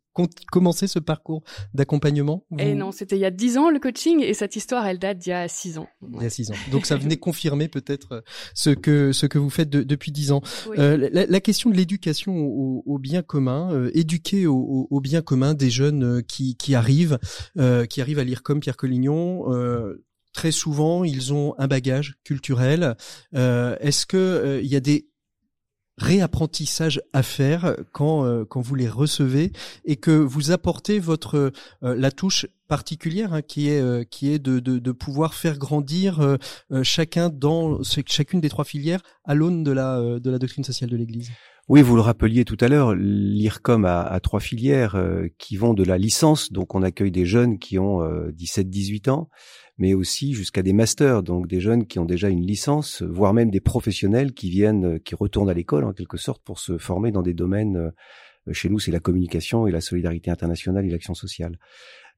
commencé 0.50 0.86
ce 0.86 0.98
parcours 0.98 1.42
d'accompagnement? 1.72 2.46
Et 2.58 2.70
eh 2.70 2.74
non, 2.74 2.92
c'était 2.92 3.16
il 3.16 3.20
y 3.20 3.24
a 3.24 3.30
dix 3.30 3.58
ans 3.58 3.70
le 3.70 3.78
coaching 3.78 4.20
et 4.22 4.34
cette 4.34 4.56
histoire, 4.56 4.86
elle 4.86 4.98
date 4.98 5.18
d'il 5.18 5.30
y 5.30 5.32
a 5.32 5.48
six 5.48 5.78
ans. 5.78 5.88
Il 6.14 6.22
y 6.22 6.26
a 6.26 6.30
six 6.30 6.50
ans. 6.50 6.54
Donc 6.70 6.86
ça 6.86 6.96
venait 6.96 7.16
confirmer 7.18 7.68
peut-être 7.68 8.12
euh, 8.12 8.20
ce 8.54 8.70
que 8.70 9.12
ce 9.12 9.26
que 9.26 9.38
vous 9.38 9.50
faites 9.50 9.70
depuis 9.70 10.12
dix 10.12 10.32
ans. 10.32 10.42
Euh, 10.78 11.08
la, 11.12 11.40
question 11.40 11.70
de 11.70 11.76
l'éducation 11.76 12.34
au, 12.36 12.98
bien 12.98 13.22
commun, 13.22 13.72
euh, 13.72 13.90
éduquer 13.94 14.46
au, 14.46 14.86
au, 14.90 15.00
bien 15.00 15.20
commun 15.20 15.54
des 15.54 15.70
jeunes 15.70 16.22
qui 16.22 16.56
qui 16.56 16.74
arrivent, 16.74 17.18
qui 17.90 18.00
arrivent 18.00 18.18
à 18.18 18.24
lire 18.24 18.42
comme 18.42 18.60
Pierre 18.60 18.76
Collignon. 18.76 19.44
Très 20.34 20.52
souvent, 20.52 21.04
ils 21.04 21.32
ont 21.32 21.54
un 21.58 21.66
bagage 21.66 22.16
culturel. 22.24 22.96
Est-ce 23.32 24.04
que 24.04 24.60
il 24.62 24.70
y 24.70 24.76
a 24.76 24.80
des 24.80 25.06
réapprentissage 25.96 27.00
à 27.12 27.22
faire 27.22 27.76
quand 27.92 28.24
euh, 28.24 28.44
quand 28.44 28.60
vous 28.60 28.74
les 28.74 28.88
recevez 28.88 29.52
et 29.84 29.96
que 29.96 30.10
vous 30.10 30.50
apportez 30.50 30.98
votre 30.98 31.52
euh, 31.82 31.94
la 31.96 32.10
touche 32.10 32.46
particulière 32.68 33.32
hein, 33.32 33.42
qui 33.42 33.68
est 33.68 33.80
euh, 33.80 34.04
qui 34.04 34.32
est 34.32 34.38
de, 34.38 34.58
de, 34.58 34.78
de 34.78 34.92
pouvoir 34.92 35.34
faire 35.34 35.58
grandir 35.58 36.38
chacun 36.82 37.28
dans 37.28 37.82
chacune 38.06 38.40
des 38.40 38.48
trois 38.48 38.64
filières 38.64 39.00
à 39.24 39.34
l'aune 39.34 39.62
de 39.62 39.70
la 39.70 40.18
de 40.18 40.30
la 40.30 40.38
doctrine 40.38 40.64
sociale 40.64 40.90
de 40.90 40.96
l'Église? 40.96 41.30
Oui, 41.68 41.80
vous 41.80 41.96
le 41.96 42.02
rappeliez 42.02 42.44
tout 42.44 42.58
à 42.60 42.68
l'heure, 42.68 42.94
l'IRCOM 42.94 43.86
a, 43.86 44.20
trois 44.20 44.40
filières 44.40 45.02
qui 45.38 45.56
vont 45.56 45.72
de 45.72 45.82
la 45.82 45.96
licence, 45.96 46.52
donc 46.52 46.74
on 46.74 46.82
accueille 46.82 47.10
des 47.10 47.24
jeunes 47.24 47.58
qui 47.58 47.78
ont 47.78 48.02
17-18 48.02 49.08
ans, 49.08 49.30
mais 49.78 49.94
aussi 49.94 50.34
jusqu'à 50.34 50.62
des 50.62 50.72
masters, 50.72 51.22
donc 51.22 51.46
des 51.46 51.60
jeunes 51.60 51.86
qui 51.86 51.98
ont 51.98 52.04
déjà 52.04 52.28
une 52.28 52.46
licence, 52.46 53.02
voire 53.02 53.34
même 53.34 53.50
des 53.50 53.60
professionnels 53.60 54.32
qui 54.32 54.50
viennent, 54.50 55.00
qui 55.00 55.14
retournent 55.14 55.50
à 55.50 55.54
l'école 55.54 55.84
en 55.84 55.92
quelque 55.92 56.16
sorte 56.16 56.42
pour 56.44 56.58
se 56.58 56.78
former 56.78 57.10
dans 57.12 57.22
des 57.22 57.34
domaines. 57.34 57.76
Euh, 57.76 58.52
chez 58.52 58.68
nous, 58.68 58.78
c'est 58.78 58.92
la 58.92 59.00
communication 59.00 59.66
et 59.66 59.72
la 59.72 59.80
solidarité 59.80 60.30
internationale 60.30 60.84
et 60.84 60.90
l'action 60.90 61.14
sociale. 61.14 61.58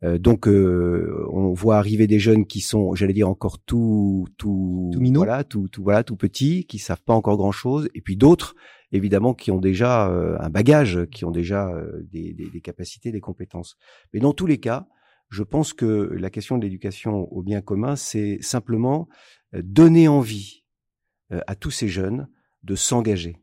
Euh, 0.05 0.19
donc, 0.19 0.47
euh, 0.47 1.27
on 1.33 1.53
voit 1.53 1.79
arriver 1.79 2.07
des 2.07 2.19
jeunes 2.19 2.47
qui 2.47 2.61
sont, 2.61 2.95
j'allais 2.95 3.13
dire, 3.13 3.29
encore 3.29 3.59
tout, 3.59 4.27
tout, 4.37 4.91
tout 4.93 5.01
voilà, 5.15 5.45
tout, 5.45 5.69
tout, 5.69 5.83
voilà, 5.83 6.05
tout 6.05 6.17
petits, 6.17 6.67
qui 6.67 6.79
savent 6.79 7.03
pas 7.03 7.15
encore 7.15 7.37
grand 7.37 7.53
chose, 7.53 7.89
et 7.95 8.03
puis 8.03 8.17
d'autres, 8.17 8.55
évidemment, 8.93 9.35
qui 9.35 9.51
ont 9.51 9.61
déjà 9.61 10.07
un 10.07 10.51
bagage, 10.51 11.07
qui 11.11 11.25
ont 11.25 11.31
déjà 11.31 11.73
des, 12.13 12.35
des, 12.35 12.51
des, 12.51 12.61
capacités, 12.61 13.11
des 13.11 13.21
compétences. 13.21 13.77
Mais 14.13 14.21
dans 14.21 14.33
tous 14.33 14.47
les 14.47 14.59
cas, 14.59 14.87
je 15.29 15.43
pense 15.43 15.73
que 15.73 16.13
la 16.19 16.31
question 16.31 16.59
de 16.59 16.63
l'éducation 16.63 17.33
au 17.33 17.43
bien 17.43 17.61
commun, 17.61 17.97
c'est 17.97 18.39
simplement 18.41 19.09
euh, 19.55 19.63
donner 19.65 20.09
envie 20.09 20.65
euh, 21.33 21.41
à 21.47 21.55
tous 21.55 21.71
ces 21.71 21.89
jeunes 21.89 22.29
de 22.63 22.75
s'engager. 22.75 23.37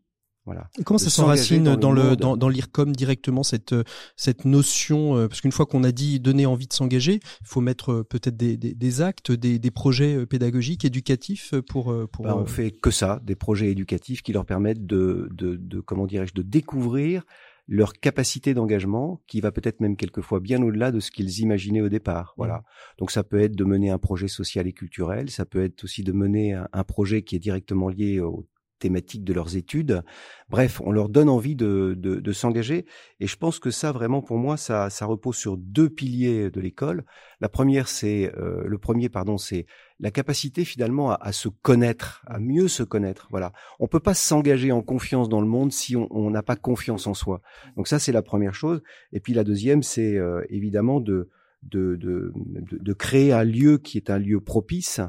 Voilà. 0.46 0.68
comment 0.86 0.98
ça 0.98 1.10
s'enracine 1.10 1.76
dans, 1.76 1.92
le 1.92 2.16
dans, 2.16 2.36
dans 2.36 2.50
l'IRCOM 2.50 2.94
directement 2.94 3.44
cette 3.44 3.74
euh, 3.74 3.84
cette 4.18 4.44
notion 4.44 5.28
parce 5.28 5.42
qu'une 5.42 5.52
fois 5.52 5.66
qu'on 5.66 5.84
a 5.84 5.92
dit 5.92 6.20
donner 6.20 6.46
envie 6.46 6.68
de 6.68 6.74
s'engager, 6.74 7.20
il 7.24 7.48
faut 7.48 7.62
mettre 7.62 8.04
peut-être 8.04 8.36
des, 8.36 8.58
des, 8.58 8.74
des, 8.74 9.02
actes, 9.02 9.32
des, 9.32 9.58
des 9.60 9.72
projets 9.72 10.26
pédagogiques, 10.26 10.86
éducatifs 10.86 11.54
pour 11.70 11.94
pour. 12.12 12.26
Ben, 12.26 12.36
on 12.36 12.46
fait 12.46 12.72
que 12.72 12.92
ça, 12.92 13.22
des 13.24 13.36
projets 13.36 13.72
éducatifs 13.72 14.22
qui 14.22 14.34
leur 14.34 14.46
permettent 14.46 14.86
de 14.86 15.30
de, 15.32 15.56
de 15.56 15.80
comment 15.80 16.06
dirais-je 16.06 16.34
de 16.34 16.42
découvrir 16.42 17.24
leur 17.68 17.94
capacité 17.94 18.54
d'engagement 18.54 19.22
qui 19.28 19.40
va 19.42 19.52
peut-être 19.52 19.80
même 19.80 19.96
quelquefois 19.96 20.40
bien 20.40 20.62
au-delà 20.62 20.92
de 20.92 21.00
ce 21.00 21.12
qu'ils 21.12 21.40
imaginaient 21.40 21.82
au 21.82 21.90
départ. 21.90 22.34
Voilà. 22.38 22.58
Mmh. 22.58 22.64
Donc 23.00 23.12
ça 23.12 23.24
peut 23.24 23.40
être 23.40 23.56
de 23.56 23.64
mener 23.64 23.90
un 23.90 23.98
projet 23.98 24.28
social 24.28 24.68
et 24.68 24.74
culturel, 24.74 25.30
ça 25.30 25.46
peut 25.46 25.64
être 25.64 25.84
aussi 25.84 26.04
de 26.04 26.12
mener 26.12 26.54
un, 26.54 26.84
projet 26.84 27.24
qui 27.24 27.36
est 27.36 27.40
directement 27.40 27.88
lié 27.88 28.20
au 28.20 28.46
thématiques 28.84 29.24
de 29.24 29.32
leurs 29.32 29.56
études. 29.56 30.04
Bref, 30.50 30.82
on 30.84 30.92
leur 30.92 31.08
donne 31.08 31.30
envie 31.30 31.56
de, 31.56 31.96
de, 31.98 32.32
s'engager. 32.34 32.86
Et 33.22 33.28
je 33.28 33.38
pense 33.38 33.60
que 33.60 33.72
ça, 33.72 33.94
vraiment, 33.94 34.22
pour 34.22 34.38
moi, 34.38 34.58
ça, 34.58 34.90
ça 34.90 35.06
repose 35.06 35.38
sur 35.38 35.56
deux 35.56 35.90
piliers 35.90 36.52
de 36.52 36.60
l'école. 36.60 37.06
La 37.40 37.48
première, 37.48 37.88
c'est 37.88 38.34
euh, 38.38 38.64
le 38.66 38.78
premier, 38.78 39.08
pardon, 39.08 39.38
c'est 39.38 39.66
la 40.02 40.12
capacité 40.12 40.66
finalement 40.66 41.12
à, 41.12 41.16
à, 41.22 41.32
se 41.32 41.48
connaître, 41.48 42.24
à 42.28 42.40
mieux 42.40 42.68
se 42.68 42.84
connaître. 42.84 43.28
Voilà, 43.32 43.54
on 43.80 43.88
peut 43.88 44.02
pas 44.02 44.14
s'engager 44.14 44.74
en 44.74 44.82
confiance 44.82 45.30
dans 45.30 45.42
le 45.42 45.48
monde 45.48 45.72
si 45.72 45.96
on 45.96 46.30
n'a 46.30 46.44
pas 46.44 46.58
confiance 46.58 47.08
en 47.08 47.14
soi. 47.14 47.42
Donc 47.78 47.88
ça, 47.88 48.00
c'est 48.00 48.12
la 48.12 48.22
première 48.22 48.54
chose. 48.54 48.82
Et 49.14 49.22
puis 49.22 49.34
la 49.34 49.46
deuxième, 49.46 49.82
c'est 49.82 50.18
euh, 50.18 50.44
évidemment 50.50 51.00
de 51.00 51.30
de, 51.70 51.96
de, 51.96 52.32
de, 52.36 52.94
créer 52.94 53.32
un 53.32 53.44
lieu 53.44 53.78
qui 53.78 53.98
est 53.98 54.10
un 54.10 54.18
lieu 54.18 54.40
propice, 54.40 55.00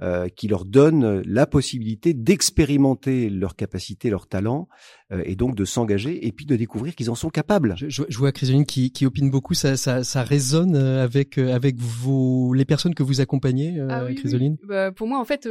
euh, 0.00 0.28
qui 0.28 0.48
leur 0.48 0.64
donne 0.64 1.22
la 1.22 1.46
possibilité 1.46 2.14
d'expérimenter 2.14 3.30
leurs 3.30 3.56
capacités, 3.56 4.10
leurs 4.10 4.26
talents, 4.26 4.68
euh, 5.12 5.22
et 5.24 5.36
donc 5.36 5.54
de 5.54 5.64
s'engager, 5.64 6.26
et 6.26 6.32
puis 6.32 6.46
de 6.46 6.56
découvrir 6.56 6.94
qu'ils 6.94 7.10
en 7.10 7.14
sont 7.14 7.30
capables. 7.30 7.74
Je, 7.76 8.02
je, 8.08 8.18
vois 8.18 8.32
Chrysoline 8.32 8.64
qui, 8.64 8.90
qui 8.90 9.06
opine 9.06 9.30
beaucoup, 9.30 9.54
ça, 9.54 9.76
ça, 9.76 10.04
ça 10.04 10.22
résonne 10.22 10.76
euh, 10.76 11.02
avec 11.02 11.38
avec 11.38 11.76
vos 11.78 12.54
les 12.54 12.64
personnes 12.64 12.94
que 12.94 13.02
vous 13.02 13.20
accompagnez, 13.20 13.80
ah, 13.88 14.04
oui, 14.06 14.14
Chrysoline. 14.14 14.56
Bah, 14.66 14.92
pour 14.92 15.06
moi, 15.06 15.18
en 15.18 15.24
fait, 15.24 15.48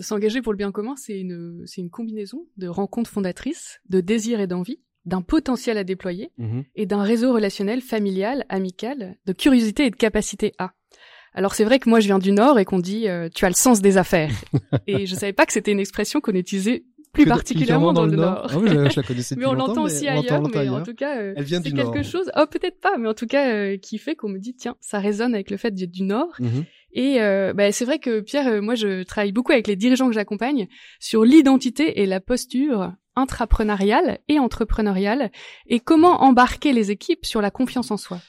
s'engager 0.00 0.42
pour 0.42 0.52
le 0.52 0.58
bien 0.58 0.72
commun, 0.72 0.94
c'est 0.96 1.18
une 1.18 1.62
c'est 1.66 1.80
une 1.80 1.90
combinaison 1.90 2.46
de 2.56 2.68
rencontres 2.68 3.10
fondatrices, 3.10 3.80
de 3.88 4.00
désir 4.00 4.40
et 4.40 4.46
d'envie 4.46 4.80
d'un 5.08 5.22
potentiel 5.22 5.78
à 5.78 5.84
déployer 5.84 6.30
mhm. 6.38 6.64
et 6.76 6.86
d'un 6.86 7.02
réseau 7.02 7.32
relationnel 7.32 7.80
familial, 7.80 8.44
amical, 8.48 9.16
de 9.26 9.32
curiosité 9.32 9.86
et 9.86 9.90
de 9.90 9.96
capacité 9.96 10.52
à. 10.58 10.72
Alors 11.34 11.54
c'est 11.54 11.64
vrai 11.64 11.78
que 11.78 11.88
moi 11.88 12.00
je 12.00 12.06
viens 12.06 12.18
du 12.18 12.32
Nord 12.32 12.58
et 12.58 12.64
qu'on 12.64 12.78
dit 12.78 13.08
euh, 13.08 13.28
tu 13.34 13.44
as 13.44 13.48
le 13.48 13.54
sens 13.54 13.80
des 13.80 13.96
affaires. 13.96 14.32
et 14.86 15.06
je 15.06 15.14
savais 15.14 15.32
pas 15.32 15.46
que 15.46 15.52
c'était 15.52 15.72
une 15.72 15.80
expression 15.80 16.20
qu'on 16.20 16.32
utilisait 16.32 16.84
plus 17.12 17.26
particulièrement 17.26 17.92
dans, 17.92 18.04
le 18.04 18.16
Nord. 18.16 18.48
Ah 18.50 18.58
oui, 18.58 18.68
je, 18.68 18.96
la 18.96 19.02
connaissais 19.06 19.34
mais 19.36 19.46
on 19.46 19.54
l'entend 19.54 19.84
aussi 19.84 20.06
ailleurs, 20.06 20.42
mais 20.42 20.68
en 20.68 20.82
tout 20.82 20.94
cas, 20.94 21.18
euh, 21.18 21.34
c'est 21.46 21.72
quelque 21.72 22.02
chose. 22.02 22.30
Oh, 22.36 22.44
peut-être 22.50 22.80
pas, 22.80 22.98
mais 22.98 23.08
en 23.08 23.14
tout 23.14 23.26
cas, 23.26 23.50
euh, 23.50 23.76
qui 23.78 23.98
fait 23.98 24.14
qu'on 24.14 24.28
me 24.28 24.38
dit 24.38 24.54
tiens, 24.54 24.76
ça 24.80 24.98
résonne 24.98 25.34
avec 25.34 25.50
le 25.50 25.56
fait 25.56 25.70
d'être 25.70 25.90
du 25.90 26.02
Nord. 26.02 26.34
Mhm. 26.38 26.64
Et 26.92 27.18
bah, 27.54 27.70
c'est 27.70 27.84
vrai 27.84 27.98
que 27.98 28.20
Pierre, 28.20 28.62
moi, 28.62 28.74
je 28.74 29.02
travaille 29.02 29.32
beaucoup 29.32 29.52
avec 29.52 29.66
les 29.66 29.76
dirigeants 29.76 30.08
que 30.08 30.14
j'accompagne 30.14 30.68
sur 31.00 31.24
l'identité 31.24 32.00
et 32.00 32.06
la 32.06 32.20
posture 32.20 32.92
intrapreneuriale 33.18 34.20
et 34.28 34.38
entrepreneuriale 34.38 35.30
et 35.66 35.80
comment 35.80 36.22
embarquer 36.22 36.72
les 36.72 36.90
équipes 36.90 37.26
sur 37.26 37.42
la 37.42 37.50
confiance 37.50 37.90
en 37.90 37.96
soi 37.96 38.20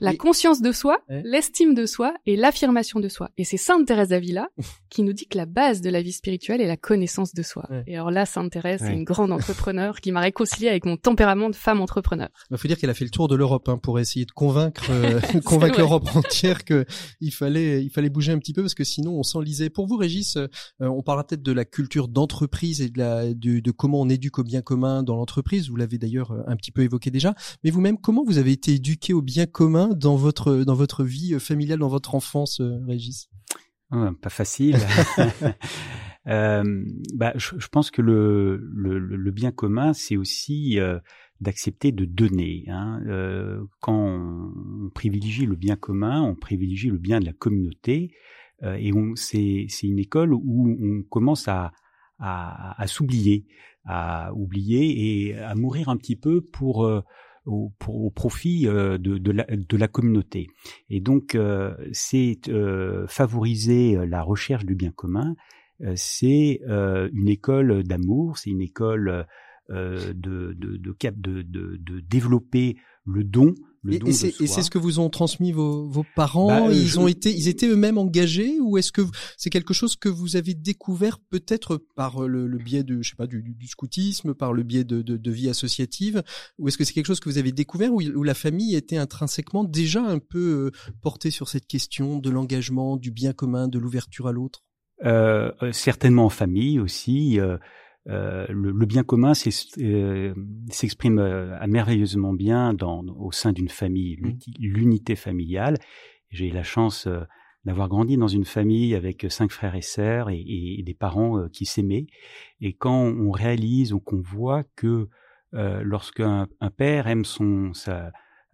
la 0.00 0.14
conscience 0.14 0.60
de 0.62 0.72
soi, 0.72 0.98
l'estime 1.08 1.74
de 1.74 1.86
soi 1.86 2.14
et 2.26 2.36
l'affirmation 2.36 3.00
de 3.00 3.08
soi. 3.08 3.30
Et 3.38 3.44
c'est 3.44 3.56
Sainte 3.56 3.86
Thérèse 3.86 4.08
d'Avila 4.08 4.48
qui 4.90 5.02
nous 5.02 5.12
dit 5.12 5.26
que 5.26 5.36
la 5.36 5.46
base 5.46 5.80
de 5.80 5.90
la 5.90 6.02
vie 6.02 6.12
spirituelle 6.12 6.60
est 6.60 6.66
la 6.66 6.76
connaissance 6.76 7.34
de 7.34 7.42
soi. 7.42 7.68
Et 7.86 7.94
alors 7.94 8.10
là, 8.10 8.26
Sainte 8.26 8.52
Thérèse, 8.52 8.80
c'est 8.80 8.92
une 8.92 9.04
grande 9.04 9.32
entrepreneur 9.32 10.00
qui 10.00 10.12
m'a 10.12 10.20
réconcilié 10.20 10.68
avec 10.68 10.84
mon 10.84 10.96
tempérament 10.96 11.50
de 11.50 11.56
femme 11.56 11.80
entrepreneur. 11.80 12.28
Il 12.50 12.58
faut 12.58 12.68
dire 12.68 12.78
qu'elle 12.78 12.90
a 12.90 12.94
fait 12.94 13.04
le 13.04 13.10
tour 13.10 13.28
de 13.28 13.34
l'Europe 13.34 13.68
hein, 13.68 13.78
pour 13.78 13.98
essayer 13.98 14.26
de 14.26 14.32
convaincre 14.32 14.86
euh, 14.90 15.20
convaincre 15.44 15.78
l'Europe 15.78 16.08
entière 16.14 16.64
que 16.64 16.84
il 17.20 17.32
fallait 17.32 17.82
il 17.82 17.90
fallait 17.90 18.10
bouger 18.10 18.32
un 18.32 18.38
petit 18.38 18.52
peu 18.52 18.62
parce 18.62 18.74
que 18.74 18.84
sinon 18.84 19.12
on 19.18 19.22
s'enlisait. 19.22 19.70
Pour 19.70 19.86
vous, 19.86 19.96
Régis, 19.96 20.36
euh, 20.36 20.48
on 20.80 21.02
parlera 21.02 21.26
peut-être 21.26 21.42
de 21.42 21.52
la 21.52 21.64
culture 21.64 22.08
d'entreprise 22.08 22.80
et 22.80 22.88
de 22.88 22.98
la 22.98 23.32
de, 23.34 23.60
de, 23.60 23.70
comment 23.70 24.00
on 24.00 24.08
éduque 24.08 24.38
au 24.38 24.44
bien 24.44 24.62
commun 24.62 25.02
dans 25.02 25.16
l'entreprise. 25.16 25.68
Vous 25.68 25.76
l'avez 25.76 25.98
d'ailleurs 25.98 26.32
euh, 26.32 26.42
un 26.46 26.56
petit 26.56 26.72
peu 26.72 26.82
évoqué 26.82 27.10
déjà. 27.10 27.34
Mais 27.64 27.70
vous-même, 27.70 27.98
comment 27.98 28.24
vous 28.24 28.38
avez 28.38 28.52
été 28.52 28.74
éduqué 28.74 29.12
au 29.12 29.22
bien 29.22 29.46
commun 29.46 29.89
dans 29.94 30.16
votre 30.16 30.64
dans 30.64 30.74
votre 30.74 31.04
vie 31.04 31.38
familiale, 31.38 31.78
dans 31.80 31.88
votre 31.88 32.14
enfance, 32.14 32.60
euh, 32.60 32.78
Régis? 32.86 33.28
Ah, 33.90 34.12
Pas 34.20 34.30
facile. 34.30 34.76
euh, 36.26 36.84
bah, 37.14 37.32
je, 37.36 37.58
je, 37.58 37.68
pense 37.68 37.90
que 37.90 38.02
le, 38.02 38.56
le, 38.56 38.98
le 38.98 39.30
bien 39.30 39.50
commun, 39.50 39.92
c'est 39.92 40.16
aussi 40.16 40.78
euh, 40.78 40.98
d'accepter 41.40 41.92
de 41.92 42.04
donner. 42.04 42.64
Hein. 42.68 43.00
Euh, 43.06 43.64
quand 43.80 43.94
on 43.94 44.90
privilégie 44.94 45.46
le 45.46 45.56
bien 45.56 45.76
commun, 45.76 46.22
on 46.22 46.34
privilégie 46.34 46.88
le 46.88 46.98
bien 46.98 47.20
de 47.20 47.26
la 47.26 47.32
communauté, 47.32 48.14
et 48.62 48.92
c'est 49.14 49.64
c'est 49.70 49.86
une 49.86 49.98
école 49.98 50.34
où 50.34 50.76
on 50.82 51.02
commence 51.02 51.48
à 51.48 51.72
à, 52.18 52.78
à 52.78 52.86
s'oublier, 52.86 53.46
à 53.86 54.34
oublier 54.34 55.30
et 55.30 55.38
à 55.38 55.54
mourir 55.54 55.88
un 55.88 55.96
petit 55.96 56.16
peu 56.16 56.42
pour 56.42 56.86
au, 57.50 58.10
profit 58.10 58.66
euh, 58.66 58.98
de, 58.98 59.30
la, 59.30 59.44
de, 59.44 59.76
la, 59.76 59.88
communauté. 59.88 60.48
Et 60.88 61.00
donc, 61.00 61.34
euh, 61.34 61.74
c'est 61.92 62.48
euh, 62.48 63.06
favoriser 63.08 63.98
la 64.06 64.22
recherche 64.22 64.64
du 64.64 64.74
bien 64.74 64.90
commun. 64.90 65.34
c'est 65.96 66.60
une 66.66 67.28
école 67.28 67.82
d'amour, 67.84 68.38
c'est 68.38 68.50
une 68.50 68.60
école 68.60 69.26
de, 69.68 70.12
de, 70.12 70.52
de, 70.52 70.76
de, 70.76 71.42
de, 71.42 71.76
de 71.76 72.00
développer 72.00 72.76
le 73.82 73.98
don 73.98 74.06
et, 74.06 74.12
c'est 74.12 74.32
ce 74.32 74.70
que 74.70 74.78
vous 74.78 75.00
ont 75.00 75.08
transmis 75.08 75.52
vos, 75.52 75.86
vos 75.86 76.04
parents. 76.14 76.48
Bah, 76.48 76.66
euh, 76.68 76.72
ils 76.72 77.00
ont 77.00 77.08
été, 77.08 77.34
ils 77.34 77.48
étaient 77.48 77.66
eux-mêmes 77.66 77.98
engagés, 77.98 78.58
ou 78.60 78.76
est-ce 78.76 78.92
que 78.92 79.02
c'est 79.36 79.50
quelque 79.50 79.72
chose 79.72 79.96
que 79.96 80.08
vous 80.08 80.36
avez 80.36 80.54
découvert 80.54 81.18
peut-être 81.18 81.78
par 81.96 82.26
le, 82.28 82.46
le, 82.46 82.58
biais 82.58 82.82
de, 82.82 83.00
je 83.02 83.10
sais 83.10 83.16
pas, 83.16 83.26
du, 83.26 83.42
du, 83.42 83.66
scoutisme, 83.66 84.34
par 84.34 84.52
le 84.52 84.62
biais 84.62 84.84
de, 84.84 85.02
de, 85.02 85.16
de 85.16 85.30
vie 85.30 85.48
associative, 85.48 86.22
ou 86.58 86.68
est-ce 86.68 86.76
que 86.76 86.84
c'est 86.84 86.92
quelque 86.92 87.06
chose 87.06 87.20
que 87.20 87.28
vous 87.28 87.38
avez 87.38 87.52
découvert 87.52 87.92
où, 87.92 88.02
où, 88.02 88.22
la 88.22 88.34
famille 88.34 88.74
était 88.74 88.98
intrinsèquement 88.98 89.64
déjà 89.64 90.02
un 90.02 90.18
peu 90.18 90.72
euh, 90.74 90.92
portée 91.00 91.30
sur 91.30 91.48
cette 91.48 91.66
question 91.66 92.18
de 92.18 92.30
l'engagement, 92.30 92.96
du 92.96 93.10
bien 93.10 93.32
commun, 93.32 93.68
de 93.68 93.78
l'ouverture 93.78 94.28
à 94.28 94.32
l'autre? 94.32 94.62
Euh, 95.04 95.52
euh, 95.62 95.72
Certainement 95.72 96.26
en 96.26 96.30
famille 96.30 96.78
aussi. 96.78 97.40
Euh, 97.40 97.56
le, 98.06 98.52
le, 98.52 98.86
bien 98.86 99.02
commun 99.02 99.34
s'exprime 99.34 101.20
merveilleusement 101.68 102.32
bien 102.32 102.74
dans, 102.74 103.04
au 103.04 103.32
sein 103.32 103.52
d'une 103.52 103.68
famille, 103.68 104.18
mmh. 104.20 104.38
l'unité 104.58 105.16
familiale. 105.16 105.78
J'ai 106.30 106.50
la 106.50 106.62
chance 106.62 107.08
d'avoir 107.64 107.88
grandi 107.88 108.16
dans 108.16 108.28
une 108.28 108.44
famille 108.44 108.94
avec 108.94 109.26
cinq 109.28 109.52
frères 109.52 109.74
et 109.74 109.82
sœurs 109.82 110.30
et, 110.30 110.42
et 110.78 110.82
des 110.82 110.94
parents 110.94 111.48
qui 111.52 111.66
s'aimaient. 111.66 112.06
Et 112.60 112.72
quand 112.72 113.04
on 113.04 113.30
réalise 113.30 113.92
ou 113.92 114.00
qu'on 114.00 114.20
voit 114.20 114.64
que 114.76 115.08
euh, 115.54 115.82
lorsqu'un 115.82 116.46
un 116.60 116.70
père 116.70 117.08
aime 117.08 117.24
son 117.24 117.74
sa 117.74 118.12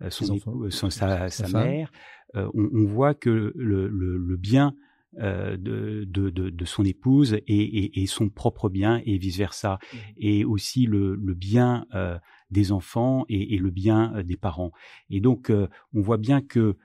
son, 0.09 0.39
son 0.71 0.91
sa, 0.91 1.31
sa 1.31 1.49
mère, 1.49 1.91
euh, 2.37 2.49
on, 2.55 2.69
on, 2.73 2.87
voit 2.87 3.15
que 3.15 3.53
le, 3.55 3.89
le, 3.89 4.17
le 4.17 4.37
bien 4.37 4.75
euh, 5.19 5.57
de, 5.57 6.05
de, 6.05 6.31
de, 6.31 6.51
de, 6.51 6.65
son 6.65 6.85
épouse 6.85 7.35
est, 7.35 7.45
est, 7.49 7.97
est, 7.97 8.07
son 8.07 8.29
propre 8.29 8.69
bien 8.69 9.01
et 9.05 9.19
vice 9.19 9.39
versa, 9.39 9.79
mmh. 9.81 9.97
et 10.19 10.45
aussi 10.45 10.87
le, 10.87 11.15
le 11.17 11.35
bien 11.35 11.87
euh, 11.95 12.19
des 12.51 12.73
enfants 12.73 13.25
et, 13.29 13.55
et, 13.55 13.59
le 13.59 13.71
bien 13.71 14.15
euh, 14.15 14.23
des 14.23 14.37
parents. 14.37 14.73
Et 15.11 15.21
donc 15.21 15.51
euh, 15.51 15.69
on 15.95 16.01
voit 16.01 16.19
bien 16.19 16.41
que 16.41 16.77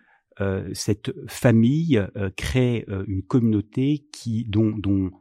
cette 0.73 1.13
famille 1.27 2.01
crée 2.35 2.87
une 3.05 3.21
communauté 3.21 4.07
qui 4.11 4.43
dont, 4.45 4.71
dont 4.71 5.11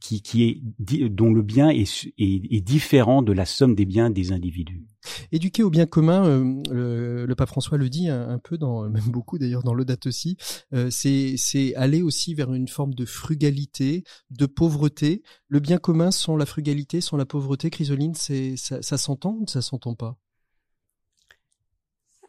qui, 0.00 0.20
qui 0.22 0.44
est 0.44 1.08
dont 1.08 1.32
le 1.32 1.42
bien 1.42 1.70
est, 1.70 2.06
est, 2.18 2.42
est, 2.52 2.60
différent 2.60 3.22
de 3.22 3.32
la 3.32 3.46
somme 3.46 3.74
des 3.74 3.86
biens 3.86 4.10
des 4.10 4.32
individus. 4.32 4.84
Éduquer 5.32 5.62
au 5.62 5.70
bien 5.70 5.86
commun, 5.86 6.26
euh, 6.70 7.26
le, 7.26 7.34
pape 7.34 7.48
François 7.48 7.78
le 7.78 7.88
dit 7.88 8.08
un, 8.08 8.38
peu, 8.38 8.58
dans, 8.58 8.82
même 8.90 9.08
beaucoup 9.08 9.38
d'ailleurs 9.38 9.62
dans 9.62 9.74
l'Audate 9.74 10.06
aussi, 10.06 10.36
euh, 10.74 10.90
c'est 10.90 11.74
aller 11.74 12.02
aussi 12.02 12.34
vers 12.34 12.52
une 12.52 12.68
forme 12.68 12.94
de 12.94 13.04
frugalité, 13.04 14.04
de 14.30 14.46
pauvreté. 14.46 15.22
Le 15.48 15.60
bien 15.60 15.78
commun 15.78 16.10
sans 16.10 16.36
la 16.36 16.46
frugalité, 16.46 17.00
sans 17.00 17.16
la 17.16 17.24
pauvreté, 17.26 17.70
Chrysoline, 17.70 18.14
c'est 18.14 18.56
ça, 18.56 18.82
ça 18.82 18.98
s'entend 18.98 19.38
ou 19.40 19.46
ça 19.46 19.62
s'entend 19.62 19.94
pas? 19.94 20.18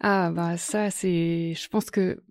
Ah 0.02 0.32
bah 0.32 0.56
ça 0.56 0.92
c'est, 0.92 1.54
je 1.56 1.68
pense 1.68 1.92
que 1.92 2.24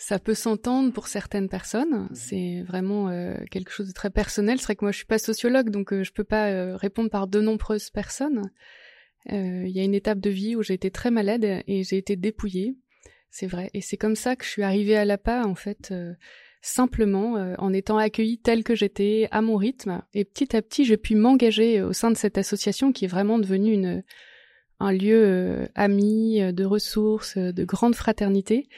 ça 0.00 0.18
peut 0.18 0.34
s'entendre 0.34 0.94
pour 0.94 1.08
certaines 1.08 1.50
personnes. 1.50 2.04
Mmh. 2.04 2.14
C'est 2.14 2.62
vraiment 2.62 3.10
euh, 3.10 3.36
quelque 3.50 3.70
chose 3.70 3.86
de 3.86 3.92
très 3.92 4.08
personnel. 4.08 4.58
C'est 4.58 4.64
vrai 4.64 4.76
que 4.76 4.84
moi, 4.84 4.92
je 4.92 4.96
suis 4.96 5.06
pas 5.06 5.18
sociologue, 5.18 5.68
donc 5.68 5.92
euh, 5.92 6.02
je 6.02 6.12
peux 6.12 6.24
pas 6.24 6.48
euh, 6.48 6.74
répondre 6.74 7.10
par 7.10 7.26
de 7.26 7.38
nombreuses 7.40 7.90
personnes. 7.90 8.50
Il 9.26 9.68
y 9.68 9.78
a 9.78 9.84
une 9.84 9.94
étape 9.94 10.18
de 10.18 10.30
vie 10.30 10.56
où 10.56 10.62
j'ai 10.62 10.72
été 10.72 10.90
très 10.90 11.10
malade 11.10 11.44
et 11.44 11.84
j'ai 11.84 11.98
été 11.98 12.16
dépouillée. 12.16 12.78
C'est 13.28 13.46
vrai. 13.46 13.68
Et 13.74 13.82
c'est 13.82 13.98
comme 13.98 14.16
ça 14.16 14.34
que 14.34 14.46
je 14.46 14.48
suis 14.48 14.62
arrivée 14.62 14.96
à 14.96 15.04
l'APA, 15.04 15.44
en 15.44 15.54
fait, 15.54 15.92
simplement 16.62 17.34
en 17.58 17.72
étant 17.74 17.98
accueillie 17.98 18.38
telle 18.38 18.64
que 18.64 18.74
j'étais, 18.74 19.28
à 19.30 19.42
mon 19.42 19.56
rythme. 19.56 20.02
Et 20.14 20.24
petit 20.24 20.56
à 20.56 20.62
petit, 20.62 20.86
j'ai 20.86 20.96
pu 20.96 21.16
m'engager 21.16 21.82
au 21.82 21.92
sein 21.92 22.10
de 22.10 22.16
cette 22.16 22.38
association 22.38 22.92
qui 22.92 23.04
est 23.04 23.08
vraiment 23.08 23.38
devenue 23.38 23.74
une, 23.74 24.02
un 24.80 24.92
lieu 24.92 25.68
ami, 25.74 26.40
de 26.40 26.64
ressources, 26.64 27.36
de 27.36 27.64
grande 27.64 27.94
fraternité. 27.94 28.68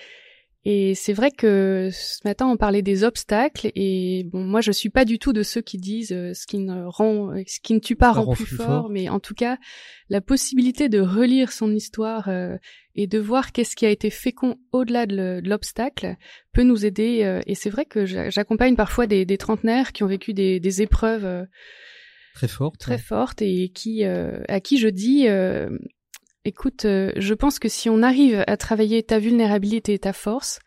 Et 0.65 0.95
c'est 0.95 1.13
vrai 1.13 1.33
que 1.33 1.89
ce 1.93 2.21
matin 2.25 2.47
on 2.47 2.57
parlait 2.57 2.83
des 2.83 3.03
obstacles 3.03 3.73
et 3.75 4.29
bon 4.31 4.45
moi 4.45 4.61
je 4.61 4.71
suis 4.71 4.91
pas 4.91 5.05
du 5.05 5.19
tout 5.19 5.33
de 5.33 5.43
ceux 5.43 5.61
qui 5.61 5.77
disent 5.77 6.13
euh, 6.13 6.35
ce 6.35 6.47
qui 6.47 6.59
ne 6.59 6.85
rend 6.85 7.35
ce 7.49 7.59
qui 7.61 7.75
ne 7.75 7.81
tue 7.81 7.97
pas 7.97 8.13
rend, 8.13 8.33
plus, 8.33 8.47
fort, 8.47 8.89
mais 8.89 9.09
en 9.09 9.19
tout 9.19 9.35
cas 9.35 9.59
la 10.09 10.21
possibilité 10.21 10.89
de 10.89 11.01
relire 11.01 11.51
son 11.51 11.75
histoire 11.75 12.29
euh, 12.29 12.57
et 12.95 13.09
de 13.09 13.19
voir 13.19 13.51
qu'est-ce 13.51 13.75
qui 13.75 13.87
a 13.87 13.91
été 13.91 14.09
fécond 14.09 14.57
au-delà 14.71 15.07
de 15.07 15.41
l'obstacle 15.45 16.15
peut 16.53 16.63
nous 16.63 16.87
aider 16.87 17.25
euh, 17.25 17.41
et 17.49 17.57
c'est 17.57 17.71
vrai 17.71 17.85
que 17.85 18.07
j'accompagne 18.07 18.77
parfois 18.77 19.09
des, 19.09 19.25
des, 19.25 19.39
trentenaires 19.39 19.91
qui 19.91 20.05
ont 20.05 20.09
vécu 20.09 20.33
des, 20.33 20.61
des 20.61 20.81
épreuves 20.81 21.45
très 22.37 22.47
fortes 22.47 22.79
très 22.79 22.99
fortes 22.99 23.43
et 23.43 23.71
qui 23.71 24.05
à 24.05 24.61
qui 24.61 24.79
je 24.79 24.89
dis 24.89 25.27
Écoute, 26.45 26.87
euh, 26.87 27.13
je 27.17 27.35
pense 27.35 27.59
que 27.59 27.69
si 27.69 27.89
on 27.89 28.03
arrive 28.03 28.43
à 28.47 28.57
travailler 28.57 29.03
ta 29.03 29.19
vulnérabilité 29.19 29.95
et 29.95 29.99
ta 29.99 30.13
force, 30.13 30.59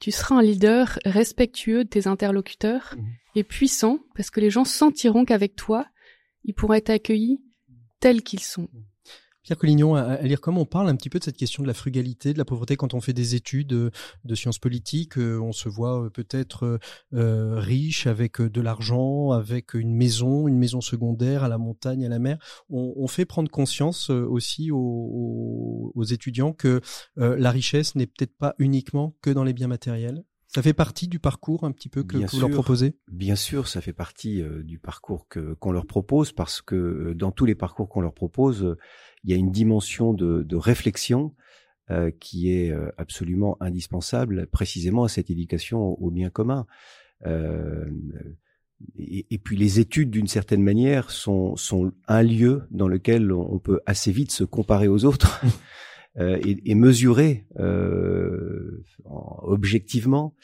tu 0.00 0.10
seras 0.10 0.36
un 0.36 0.42
leader 0.42 0.98
respectueux 1.04 1.84
de 1.84 1.88
tes 1.88 2.06
interlocuteurs 2.06 2.94
mmh. 2.96 3.38
et 3.38 3.44
puissant 3.44 3.98
parce 4.14 4.30
que 4.30 4.40
les 4.40 4.50
gens 4.50 4.64
sentiront 4.64 5.24
qu'avec 5.24 5.54
toi, 5.54 5.86
ils 6.44 6.54
pourront 6.54 6.74
être 6.74 6.90
accueillis 6.90 7.42
tels 8.00 8.22
qu'ils 8.22 8.40
sont. 8.40 8.68
Mmh. 8.72 8.87
Pierre 9.48 9.56
Collignon, 9.56 9.94
à, 9.94 10.20
lire 10.20 10.42
comment 10.42 10.60
on 10.60 10.66
parle 10.66 10.90
un 10.90 10.94
petit 10.94 11.08
peu 11.08 11.18
de 11.18 11.24
cette 11.24 11.38
question 11.38 11.62
de 11.62 11.68
la 11.68 11.72
frugalité, 11.72 12.34
de 12.34 12.38
la 12.38 12.44
pauvreté 12.44 12.76
quand 12.76 12.92
on 12.92 13.00
fait 13.00 13.14
des 13.14 13.34
études 13.34 13.72
euh, 13.72 13.90
de 14.26 14.34
sciences 14.34 14.58
politiques. 14.58 15.16
Euh, 15.16 15.40
on 15.40 15.52
se 15.52 15.70
voit 15.70 16.04
euh, 16.04 16.10
peut-être 16.10 16.78
riche 17.12 18.06
avec 18.06 18.42
de 18.42 18.60
l'argent, 18.60 19.30
avec 19.30 19.72
une 19.72 19.94
maison, 19.94 20.48
une 20.48 20.58
maison 20.58 20.82
secondaire 20.82 21.44
à 21.44 21.48
la 21.48 21.56
montagne, 21.56 22.04
à 22.04 22.10
la 22.10 22.18
mer. 22.18 22.36
On, 22.68 23.08
fait 23.08 23.24
prendre 23.24 23.50
conscience 23.50 24.10
aussi 24.10 24.70
aux, 24.70 25.92
aux 25.94 26.04
étudiants 26.04 26.52
que 26.52 26.82
la 27.16 27.50
richesse 27.50 27.94
n'est 27.94 28.06
peut-être 28.06 28.36
pas 28.36 28.54
uniquement 28.58 29.16
que 29.22 29.30
dans 29.30 29.44
les 29.44 29.54
biens 29.54 29.66
matériels. 29.66 30.24
Ça 30.48 30.62
fait 30.62 30.72
partie 30.72 31.08
du 31.08 31.18
parcours 31.18 31.64
un 31.64 31.72
petit 31.72 31.90
peu 31.90 32.02
que, 32.02 32.16
vous 32.16 32.40
leur 32.40 32.50
proposez? 32.50 32.96
Bien 33.12 33.36
sûr, 33.36 33.68
ça 33.68 33.82
fait 33.82 33.92
partie 33.92 34.40
euh, 34.40 34.62
du 34.62 34.78
parcours 34.78 35.28
que 35.28 35.52
qu'on 35.54 35.72
leur 35.72 35.86
propose 35.86 36.32
parce 36.32 36.62
que 36.62 36.74
euh, 36.74 37.14
dans 37.14 37.32
tous 37.32 37.44
les 37.44 37.54
parcours 37.54 37.90
qu'on 37.90 38.00
leur 38.00 38.14
propose, 38.14 38.64
euh, 38.64 38.78
il 39.24 39.30
y 39.30 39.34
a 39.34 39.36
une 39.36 39.50
dimension 39.50 40.14
de, 40.14 40.42
de 40.42 40.56
réflexion 40.56 41.34
qui 42.20 42.52
est 42.52 42.70
absolument 42.98 43.56
indispensable 43.60 44.46
précisément 44.48 45.04
à 45.04 45.08
cette 45.08 45.30
éducation 45.30 45.80
au, 45.80 46.10
bien 46.10 46.28
commun. 46.28 46.66
Et, 47.24 49.26
et, 49.30 49.38
puis 49.38 49.56
les 49.56 49.80
études, 49.80 50.10
d'une 50.10 50.26
certaine 50.26 50.62
manière, 50.62 51.10
sont, 51.10 51.56
sont 51.56 51.90
un 52.06 52.22
lieu 52.22 52.64
dans 52.70 52.88
lequel 52.88 53.32
on 53.32 53.58
peut 53.58 53.80
assez 53.86 54.12
vite 54.12 54.32
se 54.32 54.44
comparer 54.44 54.86
aux 54.86 55.06
autres. 55.06 55.42
Euh, 56.18 56.38
et, 56.42 56.70
et, 56.70 56.74
mesurer 56.74 57.44
euh, 57.60 58.82
objectivement, 59.04 60.34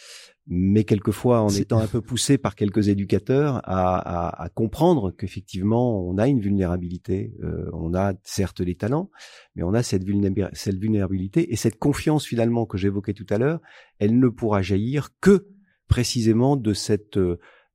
mais 0.47 0.85
quelquefois 0.85 1.41
en 1.41 1.49
étant 1.49 1.81
un 1.81 1.87
peu 1.87 2.01
poussé 2.01 2.39
par 2.39 2.55
quelques 2.55 2.89
éducateurs 2.89 3.57
à, 3.65 3.97
à, 3.97 4.45
à 4.45 4.49
comprendre 4.51 5.11
qu'effectivement 5.11 6.07
on 6.07 6.19
a 6.19 6.29
une 6.29 6.39
vulnérabilité, 6.39 7.35
euh, 7.43 7.71
on 7.73 7.95
a 7.95 8.13
certes 8.23 8.63
des 8.63 8.77
talents, 8.77 9.11
mais 9.57 9.65
on 9.65 9.75
a 9.75 9.83
cette, 9.83 10.05
cette 10.53 10.79
vulnérabilité 10.79 11.53
et 11.53 11.57
cette 11.57 11.79
confiance 11.79 12.25
finalement 12.27 12.67
que 12.67 12.79
j'évoquais 12.79 13.15
tout 13.15 13.27
à 13.31 13.39
l'heure, 13.39 13.61
elle 13.99 14.19
ne 14.19 14.29
pourra 14.29 14.63
jaillir 14.63 15.09
que 15.21 15.49
précisément 15.89 16.57
de 16.57 16.73
cette 16.73 17.19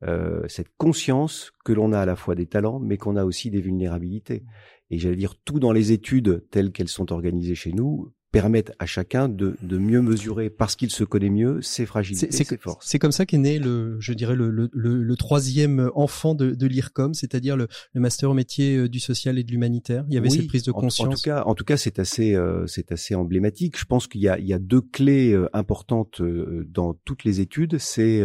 euh, 0.03 0.47
cette 0.47 0.69
conscience 0.77 1.51
que 1.65 1.73
l'on 1.73 1.91
a 1.91 1.99
à 1.99 2.05
la 2.05 2.15
fois 2.15 2.33
des 2.33 2.45
talents, 2.45 2.79
mais 2.79 2.95
qu'on 2.95 3.17
a 3.17 3.25
aussi 3.25 3.51
des 3.51 3.59
vulnérabilités 3.59 4.45
et 4.89 4.99
j'allais 4.99 5.15
dire 5.15 5.35
tout 5.45 5.59
dans 5.59 5.71
les 5.71 5.91
études 5.91 6.45
telles 6.51 6.71
qu'elles 6.71 6.89
sont 6.89 7.11
organisées 7.11 7.55
chez 7.55 7.71
nous 7.71 8.11
permettent 8.31 8.73
à 8.77 8.85
chacun 8.85 9.27
de, 9.27 9.55
de 9.61 9.77
mieux 9.77 10.01
mesurer 10.01 10.49
parce 10.49 10.75
qu'il 10.75 10.91
se 10.91 11.03
connaît 11.03 11.29
mieux 11.29 11.61
ses 11.61 11.85
fragilités, 11.85 12.31
ses 12.31 12.57
forces. 12.57 12.85
C'est 12.87 12.99
comme 12.99 13.11
ça 13.11 13.25
qu'est 13.25 13.37
né 13.37 13.57
le, 13.57 13.97
je 13.99 14.13
dirais 14.13 14.35
le, 14.35 14.51
le, 14.51 14.69
le, 14.71 15.15
troisième 15.15 15.89
enfant 15.95 16.35
de, 16.35 16.51
de 16.51 16.67
l'IRCOM, 16.67 17.13
c'est-à-dire 17.13 17.57
le, 17.57 17.67
le, 17.93 18.01
master 18.01 18.29
au 18.29 18.33
métier 18.33 18.75
euh, 18.75 18.89
du 18.89 18.99
social 18.99 19.39
et 19.39 19.43
de 19.43 19.51
l'humanitaire. 19.51 20.05
Il 20.09 20.13
y 20.13 20.17
avait 20.17 20.29
cette 20.29 20.47
prise 20.47 20.63
de 20.63 20.71
conscience. 20.71 21.07
En, 21.07 21.11
tout 21.11 21.21
cas, 21.21 21.43
en 21.45 21.55
tout 21.55 21.63
cas, 21.63 21.77
c'est 21.77 21.97
assez, 21.97 22.35
euh, 22.35 22.67
c'est 22.67 22.91
assez 22.91 23.15
emblématique. 23.15 23.79
Je 23.79 23.85
pense 23.85 24.07
qu'il 24.07 24.21
y 24.21 24.29
a, 24.29 24.37
il 24.37 24.45
y 24.45 24.53
a 24.53 24.59
deux 24.59 24.81
clés 24.81 25.33
euh, 25.33 25.49
importantes 25.53 26.21
dans 26.67 26.93
toutes 27.05 27.23
les 27.23 27.41
études. 27.41 27.79
C'est 27.79 28.23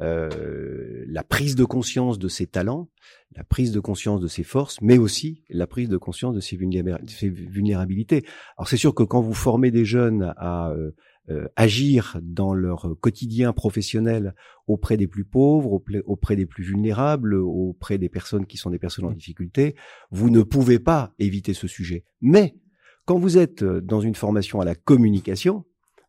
euh, 0.00 1.04
la 1.06 1.22
prise 1.22 1.54
de 1.54 1.64
conscience 1.64 2.18
de 2.18 2.26
ses 2.28 2.46
talents, 2.46 2.90
la 3.36 3.44
prise 3.44 3.70
de 3.70 3.78
conscience 3.78 4.20
de 4.20 4.26
ses 4.26 4.42
forces, 4.42 4.80
mais 4.80 4.98
aussi 4.98 5.44
la 5.48 5.66
prise 5.66 5.88
de 5.88 5.96
conscience 5.96 6.34
de 6.34 6.40
ses, 6.40 6.56
vulnérabilités. 6.56 8.24
Alors 8.56 8.68
c'est 8.68 8.76
sûr 8.76 8.94
que 8.94 9.04
quand 9.04 9.20
vous 9.20 9.34
formez 9.34 9.70
des 9.70 9.84
jeunes 9.84 10.34
à 10.36 10.70
euh, 10.70 10.90
euh, 11.30 11.46
agir 11.54 12.18
dans 12.22 12.54
leur 12.54 12.96
quotidien 13.00 13.52
professionnel 13.52 14.34
auprès 14.66 14.96
des 14.96 15.06
plus 15.06 15.24
pauvres, 15.24 15.80
auprès 16.06 16.36
des 16.36 16.46
plus 16.46 16.64
vulnérables, 16.64 17.34
auprès 17.34 17.96
des 17.96 18.08
personnes 18.08 18.46
qui 18.46 18.56
sont 18.56 18.70
des 18.70 18.80
personnes 18.80 19.06
en 19.06 19.12
difficulté, 19.12 19.76
vous 20.10 20.28
ne 20.28 20.42
pouvez 20.42 20.80
pas 20.80 21.14
éviter 21.20 21.54
ce 21.54 21.68
sujet. 21.68 22.04
Mais 22.20 22.56
quand 23.04 23.18
vous 23.18 23.38
êtes 23.38 23.62
dans 23.62 24.00
une 24.00 24.14
formation 24.14 24.60
à 24.60 24.64
la 24.64 24.74
communication, 24.74 25.64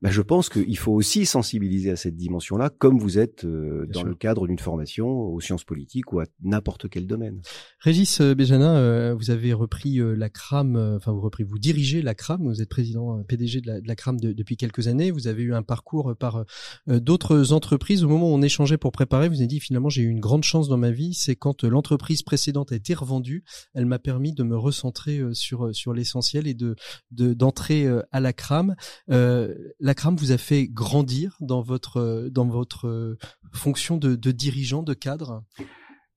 bah, 0.05 0.11
je 0.11 0.21
pense 0.21 0.49
qu'il 0.49 0.77
faut 0.77 0.91
aussi 0.91 1.25
sensibiliser 1.25 1.89
à 1.89 1.95
cette 1.95 2.15
dimension-là, 2.15 2.69
comme 2.69 2.99
vous 2.99 3.17
êtes 3.17 3.43
euh, 3.43 3.87
dans 3.87 4.03
le 4.03 4.13
cadre 4.13 4.45
d'une 4.45 4.59
formation 4.59 5.07
aux 5.07 5.41
sciences 5.41 5.63
politiques 5.63 6.13
ou 6.13 6.19
à 6.19 6.25
n'importe 6.43 6.87
quel 6.89 7.07
domaine. 7.07 7.41
Régis 7.79 8.21
euh, 8.21 8.35
Béjanin, 8.35 8.75
euh, 8.75 9.15
vous 9.15 9.31
avez 9.31 9.51
repris 9.51 9.95
la 9.95 10.29
CRAM, 10.29 10.75
enfin 10.95 11.11
vous 11.11 11.21
repris, 11.21 11.43
vous 11.43 11.57
dirigez 11.57 12.03
la 12.03 12.13
CRAM, 12.13 12.47
vous 12.47 12.61
êtes 12.61 12.69
président 12.69 13.23
PDG 13.23 13.61
de 13.61 13.67
la, 13.67 13.81
de 13.81 13.87
la 13.87 13.95
CRAM 13.95 14.19
depuis 14.19 14.57
quelques 14.57 14.87
années. 14.87 15.09
Vous 15.09 15.25
avez 15.27 15.41
eu 15.41 15.55
un 15.55 15.63
parcours 15.63 16.15
par 16.15 16.45
d'autres 16.85 17.51
entreprises. 17.51 18.03
Au 18.03 18.07
moment 18.07 18.29
où 18.29 18.35
on 18.35 18.43
échangeait 18.43 18.77
pour 18.77 18.91
préparer, 18.91 19.27
vous 19.27 19.37
avez 19.37 19.47
dit 19.47 19.59
finalement 19.59 19.89
j'ai 19.89 20.03
eu 20.03 20.09
une 20.09 20.19
grande 20.19 20.43
chance 20.43 20.69
dans 20.69 20.77
ma 20.77 20.91
vie, 20.91 21.15
c'est 21.15 21.35
quand 21.35 21.63
l'entreprise 21.63 22.21
précédente 22.21 22.71
a 22.71 22.75
été 22.75 22.93
revendue, 22.93 23.43
elle 23.73 23.87
m'a 23.87 23.97
permis 23.97 24.33
de 24.33 24.43
me 24.43 24.55
recentrer 24.55 25.19
sur 25.33 25.73
sur 25.73 25.93
l'essentiel 25.93 26.45
et 26.45 26.53
de 26.53 26.75
d'entrer 27.09 27.87
à 28.11 28.19
la 28.19 28.33
CRAM. 28.33 28.75
la 29.07 29.94
Vous 30.17 30.31
a 30.31 30.37
fait 30.37 30.67
grandir 30.67 31.37
dans 31.41 31.61
votre 31.61 32.29
dans 32.31 32.47
votre 32.47 33.17
fonction 33.53 33.97
de, 33.97 34.15
de 34.15 34.31
dirigeant, 34.31 34.83
de 34.83 34.93
cadre? 34.93 35.43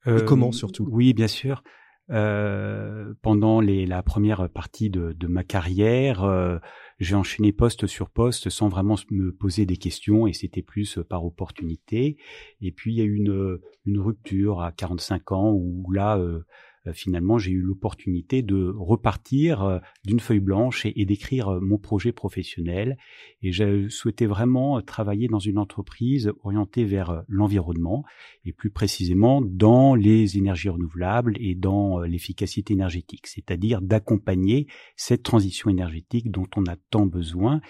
Et 0.07 0.11
euh, 0.11 0.24
Comment 0.24 0.53
surtout? 0.53 0.87
Oui, 0.91 1.12
bien 1.14 1.29
sûr. 1.29 1.62
Euh, 2.11 3.12
pendant 3.20 3.61
les, 3.61 3.85
la 3.85 4.03
première 4.03 4.49
partie 4.49 4.89
de, 4.89 5.12
de 5.12 5.26
ma 5.26 5.45
carrière, 5.45 6.24
euh, 6.24 6.59
j'ai 6.99 7.14
enchaîné 7.14 7.53
poste 7.53 7.87
sur 7.87 8.09
poste 8.09 8.49
sans 8.49 8.70
vraiment 8.70 8.95
me 9.11 9.31
poser 9.31 9.66
des 9.66 9.76
questions 9.76 10.26
et 10.26 10.33
c'était 10.33 10.62
plus 10.62 10.99
par 11.09 11.26
opportunité. 11.26 12.16
Et 12.62 12.72
puis 12.72 12.95
il 12.95 12.99
y 12.99 13.03
a 13.03 13.05
eu 13.05 13.14
une, 13.14 13.59
une 13.85 13.99
rupture 14.01 14.62
à 14.62 14.72
45 14.72 15.33
ans 15.33 15.53
où 15.53 15.93
là, 15.93 16.16
euh, 16.16 16.47
finalement, 16.93 17.39
j'ai 17.39 17.53
eu 17.53 17.61
l'opportunité 17.61 18.43
de 18.43 18.72
repartir 18.76 19.62
euh, 19.62 19.78
d'une 20.05 20.20
feuille 20.20 20.41
blanche 20.41 20.86
et, 20.86 21.05
d'écrire 21.05 21.49
euh, 21.49 21.61
mon 21.61 21.78
projet 21.78 22.12
professionnel. 22.12 22.97
Et 23.43 23.53
j'ai 23.53 23.89
souhaité 23.89 24.26
vraiment 24.26 24.80
travailler 24.82 25.28
dans 25.28 25.39
une 25.39 25.59
entreprise 25.59 26.32
orientée 26.43 26.84
vers 26.84 27.22
l'environnement 27.28 28.05
et 28.45 28.53
plus 28.53 28.70
précisément 28.70 29.41
dans 29.41 29.95
les 29.95 30.36
énergies 30.36 30.68
renouvelables 30.68 31.36
et 31.41 31.55
dans 31.55 32.01
l'efficacité 32.01 32.74
énergétique, 32.74 33.26
c'est-à-dire 33.26 33.80
d'accompagner 33.80 34.66
cette 34.97 35.22
transition 35.22 35.70
énergétique 35.70 36.30
dont 36.30 36.49
on 36.57 36.64
a 36.66 36.76
tant 36.91 37.07
besoin 37.07 37.61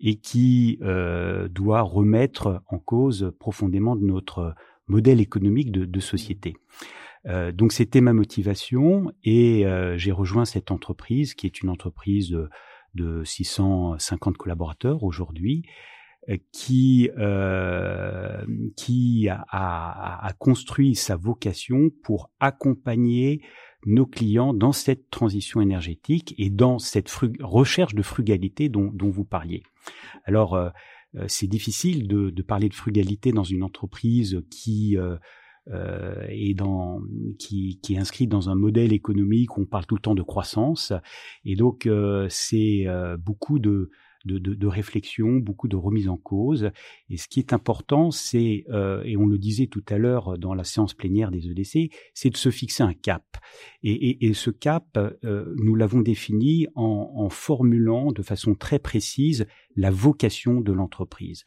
et 0.00 0.16
qui 0.16 0.78
doit 1.50 1.80
remettre 1.80 2.62
en 2.66 2.78
cause 2.78 3.32
profondément 3.38 3.96
notre 3.96 4.54
modèle 4.86 5.20
économique 5.20 5.72
de 5.72 6.00
société. 6.00 6.54
Euh, 7.26 7.52
donc 7.52 7.72
c'était 7.72 8.00
ma 8.00 8.12
motivation 8.12 9.10
et 9.22 9.66
euh, 9.66 9.96
j'ai 9.96 10.12
rejoint 10.12 10.44
cette 10.44 10.70
entreprise 10.70 11.34
qui 11.34 11.46
est 11.46 11.62
une 11.62 11.70
entreprise 11.70 12.30
de, 12.30 12.50
de 12.94 13.24
650 13.24 14.36
collaborateurs 14.36 15.02
aujourd'hui 15.02 15.62
euh, 16.28 16.36
qui 16.52 17.10
euh, 17.18 18.44
qui 18.76 19.28
a, 19.28 19.44
a, 19.50 20.26
a, 20.26 20.32
construit 20.34 20.94
sa 20.94 21.16
vocation 21.16 21.90
pour 22.02 22.30
accompagner 22.40 23.42
nos 23.86 24.06
clients 24.06 24.54
dans 24.54 24.72
cette 24.72 25.10
transition 25.10 25.60
énergétique 25.60 26.34
et 26.38 26.50
dans 26.50 26.78
cette 26.78 27.10
recherche 27.40 27.94
de 27.94 28.02
frugalité 28.02 28.68
dont, 28.68 28.90
dont 28.92 29.10
vous 29.10 29.24
parliez. 29.24 29.62
Alors 30.24 30.54
euh, 31.16 31.24
c'est 31.28 31.46
difficile 31.46 32.08
de, 32.08 32.30
de, 32.30 32.42
parler 32.42 32.68
de 32.68 32.74
frugalité 32.74 33.32
dans 33.32 33.44
une 33.44 33.62
entreprise 33.62 34.42
qui 34.50 34.96
euh, 34.96 35.16
et 36.28 36.54
dans, 36.54 37.00
qui, 37.38 37.78
qui, 37.82 37.94
est 37.94 37.98
inscrit 37.98 38.26
dans 38.26 38.50
un 38.50 38.54
modèle 38.54 38.92
économique 38.92 39.56
où 39.56 39.62
on 39.62 39.66
parle 39.66 39.86
tout 39.86 39.94
le 39.94 40.00
temps 40.00 40.14
de 40.14 40.22
croissance. 40.22 40.92
Et 41.44 41.56
donc, 41.56 41.86
euh, 41.86 42.26
c'est 42.28 42.84
euh, 42.86 43.16
beaucoup 43.16 43.58
de, 43.58 43.90
de, 44.24 44.38
de, 44.38 44.54
de, 44.54 44.66
réflexion, 44.66 45.36
beaucoup 45.36 45.68
de 45.68 45.76
remise 45.76 46.08
en 46.08 46.16
cause. 46.16 46.70
Et 47.10 47.16
ce 47.16 47.28
qui 47.28 47.40
est 47.40 47.52
important, 47.52 48.10
c'est, 48.10 48.64
euh, 48.70 49.02
et 49.04 49.16
on 49.16 49.26
le 49.26 49.38
disait 49.38 49.66
tout 49.66 49.84
à 49.88 49.98
l'heure 49.98 50.38
dans 50.38 50.54
la 50.54 50.64
séance 50.64 50.94
plénière 50.94 51.30
des 51.30 51.48
EDC, 51.48 51.92
c'est 52.14 52.30
de 52.30 52.36
se 52.36 52.50
fixer 52.50 52.82
un 52.82 52.94
cap. 52.94 53.24
Et, 53.82 53.92
et, 53.92 54.26
et 54.26 54.34
ce 54.34 54.50
cap, 54.50 54.98
euh, 55.24 55.54
nous 55.56 55.74
l'avons 55.74 56.00
défini 56.00 56.66
en, 56.74 57.12
en, 57.14 57.28
formulant 57.28 58.12
de 58.12 58.22
façon 58.22 58.54
très 58.54 58.78
précise 58.78 59.46
la 59.76 59.90
vocation 59.90 60.60
de 60.60 60.72
l'entreprise. 60.72 61.44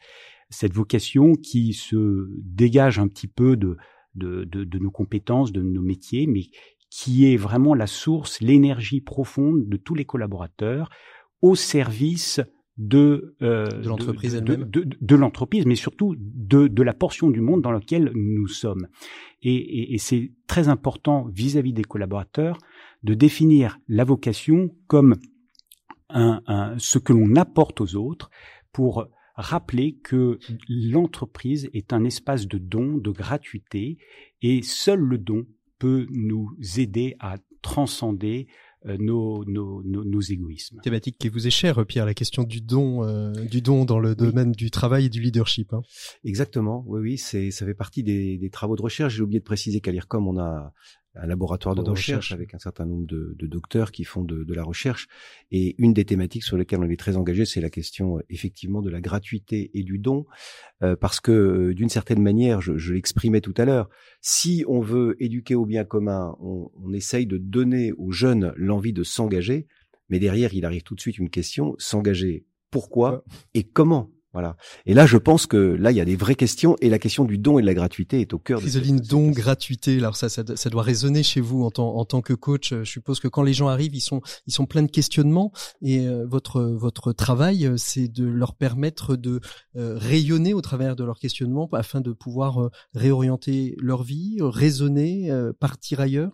Cette 0.50 0.72
vocation 0.72 1.34
qui 1.34 1.74
se 1.74 2.28
dégage 2.38 2.98
un 2.98 3.08
petit 3.08 3.28
peu 3.28 3.56
de, 3.56 3.76
de, 4.18 4.44
de, 4.44 4.64
de 4.64 4.78
nos 4.78 4.90
compétences, 4.90 5.52
de 5.52 5.62
nos 5.62 5.82
métiers, 5.82 6.26
mais 6.26 6.42
qui 6.90 7.32
est 7.32 7.36
vraiment 7.36 7.74
la 7.74 7.86
source, 7.86 8.40
l'énergie 8.40 9.00
profonde 9.00 9.68
de 9.68 9.76
tous 9.76 9.94
les 9.94 10.04
collaborateurs 10.04 10.90
au 11.42 11.54
service 11.54 12.40
de, 12.78 13.34
euh, 13.42 13.66
de 13.66 13.88
l'entreprise 13.88 14.34
elle-même, 14.36 14.64
de, 14.64 14.82
de, 14.82 14.96
de 15.00 15.16
l'entreprise, 15.16 15.66
mais 15.66 15.74
surtout 15.74 16.14
de, 16.16 16.82
la 16.82 16.94
portion 16.94 17.28
du 17.30 17.40
monde 17.40 17.60
dans 17.60 17.72
laquelle 17.72 18.12
nous 18.14 18.46
sommes. 18.46 18.86
Et, 19.42 19.54
et, 19.54 19.94
et 19.94 19.98
c'est 19.98 20.32
très 20.46 20.68
important 20.68 21.26
vis-à-vis 21.32 21.72
des 21.72 21.84
collaborateurs 21.84 22.58
de 23.02 23.14
définir 23.14 23.78
la 23.88 24.04
vocation 24.04 24.70
comme 24.86 25.16
un, 26.08 26.40
un, 26.46 26.74
ce 26.78 26.98
que 26.98 27.12
l'on 27.12 27.34
apporte 27.36 27.80
aux 27.80 27.96
autres 27.96 28.30
pour 28.72 29.06
rappeler 29.38 29.94
que 30.02 30.38
l'entreprise 30.68 31.70
est 31.72 31.92
un 31.92 32.04
espace 32.04 32.46
de 32.46 32.58
don, 32.58 32.98
de 32.98 33.10
gratuité, 33.10 33.96
et 34.42 34.62
seul 34.62 34.98
le 34.98 35.16
don 35.16 35.46
peut 35.78 36.06
nous 36.10 36.50
aider 36.76 37.14
à 37.20 37.36
transcender 37.62 38.48
euh, 38.86 38.96
nos, 38.98 39.44
nos, 39.44 39.82
nos, 39.82 40.04
nos, 40.04 40.20
égoïsmes. 40.20 40.80
Thématique 40.82 41.18
qui 41.18 41.28
vous 41.28 41.46
est 41.46 41.50
chère, 41.50 41.84
Pierre, 41.86 42.06
la 42.06 42.14
question 42.14 42.42
du 42.42 42.60
don, 42.60 43.04
euh, 43.04 43.32
du 43.32 43.60
don 43.60 43.84
dans 43.84 43.98
le 43.98 44.14
domaine 44.14 44.52
du 44.52 44.70
travail 44.70 45.06
et 45.06 45.08
du 45.08 45.20
leadership. 45.20 45.72
Hein. 45.72 45.82
Exactement, 46.24 46.84
oui, 46.86 47.00
oui, 47.00 47.18
c'est, 47.18 47.50
ça 47.50 47.66
fait 47.66 47.74
partie 47.74 48.02
des, 48.02 48.38
des 48.38 48.50
travaux 48.50 48.76
de 48.76 48.82
recherche. 48.82 49.14
J'ai 49.14 49.22
oublié 49.22 49.40
de 49.40 49.44
préciser 49.44 49.80
qu'à 49.80 49.90
l'IRCOM, 49.90 50.28
on 50.28 50.38
a 50.38 50.72
un 51.14 51.26
laboratoire 51.26 51.74
de, 51.74 51.82
de 51.82 51.90
recherche, 51.90 52.16
recherche, 52.16 52.32
avec 52.32 52.54
un 52.54 52.58
certain 52.58 52.86
nombre 52.86 53.06
de, 53.06 53.34
de 53.38 53.46
docteurs 53.46 53.92
qui 53.92 54.04
font 54.04 54.22
de, 54.22 54.44
de, 54.44 54.54
la 54.54 54.62
recherche. 54.62 55.08
Et 55.50 55.74
une 55.78 55.92
des 55.92 56.04
thématiques 56.04 56.44
sur 56.44 56.56
lesquelles 56.56 56.80
on 56.80 56.88
est 56.88 56.98
très 56.98 57.16
engagé, 57.16 57.44
c'est 57.44 57.60
la 57.60 57.70
question 57.70 58.20
effectivement 58.28 58.82
de 58.82 58.90
la 58.90 59.00
gratuité 59.00 59.70
et 59.74 59.82
du 59.82 59.98
don, 59.98 60.26
euh, 60.82 60.96
parce 60.96 61.20
que 61.20 61.32
euh, 61.32 61.74
d'une 61.74 61.88
certaine 61.88 62.22
manière, 62.22 62.60
je, 62.60 62.76
je 62.76 62.94
l'exprimais 62.94 63.40
tout 63.40 63.54
à 63.56 63.64
l'heure, 63.64 63.88
si 64.20 64.64
on 64.68 64.80
veut 64.80 65.16
éduquer 65.18 65.54
au 65.54 65.66
bien 65.66 65.84
commun, 65.84 66.36
on, 66.40 66.70
on 66.74 66.92
essaye 66.92 67.26
de 67.26 67.38
donner 67.38 67.92
aux 67.92 68.12
jeunes 68.12 68.52
l'envie 68.56 68.92
de 68.92 69.02
s'engager, 69.02 69.66
mais 70.08 70.18
derrière, 70.18 70.54
il 70.54 70.64
arrive 70.64 70.82
tout 70.82 70.94
de 70.94 71.00
suite 71.00 71.18
une 71.18 71.30
question 71.30 71.74
s'engager 71.78 72.46
pourquoi 72.70 73.24
et 73.54 73.64
comment? 73.64 74.10
Voilà. 74.32 74.56
Et 74.86 74.94
là, 74.94 75.06
je 75.06 75.16
pense 75.16 75.46
que 75.46 75.56
là, 75.56 75.90
il 75.90 75.96
y 75.96 76.00
a 76.00 76.04
des 76.04 76.16
vraies 76.16 76.34
questions 76.34 76.76
et 76.80 76.90
la 76.90 76.98
question 76.98 77.24
du 77.24 77.38
don 77.38 77.58
et 77.58 77.62
de 77.62 77.66
la 77.66 77.74
gratuité 77.74 78.20
est 78.20 78.34
au 78.34 78.38
cœur. 78.38 78.60
Chrysoline, 78.60 79.00
don, 79.00 79.30
gratuité. 79.30 79.96
Alors 79.98 80.16
ça, 80.16 80.28
ça, 80.28 80.42
ça, 80.54 80.70
doit 80.70 80.82
résonner 80.82 81.22
chez 81.22 81.40
vous 81.40 81.62
en 81.64 81.70
tant, 81.70 81.96
en 81.96 82.04
tant 82.04 82.20
que 82.20 82.34
coach. 82.34 82.74
Je 82.74 82.84
suppose 82.84 83.20
que 83.20 83.28
quand 83.28 83.42
les 83.42 83.54
gens 83.54 83.68
arrivent, 83.68 83.94
ils 83.94 84.00
sont, 84.00 84.20
ils 84.46 84.52
sont 84.52 84.66
pleins 84.66 84.82
de 84.82 84.90
questionnements 84.90 85.52
et 85.80 86.06
euh, 86.06 86.26
votre, 86.26 86.60
votre 86.62 87.12
travail, 87.12 87.66
euh, 87.66 87.76
c'est 87.76 88.08
de 88.08 88.24
leur 88.24 88.54
permettre 88.54 89.16
de 89.16 89.40
euh, 89.76 89.96
rayonner 89.98 90.54
au 90.54 90.60
travers 90.60 90.96
de 90.96 91.04
leurs 91.04 91.18
questionnements 91.18 91.68
afin 91.72 92.00
de 92.00 92.12
pouvoir 92.12 92.62
euh, 92.62 92.70
réorienter 92.94 93.74
leur 93.78 94.02
vie, 94.02 94.38
raisonner, 94.40 95.30
partir 95.60 96.00
ailleurs, 96.00 96.32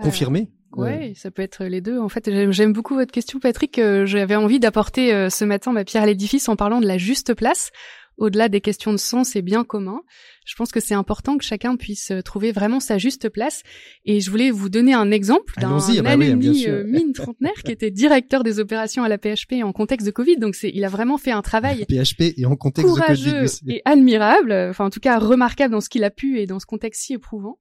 confirmer. 0.00 0.50
Ouais, 0.76 1.12
ça 1.16 1.30
peut 1.30 1.42
être 1.42 1.64
les 1.64 1.80
deux. 1.80 1.98
En 1.98 2.08
fait, 2.08 2.50
j'aime 2.50 2.72
beaucoup 2.72 2.94
votre 2.94 3.12
question, 3.12 3.40
Patrick. 3.40 3.78
Euh, 3.78 4.06
j'avais 4.06 4.36
envie 4.36 4.60
d'apporter 4.60 5.12
euh, 5.12 5.30
ce 5.30 5.44
matin 5.44 5.72
ma 5.72 5.84
pierre 5.84 6.04
à 6.04 6.06
l'édifice 6.06 6.48
en 6.48 6.56
parlant 6.56 6.80
de 6.80 6.86
la 6.86 6.98
juste 6.98 7.34
place. 7.34 7.70
Au-delà 8.18 8.50
des 8.50 8.60
questions 8.60 8.92
de 8.92 8.98
sens 8.98 9.34
et 9.34 9.40
bien 9.40 9.64
commun, 9.64 10.02
je 10.44 10.54
pense 10.54 10.72
que 10.72 10.80
c'est 10.80 10.94
important 10.94 11.38
que 11.38 11.44
chacun 11.44 11.76
puisse 11.76 12.10
euh, 12.10 12.20
trouver 12.20 12.52
vraiment 12.52 12.78
sa 12.78 12.98
juste 12.98 13.30
place. 13.30 13.62
Et 14.04 14.20
je 14.20 14.30
voulais 14.30 14.50
vous 14.50 14.68
donner 14.68 14.92
un 14.92 15.10
exemple 15.10 15.54
d'un 15.58 15.78
bah 15.78 16.10
alumni 16.10 16.66
oui, 16.66 16.84
mine 16.84 17.12
trentenaire 17.14 17.62
qui 17.64 17.72
était 17.72 17.90
directeur 17.90 18.44
des 18.44 18.60
opérations 18.60 19.02
à 19.02 19.08
la 19.08 19.16
PHP 19.16 19.64
en 19.64 19.72
contexte 19.72 20.06
de 20.06 20.12
Covid. 20.12 20.36
Donc 20.36 20.54
il 20.62 20.84
a 20.84 20.88
vraiment 20.88 21.16
fait 21.16 21.30
un 21.30 21.42
travail 21.42 21.86
PHP 21.88 22.34
et 22.36 22.44
en 22.44 22.56
contexte 22.56 22.92
courageux 22.92 23.30
de 23.30 23.46
Covid, 23.46 23.74
et 23.74 23.82
admirable. 23.86 24.52
Enfin, 24.52 24.84
en 24.84 24.90
tout 24.90 25.00
cas, 25.00 25.18
remarquable 25.18 25.72
dans 25.72 25.80
ce 25.80 25.88
qu'il 25.88 26.04
a 26.04 26.10
pu 26.10 26.40
et 26.40 26.46
dans 26.46 26.60
ce 26.60 26.66
contexte 26.66 27.02
si 27.02 27.14
éprouvant. 27.14 27.58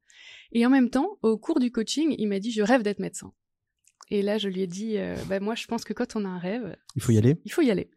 Et 0.52 0.66
en 0.66 0.70
même 0.70 0.90
temps, 0.90 1.18
au 1.22 1.38
cours 1.38 1.60
du 1.60 1.72
coaching, 1.72 2.16
il 2.18 2.28
m'a 2.28 2.40
dit 2.40 2.52
je 2.52 2.62
rêve 2.62 2.84
d'être 2.84 3.00
médecin. 3.00 3.34
Et 4.12 4.22
là, 4.22 4.38
je 4.38 4.50
lui 4.50 4.62
ai 4.62 4.68
dit 4.68 4.98
euh, 4.98 5.16
bah 5.28 5.40
moi, 5.40 5.56
je 5.56 5.68
pense 5.68 5.84
que 5.84 5.94
quand 5.94 6.16
on 6.16 6.26
a 6.26 6.28
un 6.28 6.40
rêve, 6.40 6.76
il 6.96 7.02
faut 7.02 7.12
y 7.12 7.18
aller. 7.18 7.40
Il 7.46 7.52
faut 7.52 7.62
y 7.62 7.70
aller. 7.70 7.92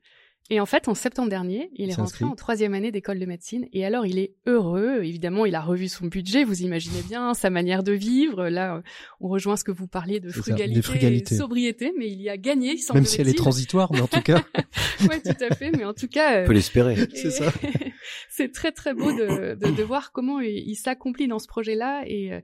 Et 0.51 0.61
en 0.61 0.67
fait, 0.67 0.89
en 0.89 0.95
septembre 0.95 1.31
dernier, 1.31 1.71
il 1.77 1.91
est 1.91 1.95
rentré 1.95 2.25
en 2.25 2.35
troisième 2.35 2.75
année 2.75 2.91
d'école 2.91 3.19
de 3.19 3.25
médecine. 3.27 3.67
Et 3.73 3.87
alors, 3.87 4.07
il 4.07 4.19
est 4.19 4.35
heureux. 4.47 5.03
Évidemment, 5.03 5.47
il 5.47 5.55
a 5.55 5.63
revu 5.63 5.89
son 5.89 6.07
budget. 6.07 6.45
Vous 6.45 6.63
imaginez 6.63 7.01
bien 7.03 7.33
sa 7.33 7.49
manière 7.49 7.83
de 7.83 7.93
vivre. 7.93 8.49
Là, 8.49 8.83
on 9.21 9.29
rejoint 9.29 9.57
ce 9.57 9.65
que 9.65 9.71
vous 9.71 9.87
parliez 9.87 10.21
de 10.21 10.31
frugalité, 10.31 11.37
sobriété, 11.37 11.93
mais 11.97 12.09
il 12.09 12.21
y 12.21 12.29
a 12.29 12.37
gagné. 12.37 12.75
Il 12.75 12.95
Même 12.95 13.07
si 13.07 13.21
elle 13.21 13.29
est 13.29 13.39
transitoire, 13.39 13.93
mais 13.93 14.01
en 14.01 14.09
tout 14.09 14.21
cas. 14.21 14.43
oui, 15.01 15.23
tout 15.25 15.45
à 15.45 15.55
fait. 15.55 15.71
Mais 15.71 15.85
en 15.85 15.95
tout 15.95 16.09
cas, 16.09 16.43
on 16.43 16.47
peut 16.47 16.53
l'espérer. 16.53 16.97
C'est 17.15 17.31
ça. 17.31 17.51
c'est 18.29 18.53
très 18.53 18.73
très 18.73 18.95
beau 18.95 19.13
de, 19.13 19.55
de, 19.55 19.71
de 19.71 19.83
voir 19.83 20.13
comment 20.13 20.41
il, 20.41 20.69
il 20.69 20.77
s'accomplit 20.77 21.29
dans 21.29 21.39
ce 21.39 21.47
projet-là 21.47 22.03
et 22.07 22.33
euh, 22.33 22.41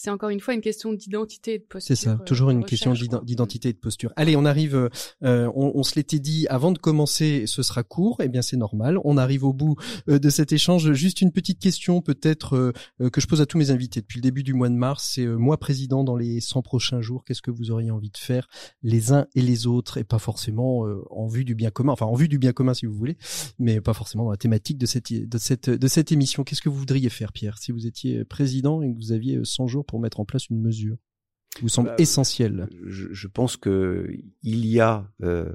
c'est 0.00 0.10
encore 0.10 0.28
une 0.28 0.38
fois 0.38 0.54
une 0.54 0.60
question 0.60 0.92
d'identité 0.92 1.54
et 1.54 1.58
de 1.58 1.64
posture. 1.64 1.96
C'est 1.96 2.04
ça, 2.04 2.14
toujours 2.24 2.50
une 2.50 2.64
question 2.64 2.92
d'identité 3.24 3.70
et 3.70 3.72
de 3.72 3.78
posture. 3.78 4.12
Allez, 4.14 4.36
on 4.36 4.44
arrive, 4.44 4.76
euh, 4.76 5.50
on, 5.56 5.72
on, 5.74 5.82
se 5.82 5.96
l'était 5.96 6.20
dit 6.20 6.46
avant 6.46 6.70
de 6.70 6.78
commencer, 6.78 7.48
ce 7.48 7.64
sera 7.64 7.82
court, 7.82 8.18
eh 8.22 8.28
bien 8.28 8.40
c'est 8.40 8.56
normal. 8.56 9.00
On 9.02 9.16
arrive 9.16 9.42
au 9.42 9.52
bout 9.52 9.74
euh, 10.08 10.20
de 10.20 10.30
cet 10.30 10.52
échange. 10.52 10.92
Juste 10.92 11.20
une 11.20 11.32
petite 11.32 11.58
question 11.58 12.00
peut-être 12.00 12.72
euh, 13.00 13.10
que 13.10 13.20
je 13.20 13.26
pose 13.26 13.40
à 13.40 13.46
tous 13.46 13.58
mes 13.58 13.72
invités 13.72 14.00
depuis 14.00 14.18
le 14.18 14.22
début 14.22 14.44
du 14.44 14.54
mois 14.54 14.68
de 14.68 14.76
mars. 14.76 15.14
C'est 15.16 15.26
moi 15.26 15.58
président 15.58 16.04
dans 16.04 16.14
les 16.14 16.40
100 16.40 16.62
prochains 16.62 17.00
jours. 17.00 17.24
Qu'est-ce 17.24 17.42
que 17.42 17.50
vous 17.50 17.72
auriez 17.72 17.90
envie 17.90 18.10
de 18.10 18.18
faire 18.18 18.46
les 18.84 19.10
uns 19.10 19.26
et 19.34 19.40
les 19.40 19.66
autres? 19.66 19.98
Et 19.98 20.04
pas 20.04 20.20
forcément 20.20 20.86
en 21.10 21.26
vue 21.26 21.44
du 21.44 21.56
bien 21.56 21.72
commun, 21.72 21.92
enfin 21.92 22.06
en 22.06 22.14
vue 22.14 22.28
du 22.28 22.38
bien 22.38 22.52
commun 22.52 22.72
si 22.72 22.86
vous 22.86 22.94
voulez, 22.94 23.16
mais 23.58 23.80
pas 23.80 23.94
forcément 23.94 24.26
dans 24.26 24.30
la 24.30 24.36
thématique 24.36 24.78
de 24.78 24.86
cette 24.86 25.12
de 25.12 25.38
cette 25.38 25.70
de 25.70 25.88
cette 25.88 26.12
émission. 26.12 26.44
Qu'est-ce 26.44 26.62
que 26.62 26.68
vous 26.68 26.78
voudriez 26.78 27.08
faire, 27.08 27.32
Pierre, 27.32 27.58
si 27.58 27.72
vous 27.72 27.88
étiez 27.88 28.24
président 28.24 28.80
et 28.82 28.92
que 28.92 28.96
vous 28.96 29.10
aviez 29.10 29.40
100 29.42 29.66
jours 29.66 29.87
pour 29.88 29.98
mettre 29.98 30.20
en 30.20 30.24
place 30.24 30.48
une 30.48 30.60
mesure 30.60 30.96
vous 31.60 31.68
semble 31.68 31.88
bah, 31.88 31.96
essentiel 31.98 32.68
je, 32.86 33.08
je, 33.10 33.26
pense 33.26 33.56
que 33.56 34.08
il 34.42 34.66
y 34.66 34.78
a 34.78 35.10
euh, 35.22 35.50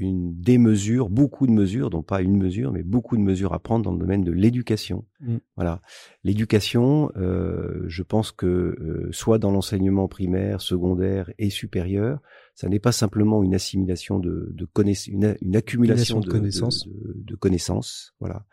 une 0.00 0.34
des 0.40 0.58
mesures, 0.58 1.10
beaucoup 1.10 1.46
de 1.46 1.52
mesures, 1.52 1.90
donc 1.90 2.06
pas 2.06 2.22
une 2.22 2.36
mesure, 2.36 2.72
mais 2.72 2.82
beaucoup 2.82 3.16
de 3.16 3.22
mesures 3.22 3.52
à 3.52 3.58
prendre 3.58 3.84
dans 3.84 3.92
le 3.92 3.98
domaine 3.98 4.24
de 4.24 4.32
l'éducation. 4.32 5.04
Mm. 5.20 5.36
Voilà, 5.56 5.82
l'éducation, 6.24 7.12
euh, 7.16 7.84
je 7.86 8.02
pense 8.02 8.32
que 8.32 8.46
euh, 8.46 9.08
soit 9.12 9.38
dans 9.38 9.50
l'enseignement 9.50 10.08
primaire, 10.08 10.62
secondaire 10.62 11.30
et 11.38 11.50
supérieur, 11.50 12.20
ça 12.54 12.68
n'est 12.68 12.80
pas 12.80 12.92
simplement 12.92 13.42
une 13.42 13.54
assimilation 13.54 14.18
de, 14.18 14.48
de 14.52 14.64
connaissances, 14.64 15.08
une, 15.08 15.36
une 15.42 15.56
accumulation 15.56 16.20
de 16.20 16.28
connaissances. 16.28 16.86
de, 16.86 16.92
de- 16.92 17.22
de 17.22 17.36
connaissances, 17.36 18.14
voilà. 18.20 18.46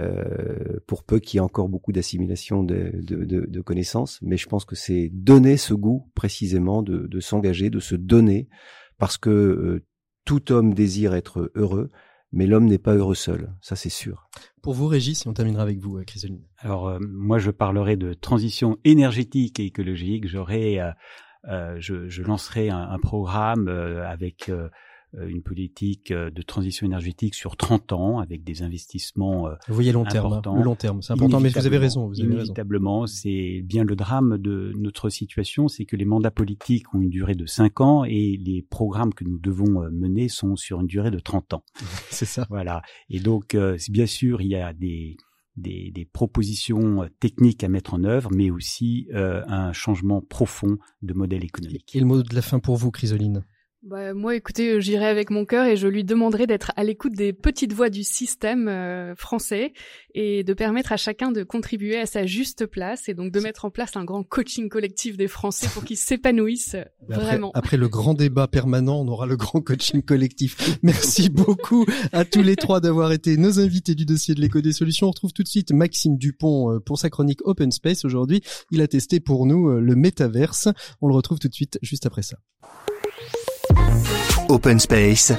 Euh, 0.00 0.78
pour 0.86 1.04
peu 1.04 1.18
qu'il 1.18 1.36
y 1.36 1.38
ait 1.38 1.44
encore 1.44 1.68
beaucoup 1.68 1.92
d'assimilation 1.92 2.62
de, 2.62 2.90
de, 2.94 3.24
de- 3.24 3.46
de 3.46 3.60
connaissances, 3.60 4.18
mais 4.22 4.36
je 4.38 4.46
pense 4.48 4.64
que 4.64 4.74
c'est 4.76 5.10
donner 5.12 5.56
ce 5.58 5.74
goût 5.74 6.10
précisément 6.14 6.82
de, 6.82 7.06
de 7.06 7.20
s'engager, 7.20 7.68
de 7.68 7.80
se 7.80 7.96
donner, 7.96 8.48
parce 8.98 9.18
que 9.18 9.28
euh, 9.30 9.84
tout 10.24 10.52
homme 10.52 10.72
désire 10.72 11.12
être 11.14 11.50
heureux, 11.54 11.90
mais 12.32 12.46
l'homme 12.46 12.66
n'est 12.66 12.78
pas 12.78 12.94
heureux 12.94 13.14
seul, 13.16 13.52
ça 13.60 13.76
c'est 13.76 13.90
sûr. 13.90 14.28
Pour 14.62 14.72
vous, 14.74 14.86
Régis, 14.86 15.20
si 15.20 15.28
on 15.28 15.34
terminera 15.34 15.62
avec 15.64 15.78
vous, 15.80 15.98
euh, 15.98 16.04
Chrysaline. 16.04 16.46
Alors 16.58 16.88
euh, 16.88 16.98
moi 17.00 17.38
je 17.38 17.50
parlerai 17.50 17.96
de 17.96 18.14
transition 18.14 18.78
énergétique 18.84 19.60
et 19.60 19.66
écologique. 19.66 20.28
J'aurai, 20.28 20.80
euh, 20.80 20.90
euh, 21.48 21.76
je, 21.78 22.08
je 22.08 22.22
lancerai 22.22 22.70
un, 22.70 22.78
un 22.78 22.98
programme 22.98 23.68
euh, 23.68 24.06
avec 24.08 24.48
euh, 24.48 24.68
une 25.18 25.42
politique 25.42 26.10
euh, 26.10 26.30
de 26.30 26.42
transition 26.42 26.86
énergétique 26.86 27.34
sur 27.34 27.56
30 27.56 27.92
ans, 27.92 28.18
avec 28.20 28.44
des 28.44 28.62
investissements 28.62 29.48
euh, 29.48 29.54
Vous 29.68 29.74
voyez 29.74 29.92
long 29.92 30.04
terme, 30.04 30.32
hein, 30.32 30.54
le 30.56 30.62
long 30.62 30.76
terme, 30.76 31.02
c'est 31.02 31.12
important, 31.12 31.40
mais 31.40 31.48
vous 31.48 31.66
avez 31.66 31.78
raison, 31.78 32.06
vous 32.06 32.20
avez. 32.20 32.30
Inévitablement, 32.30 33.06
c'est 33.06 33.62
bien 33.64 33.84
le 33.84 33.96
drame 33.96 34.38
de 34.38 34.72
notre 34.76 35.08
situation, 35.08 35.68
c'est 35.68 35.84
que 35.84 35.96
les 35.96 36.04
mandats 36.04 36.30
politiques 36.30 36.94
ont 36.94 37.00
une 37.00 37.10
durée 37.10 37.34
de 37.34 37.46
5 37.46 37.80
ans 37.80 38.04
et 38.04 38.36
les 38.36 38.62
programmes 38.62 39.12
que 39.14 39.24
nous 39.24 39.38
devons 39.38 39.82
euh, 39.82 39.90
mener 39.90 40.28
sont 40.28 40.56
sur 40.56 40.80
une 40.80 40.86
durée 40.86 41.10
de 41.10 41.18
30 41.18 41.54
ans. 41.54 41.64
C'est 42.10 42.26
ça. 42.26 42.46
Voilà. 42.50 42.82
Et 43.08 43.20
donc, 43.20 43.54
euh, 43.54 43.76
bien 43.88 44.06
sûr, 44.06 44.40
il 44.40 44.48
y 44.48 44.56
a 44.56 44.72
des, 44.72 45.16
des, 45.56 45.90
des 45.94 46.04
propositions 46.04 47.02
euh, 47.02 47.08
techniques 47.20 47.64
à 47.64 47.68
mettre 47.68 47.94
en 47.94 48.04
œuvre, 48.04 48.30
mais 48.34 48.50
aussi 48.50 49.08
euh, 49.14 49.42
un 49.46 49.72
changement 49.72 50.20
profond 50.20 50.78
de 51.02 51.14
modèle 51.14 51.44
économique. 51.44 51.94
Et 51.94 52.00
le 52.00 52.06
mot 52.06 52.22
de 52.22 52.34
la 52.34 52.42
fin 52.42 52.58
pour 52.58 52.76
vous, 52.76 52.90
Chrysaline. 52.90 53.44
Bah, 53.82 54.12
moi, 54.12 54.36
écoutez, 54.36 54.72
euh, 54.74 54.80
j'irai 54.80 55.06
avec 55.06 55.30
mon 55.30 55.46
cœur 55.46 55.64
et 55.64 55.74
je 55.74 55.88
lui 55.88 56.04
demanderai 56.04 56.46
d'être 56.46 56.70
à 56.76 56.84
l'écoute 56.84 57.14
des 57.14 57.32
petites 57.32 57.72
voix 57.72 57.88
du 57.88 58.04
système 58.04 58.68
euh, 58.68 59.14
français 59.14 59.72
et 60.14 60.44
de 60.44 60.52
permettre 60.52 60.92
à 60.92 60.98
chacun 60.98 61.32
de 61.32 61.44
contribuer 61.44 61.96
à 61.96 62.04
sa 62.04 62.26
juste 62.26 62.66
place 62.66 63.08
et 63.08 63.14
donc 63.14 63.32
de 63.32 63.40
mettre 63.40 63.64
en 63.64 63.70
place 63.70 63.96
un 63.96 64.04
grand 64.04 64.22
coaching 64.22 64.68
collectif 64.68 65.16
des 65.16 65.28
Français 65.28 65.66
pour 65.72 65.82
qu'ils 65.82 65.96
s'épanouissent 65.96 66.74
euh, 66.74 66.84
Mais 67.08 67.14
Après, 67.14 67.26
vraiment. 67.26 67.52
après 67.54 67.78
le 67.78 67.88
grand 67.88 68.12
débat 68.12 68.48
permanent, 68.48 69.00
on 69.00 69.08
aura 69.08 69.24
le 69.24 69.38
grand 69.38 69.62
coaching 69.62 70.02
collectif. 70.02 70.78
Merci 70.82 71.30
beaucoup 71.30 71.86
à 72.12 72.26
tous 72.26 72.42
les 72.42 72.56
trois 72.56 72.80
d'avoir 72.80 73.12
été 73.12 73.38
nos 73.38 73.60
invités 73.60 73.94
du 73.94 74.04
dossier 74.04 74.34
de 74.34 74.42
l'éco 74.42 74.60
des 74.60 74.72
solutions. 74.72 75.06
On 75.06 75.10
retrouve 75.10 75.32
tout 75.32 75.42
de 75.42 75.48
suite 75.48 75.72
Maxime 75.72 76.18
Dupont 76.18 76.70
euh, 76.70 76.80
pour 76.80 76.98
sa 76.98 77.08
chronique 77.08 77.40
Open 77.46 77.72
Space. 77.72 78.04
Aujourd'hui, 78.04 78.42
il 78.70 78.82
a 78.82 78.88
testé 78.88 79.20
pour 79.20 79.46
nous 79.46 79.70
le 79.70 79.96
métaverse. 79.96 80.68
On 81.00 81.08
le 81.08 81.14
retrouve 81.14 81.38
tout 81.38 81.48
de 81.48 81.54
suite 81.54 81.78
juste 81.80 82.04
après 82.04 82.22
ça. 82.22 82.36
Open 84.48 84.78
Space, 84.80 85.32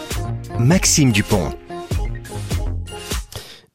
Maxime 0.59 1.11
Dupont. 1.11 1.49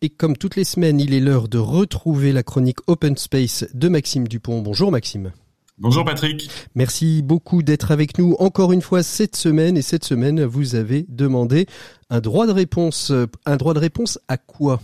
Et 0.03 0.09
comme 0.09 0.37
toutes 0.37 0.57
les 0.57 0.65
semaines, 0.65 1.01
il 1.01 1.15
est 1.15 1.21
l'heure 1.21 1.49
de 1.49 1.59
retrouver 1.59 2.33
la 2.33 2.43
chronique 2.43 2.79
Open 2.87 3.17
Space 3.17 3.67
de 3.75 3.89
Maxime 3.89 4.29
Dupont. 4.29 4.61
Bonjour 4.63 4.91
Maxime. 4.93 5.33
Bonjour 5.79 6.05
Patrick. 6.05 6.49
Merci 6.75 7.23
beaucoup 7.23 7.63
d'être 7.63 7.91
avec 7.91 8.19
nous 8.19 8.35
encore 8.39 8.73
une 8.73 8.81
fois 8.83 9.03
cette 9.03 9.37
semaine. 9.37 9.77
Et 9.77 9.83
cette 9.83 10.05
semaine, 10.05 10.43
vous 10.45 10.75
avez 10.75 11.05
demandé 11.09 11.67
un 12.09 12.21
droit 12.21 12.47
de 12.47 12.53
réponse. 12.53 13.11
Euh, 13.11 13.27
Un 13.45 13.57
droit 13.57 13.75
de 13.75 13.79
réponse 13.79 14.19
à 14.29 14.37
quoi? 14.39 14.81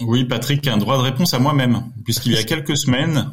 Oui 0.00 0.24
Patrick, 0.24 0.66
un 0.68 0.76
droit 0.76 0.96
de 0.96 1.02
réponse 1.02 1.34
à 1.34 1.38
moi-même, 1.38 1.82
puisqu'il 2.04 2.32
y 2.32 2.36
a 2.36 2.42
quelques 2.44 2.76
semaines, 2.76 3.30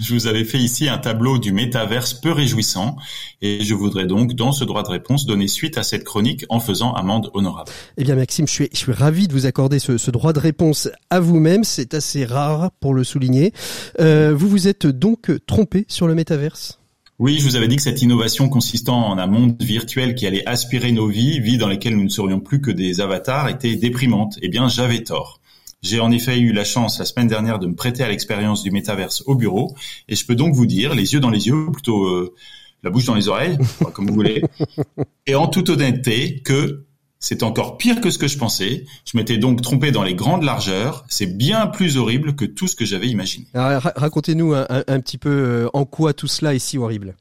je 0.00 0.14
vous 0.14 0.26
avais 0.26 0.44
fait 0.44 0.58
ici 0.58 0.88
un 0.88 0.98
tableau 0.98 1.38
du 1.38 1.52
métaverse 1.52 2.14
peu 2.14 2.32
réjouissant, 2.32 2.96
et 3.40 3.64
je 3.64 3.74
voudrais 3.74 4.06
donc, 4.06 4.34
dans 4.34 4.52
ce 4.52 4.64
droit 4.64 4.82
de 4.82 4.88
réponse, 4.88 5.26
donner 5.26 5.48
suite 5.48 5.78
à 5.78 5.82
cette 5.82 6.04
chronique 6.04 6.44
en 6.48 6.60
faisant 6.60 6.92
amende 6.92 7.30
honorable. 7.34 7.70
Eh 7.96 8.04
bien 8.04 8.16
Maxime, 8.16 8.46
je 8.46 8.52
suis, 8.52 8.68
je 8.72 8.78
suis 8.78 8.92
ravi 8.92 9.28
de 9.28 9.32
vous 9.32 9.46
accorder 9.46 9.78
ce, 9.78 9.98
ce 9.98 10.10
droit 10.10 10.32
de 10.32 10.40
réponse 10.40 10.88
à 11.10 11.20
vous-même. 11.20 11.64
C'est 11.64 11.94
assez 11.94 12.24
rare 12.24 12.70
pour 12.80 12.94
le 12.94 13.04
souligner. 13.04 13.52
Euh, 14.00 14.34
vous 14.34 14.48
vous 14.48 14.68
êtes 14.68 14.86
donc 14.86 15.30
trompé 15.46 15.84
sur 15.88 16.06
le 16.06 16.14
métaverse? 16.14 16.78
Oui, 17.18 17.38
je 17.38 17.44
vous 17.44 17.56
avais 17.56 17.68
dit 17.68 17.76
que 17.76 17.82
cette 17.82 18.00
innovation 18.00 18.48
consistant 18.48 19.06
en 19.08 19.18
un 19.18 19.26
monde 19.26 19.54
virtuel 19.60 20.14
qui 20.14 20.26
allait 20.26 20.46
aspirer 20.46 20.90
nos 20.90 21.06
vies, 21.06 21.38
vies 21.38 21.58
dans 21.58 21.68
lesquelles 21.68 21.94
nous 21.94 22.04
ne 22.04 22.08
serions 22.08 22.40
plus 22.40 22.62
que 22.62 22.70
des 22.70 23.02
avatars, 23.02 23.48
était 23.48 23.76
déprimante. 23.76 24.38
Eh 24.40 24.48
bien, 24.48 24.68
j'avais 24.68 25.02
tort. 25.02 25.39
J'ai 25.82 26.00
en 26.00 26.10
effet 26.10 26.38
eu 26.38 26.52
la 26.52 26.64
chance 26.64 26.98
la 26.98 27.04
semaine 27.06 27.26
dernière 27.28 27.58
de 27.58 27.66
me 27.66 27.74
prêter 27.74 28.02
à 28.02 28.08
l'expérience 28.08 28.62
du 28.62 28.70
métaverse 28.70 29.22
au 29.26 29.34
bureau, 29.34 29.74
et 30.08 30.14
je 30.16 30.26
peux 30.26 30.34
donc 30.34 30.54
vous 30.54 30.66
dire, 30.66 30.94
les 30.94 31.14
yeux 31.14 31.20
dans 31.20 31.30
les 31.30 31.46
yeux, 31.46 31.70
plutôt 31.72 32.04
euh, 32.04 32.34
la 32.82 32.90
bouche 32.90 33.06
dans 33.06 33.14
les 33.14 33.28
oreilles, 33.28 33.56
comme 33.94 34.06
vous 34.08 34.14
voulez, 34.14 34.42
et 35.26 35.34
en 35.34 35.46
toute 35.48 35.70
honnêteté, 35.70 36.40
que 36.42 36.84
c'est 37.18 37.42
encore 37.42 37.76
pire 37.76 38.00
que 38.00 38.10
ce 38.10 38.16
que 38.18 38.28
je 38.28 38.38
pensais. 38.38 38.86
Je 39.04 39.16
m'étais 39.18 39.36
donc 39.36 39.60
trompé 39.60 39.90
dans 39.92 40.02
les 40.02 40.14
grandes 40.14 40.42
largeurs. 40.42 41.04
C'est 41.10 41.26
bien 41.26 41.66
plus 41.66 41.98
horrible 41.98 42.34
que 42.34 42.46
tout 42.46 42.66
ce 42.66 42.74
que 42.74 42.86
j'avais 42.86 43.08
imaginé. 43.08 43.46
Alors, 43.52 43.82
ra- 43.82 43.92
Racontez-nous 43.94 44.54
un, 44.54 44.64
un- 44.70 44.84
un 44.86 45.00
petit 45.00 45.18
peu 45.18 45.28
euh, 45.28 45.68
en 45.74 45.84
quoi 45.84 46.14
tout 46.14 46.28
cela 46.28 46.54
est 46.54 46.58
si 46.58 46.78
horrible. 46.78 47.16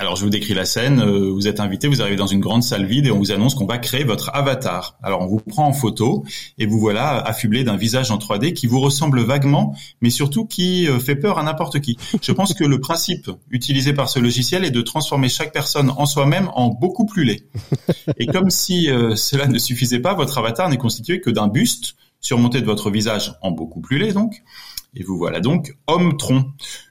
Alors 0.00 0.16
je 0.16 0.24
vous 0.24 0.30
décris 0.30 0.54
la 0.54 0.64
scène, 0.64 0.98
euh, 1.00 1.30
vous 1.30 1.46
êtes 1.46 1.60
invité, 1.60 1.86
vous 1.86 2.00
arrivez 2.00 2.16
dans 2.16 2.26
une 2.26 2.40
grande 2.40 2.62
salle 2.62 2.86
vide 2.86 3.04
et 3.04 3.10
on 3.10 3.18
vous 3.18 3.32
annonce 3.32 3.54
qu'on 3.54 3.66
va 3.66 3.76
créer 3.76 4.02
votre 4.02 4.30
avatar. 4.32 4.96
Alors 5.02 5.20
on 5.20 5.26
vous 5.26 5.40
prend 5.40 5.66
en 5.66 5.74
photo 5.74 6.24
et 6.56 6.64
vous 6.64 6.80
voilà 6.80 7.18
affublé 7.18 7.64
d'un 7.64 7.76
visage 7.76 8.10
en 8.10 8.16
3D 8.16 8.54
qui 8.54 8.66
vous 8.66 8.80
ressemble 8.80 9.20
vaguement, 9.20 9.76
mais 10.00 10.08
surtout 10.08 10.46
qui 10.46 10.88
euh, 10.88 10.98
fait 10.98 11.16
peur 11.16 11.38
à 11.38 11.42
n'importe 11.42 11.80
qui. 11.80 11.98
Je 12.22 12.32
pense 12.32 12.54
que 12.54 12.64
le 12.64 12.80
principe 12.80 13.30
utilisé 13.50 13.92
par 13.92 14.08
ce 14.08 14.18
logiciel 14.18 14.64
est 14.64 14.70
de 14.70 14.80
transformer 14.80 15.28
chaque 15.28 15.52
personne 15.52 15.92
en 15.94 16.06
soi-même 16.06 16.48
en 16.54 16.68
beaucoup 16.68 17.04
plus 17.04 17.24
laid. 17.24 17.44
Et 18.16 18.24
comme 18.24 18.48
si 18.48 18.88
euh, 18.90 19.16
cela 19.16 19.48
ne 19.48 19.58
suffisait 19.58 20.00
pas, 20.00 20.14
votre 20.14 20.38
avatar 20.38 20.70
n'est 20.70 20.78
constitué 20.78 21.20
que 21.20 21.28
d'un 21.28 21.48
buste 21.48 21.96
surmonté 22.22 22.62
de 22.62 22.66
votre 22.66 22.90
visage 22.90 23.34
en 23.42 23.50
beaucoup 23.50 23.82
plus 23.82 23.98
laid 23.98 24.14
donc. 24.14 24.42
Et 24.96 25.02
vous 25.02 25.18
voilà 25.18 25.40
donc 25.40 25.76
homme-tronc. 25.88 26.46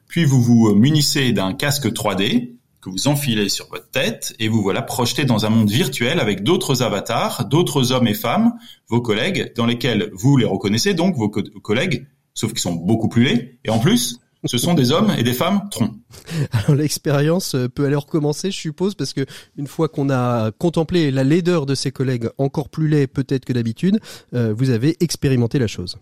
Puis 0.07 0.25
vous 0.25 0.43
vous 0.43 0.75
munissez 0.75 1.31
d'un 1.33 1.53
casque 1.53 1.87
3D 1.87 2.58
que 2.81 2.89
vous 2.89 3.07
enfilez 3.07 3.49
sur 3.49 3.67
votre 3.69 3.89
tête 3.89 4.35
et 4.39 4.47
vous 4.47 4.61
voilà 4.61 4.81
projeté 4.81 5.25
dans 5.25 5.45
un 5.45 5.49
monde 5.49 5.69
virtuel 5.69 6.19
avec 6.19 6.43
d'autres 6.43 6.81
avatars, 6.81 7.45
d'autres 7.45 7.91
hommes 7.91 8.07
et 8.07 8.13
femmes, 8.13 8.53
vos 8.87 9.01
collègues, 9.01 9.51
dans 9.55 9.65
lesquels 9.65 10.09
vous 10.13 10.37
les 10.37 10.45
reconnaissez 10.45 10.93
donc, 10.93 11.15
vos 11.15 11.29
co- 11.29 11.43
collègues, 11.61 12.07
sauf 12.33 12.51
qu'ils 12.51 12.59
sont 12.61 12.73
beaucoup 12.73 13.09
plus 13.09 13.23
laids. 13.23 13.59
Et 13.65 13.69
en 13.69 13.79
plus, 13.79 14.19
ce 14.45 14.57
sont 14.57 14.73
des 14.73 14.91
hommes 14.93 15.13
et 15.17 15.23
des 15.23 15.33
femmes 15.33 15.67
troncs. 15.69 15.91
Alors 16.53 16.75
l'expérience 16.75 17.55
euh, 17.55 17.67
peut 17.67 17.85
aller 17.85 17.95
recommencer, 17.95 18.51
je 18.51 18.57
suppose, 18.57 18.95
parce 18.95 19.11
que 19.11 19.25
une 19.57 19.67
fois 19.67 19.89
qu'on 19.89 20.09
a 20.09 20.51
contemplé 20.51 21.11
la 21.11 21.25
laideur 21.25 21.65
de 21.65 21.75
ses 21.75 21.91
collègues, 21.91 22.29
encore 22.37 22.69
plus 22.69 22.87
laid 22.87 23.07
peut-être 23.07 23.43
que 23.43 23.51
d'habitude, 23.51 23.99
euh, 24.33 24.53
vous 24.57 24.69
avez 24.69 24.95
expérimenté 25.01 25.59
la 25.59 25.67
chose. 25.67 25.97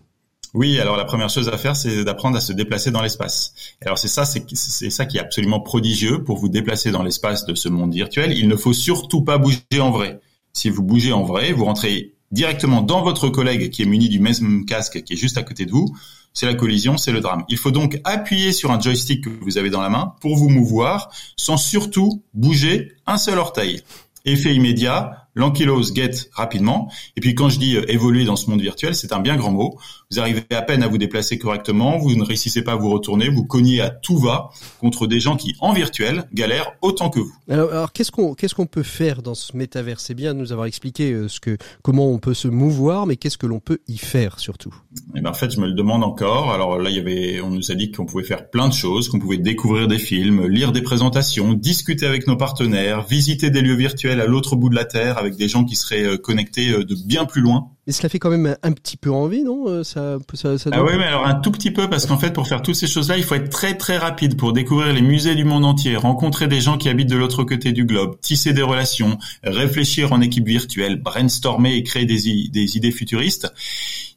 Oui, 0.54 0.80
alors 0.80 0.96
la 0.96 1.04
première 1.04 1.28
chose 1.28 1.48
à 1.48 1.58
faire, 1.58 1.76
c'est 1.76 2.04
d'apprendre 2.04 2.36
à 2.36 2.40
se 2.40 2.52
déplacer 2.52 2.90
dans 2.90 3.02
l'espace. 3.02 3.52
Alors 3.84 3.98
c'est 3.98 4.08
ça, 4.08 4.24
c'est 4.24 4.44
c'est 4.54 4.90
ça 4.90 5.04
qui 5.04 5.18
est 5.18 5.20
absolument 5.20 5.60
prodigieux 5.60 6.24
pour 6.24 6.38
vous 6.38 6.48
déplacer 6.48 6.90
dans 6.90 7.02
l'espace 7.02 7.44
de 7.44 7.54
ce 7.54 7.68
monde 7.68 7.92
virtuel. 7.92 8.32
Il 8.36 8.48
ne 8.48 8.56
faut 8.56 8.72
surtout 8.72 9.22
pas 9.22 9.38
bouger 9.38 9.60
en 9.80 9.90
vrai. 9.90 10.20
Si 10.52 10.70
vous 10.70 10.82
bougez 10.82 11.12
en 11.12 11.22
vrai, 11.22 11.52
vous 11.52 11.66
rentrez 11.66 12.14
directement 12.32 12.82
dans 12.82 13.02
votre 13.02 13.28
collègue 13.28 13.70
qui 13.70 13.82
est 13.82 13.86
muni 13.86 14.08
du 14.08 14.20
même 14.20 14.64
casque 14.66 15.02
qui 15.02 15.14
est 15.14 15.16
juste 15.16 15.38
à 15.38 15.42
côté 15.42 15.66
de 15.66 15.70
vous. 15.70 15.94
C'est 16.34 16.46
la 16.46 16.54
collision, 16.54 16.96
c'est 16.96 17.12
le 17.12 17.20
drame. 17.20 17.44
Il 17.48 17.58
faut 17.58 17.70
donc 17.70 18.00
appuyer 18.04 18.52
sur 18.52 18.70
un 18.70 18.80
joystick 18.80 19.24
que 19.24 19.30
vous 19.44 19.58
avez 19.58 19.70
dans 19.70 19.80
la 19.80 19.88
main 19.88 20.14
pour 20.20 20.36
vous 20.36 20.48
mouvoir 20.48 21.10
sans 21.36 21.56
surtout 21.56 22.22
bouger 22.34 22.92
un 23.06 23.18
seul 23.18 23.38
orteil. 23.38 23.82
Effet 24.24 24.54
immédiat, 24.54 25.28
l'ankylose 25.34 25.92
guette 25.92 26.28
rapidement. 26.32 26.90
Et 27.16 27.20
puis 27.20 27.34
quand 27.34 27.48
je 27.48 27.58
dis 27.58 27.76
euh, 27.76 27.90
évoluer 27.90 28.24
dans 28.24 28.36
ce 28.36 28.50
monde 28.50 28.60
virtuel, 28.60 28.94
c'est 28.94 29.12
un 29.12 29.20
bien 29.20 29.36
grand 29.36 29.52
mot. 29.52 29.78
Vous 30.10 30.20
arrivez 30.20 30.42
à 30.52 30.62
peine 30.62 30.82
à 30.82 30.88
vous 30.88 30.96
déplacer 30.96 31.38
correctement, 31.38 31.98
vous 31.98 32.14
ne 32.16 32.24
réussissez 32.24 32.64
pas 32.64 32.72
à 32.72 32.76
vous 32.76 32.88
retourner, 32.88 33.28
vous 33.28 33.44
cognez 33.44 33.82
à 33.82 33.90
tout 33.90 34.16
va 34.16 34.48
contre 34.80 35.06
des 35.06 35.20
gens 35.20 35.36
qui, 35.36 35.54
en 35.60 35.74
virtuel, 35.74 36.24
galèrent 36.32 36.72
autant 36.80 37.10
que 37.10 37.20
vous. 37.20 37.34
Alors, 37.46 37.70
alors 37.70 37.92
qu'est-ce 37.92 38.10
qu'on 38.10 38.32
qu'est-ce 38.32 38.54
qu'on 38.54 38.64
peut 38.64 38.82
faire 38.82 39.20
dans 39.20 39.34
ce 39.34 39.54
métavers? 39.54 40.00
C'est 40.00 40.14
bien 40.14 40.32
de 40.32 40.38
nous 40.38 40.50
avoir 40.50 40.66
expliqué 40.66 41.12
euh, 41.12 41.28
ce 41.28 41.40
que 41.40 41.58
comment 41.82 42.10
on 42.10 42.16
peut 42.16 42.32
se 42.32 42.48
mouvoir, 42.48 43.04
mais 43.04 43.16
qu'est-ce 43.16 43.36
que 43.36 43.44
l'on 43.44 43.60
peut 43.60 43.80
y 43.86 43.98
faire 43.98 44.38
surtout? 44.38 44.74
Et 45.14 45.20
ben 45.20 45.28
en 45.28 45.34
fait, 45.34 45.50
je 45.50 45.60
me 45.60 45.66
le 45.66 45.74
demande 45.74 46.02
encore. 46.02 46.52
Alors 46.52 46.78
là, 46.78 46.88
il 46.88 46.96
y 46.96 47.00
avait, 47.00 47.42
on 47.42 47.50
nous 47.50 47.70
a 47.70 47.74
dit 47.74 47.92
qu'on 47.92 48.06
pouvait 48.06 48.24
faire 48.24 48.48
plein 48.48 48.68
de 48.68 48.72
choses, 48.72 49.10
qu'on 49.10 49.18
pouvait 49.18 49.36
découvrir 49.36 49.88
des 49.88 49.98
films, 49.98 50.46
lire 50.46 50.72
des 50.72 50.80
présentations, 50.80 51.52
discuter 51.52 52.06
avec 52.06 52.26
nos 52.26 52.36
partenaires, 52.36 53.02
visiter 53.06 53.50
des 53.50 53.60
lieux 53.60 53.76
virtuels 53.76 54.22
à 54.22 54.26
l'autre 54.26 54.56
bout 54.56 54.70
de 54.70 54.74
la 54.74 54.86
terre 54.86 55.18
avec 55.18 55.36
des 55.36 55.48
gens 55.48 55.64
qui 55.64 55.76
seraient 55.76 56.04
euh, 56.04 56.16
connectés 56.16 56.70
euh, 56.70 56.84
de 56.86 56.94
bien 56.94 57.26
plus 57.26 57.42
loin 57.42 57.72
Mais 57.88 57.94
cela 57.94 58.10
fait 58.10 58.18
quand 58.18 58.28
même 58.28 58.54
un, 58.62 58.72
petit 58.72 58.98
peu 58.98 59.10
envie, 59.10 59.42
non 59.42 59.82
ça, 59.82 60.18
ça, 60.34 60.58
ça 60.58 60.68
Ah 60.74 60.84
oui, 60.84 60.92
mais 60.98 61.04
alors 61.04 61.26
un 61.26 61.36
tout 61.36 61.50
petit 61.50 61.70
peu, 61.70 61.88
parce 61.88 62.04
qu'en 62.04 62.18
fait, 62.18 62.34
pour 62.34 62.46
faire 62.46 62.60
toutes 62.60 62.74
ces 62.74 62.86
choses-là, 62.86 63.16
il 63.16 63.24
faut 63.24 63.34
être 63.34 63.48
très 63.48 63.78
très 63.78 63.96
rapide 63.96 64.36
pour 64.36 64.52
découvrir 64.52 64.92
les 64.92 65.00
musées 65.00 65.34
du 65.34 65.44
monde 65.44 65.64
entier, 65.64 65.96
rencontrer 65.96 66.48
des 66.48 66.60
gens 66.60 66.76
qui 66.76 66.90
habitent 66.90 67.08
de 67.08 67.16
l'autre 67.16 67.44
côté 67.44 67.72
du 67.72 67.86
globe, 67.86 68.20
tisser 68.20 68.52
des 68.52 68.60
relations, 68.60 69.18
réfléchir 69.42 70.12
en 70.12 70.20
équipe 70.20 70.46
virtuelle, 70.46 71.00
brainstormer 71.00 71.76
et 71.76 71.82
créer 71.82 72.04
des, 72.04 72.50
des 72.50 72.76
idées 72.76 72.92
futuristes. 72.92 73.50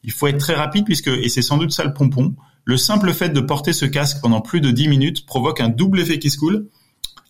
Il 0.03 0.11
faut 0.11 0.27
être 0.27 0.39
très 0.39 0.55
rapide 0.55 0.83
puisque, 0.83 1.07
et 1.07 1.29
c'est 1.29 1.41
sans 1.41 1.57
doute 1.57 1.71
ça 1.71 1.85
le 1.85 1.93
pompon, 1.93 2.35
le 2.65 2.75
simple 2.75 3.13
fait 3.13 3.29
de 3.29 3.39
porter 3.39 3.71
ce 3.71 3.85
casque 3.85 4.17
pendant 4.21 4.41
plus 4.41 4.59
de 4.59 4.71
10 4.71 4.89
minutes 4.89 5.25
provoque 5.25 5.61
un 5.61 5.69
double 5.69 6.01
effet 6.01 6.19
qui 6.19 6.29
se 6.29 6.37
coule, 6.37 6.67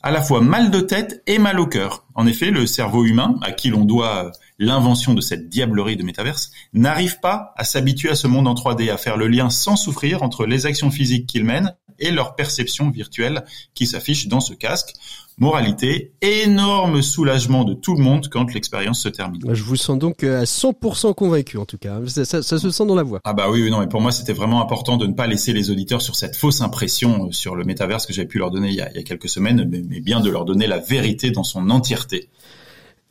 à 0.03 0.11
la 0.11 0.21
fois 0.21 0.41
mal 0.41 0.71
de 0.71 0.79
tête 0.79 1.21
et 1.27 1.37
mal 1.37 1.59
au 1.59 1.67
cœur. 1.67 2.05
En 2.15 2.25
effet, 2.25 2.51
le 2.51 2.65
cerveau 2.65 3.05
humain, 3.05 3.35
à 3.43 3.51
qui 3.51 3.69
l'on 3.69 3.85
doit 3.85 4.31
l'invention 4.61 5.15
de 5.15 5.21
cette 5.21 5.49
diablerie 5.49 5.97
de 5.97 6.03
métaverse, 6.03 6.51
n'arrive 6.71 7.19
pas 7.19 7.53
à 7.57 7.63
s'habituer 7.63 8.09
à 8.09 8.15
ce 8.15 8.27
monde 8.27 8.47
en 8.47 8.53
3D, 8.53 8.91
à 8.91 8.97
faire 8.97 9.17
le 9.17 9.27
lien 9.27 9.49
sans 9.49 9.75
souffrir 9.75 10.21
entre 10.21 10.45
les 10.45 10.67
actions 10.67 10.91
physiques 10.91 11.27
qu'il 11.27 11.43
mène 11.43 11.75
et 11.97 12.11
leur 12.11 12.35
perception 12.35 12.91
virtuelle 12.91 13.43
qui 13.73 13.87
s'affiche 13.87 14.27
dans 14.27 14.39
ce 14.39 14.53
casque. 14.53 14.93
Moralité, 15.39 16.13
énorme 16.21 17.01
soulagement 17.01 17.63
de 17.63 17.73
tout 17.73 17.95
le 17.95 18.03
monde 18.03 18.27
quand 18.29 18.53
l'expérience 18.53 19.01
se 19.01 19.09
termine. 19.09 19.41
Je 19.51 19.63
vous 19.63 19.77
sens 19.77 19.97
donc 19.97 20.23
euh, 20.23 20.41
à 20.41 20.43
100% 20.43 21.15
convaincu 21.15 21.57
en 21.57 21.65
tout 21.65 21.79
cas. 21.79 21.99
Ça, 22.05 22.25
ça, 22.25 22.59
se 22.59 22.69
sent 22.69 22.85
dans 22.85 22.93
la 22.93 23.01
voix. 23.01 23.21
Ah 23.23 23.33
bah 23.33 23.49
oui, 23.49 23.63
oui 23.63 23.71
non, 23.71 23.79
mais 23.79 23.87
pour 23.87 24.01
moi 24.01 24.11
c'était 24.11 24.33
vraiment 24.33 24.61
important 24.61 24.97
de 24.97 25.07
ne 25.07 25.13
pas 25.13 25.25
laisser 25.25 25.53
les 25.53 25.71
auditeurs 25.71 26.01
sur 26.01 26.15
cette 26.15 26.35
fausse 26.35 26.61
impression 26.61 27.27
euh, 27.27 27.31
sur 27.31 27.55
le 27.55 27.63
métaverse 27.63 28.05
que 28.05 28.13
j'avais 28.13 28.27
pu 28.27 28.37
leur 28.37 28.51
donner 28.51 28.69
il 28.69 28.75
y, 28.75 28.81
a, 28.81 28.91
il 28.91 28.97
y 28.97 28.99
a 28.99 29.03
quelques 29.03 29.29
semaines, 29.29 29.67
mais, 29.67 29.81
mais 29.87 30.01
bien 30.01 30.19
de 30.19 30.29
leur 30.29 30.45
donner 30.45 30.67
la 30.67 30.77
vérité 30.77 31.31
dans 31.31 31.43
son 31.43 31.71
entièreté. 31.71 32.29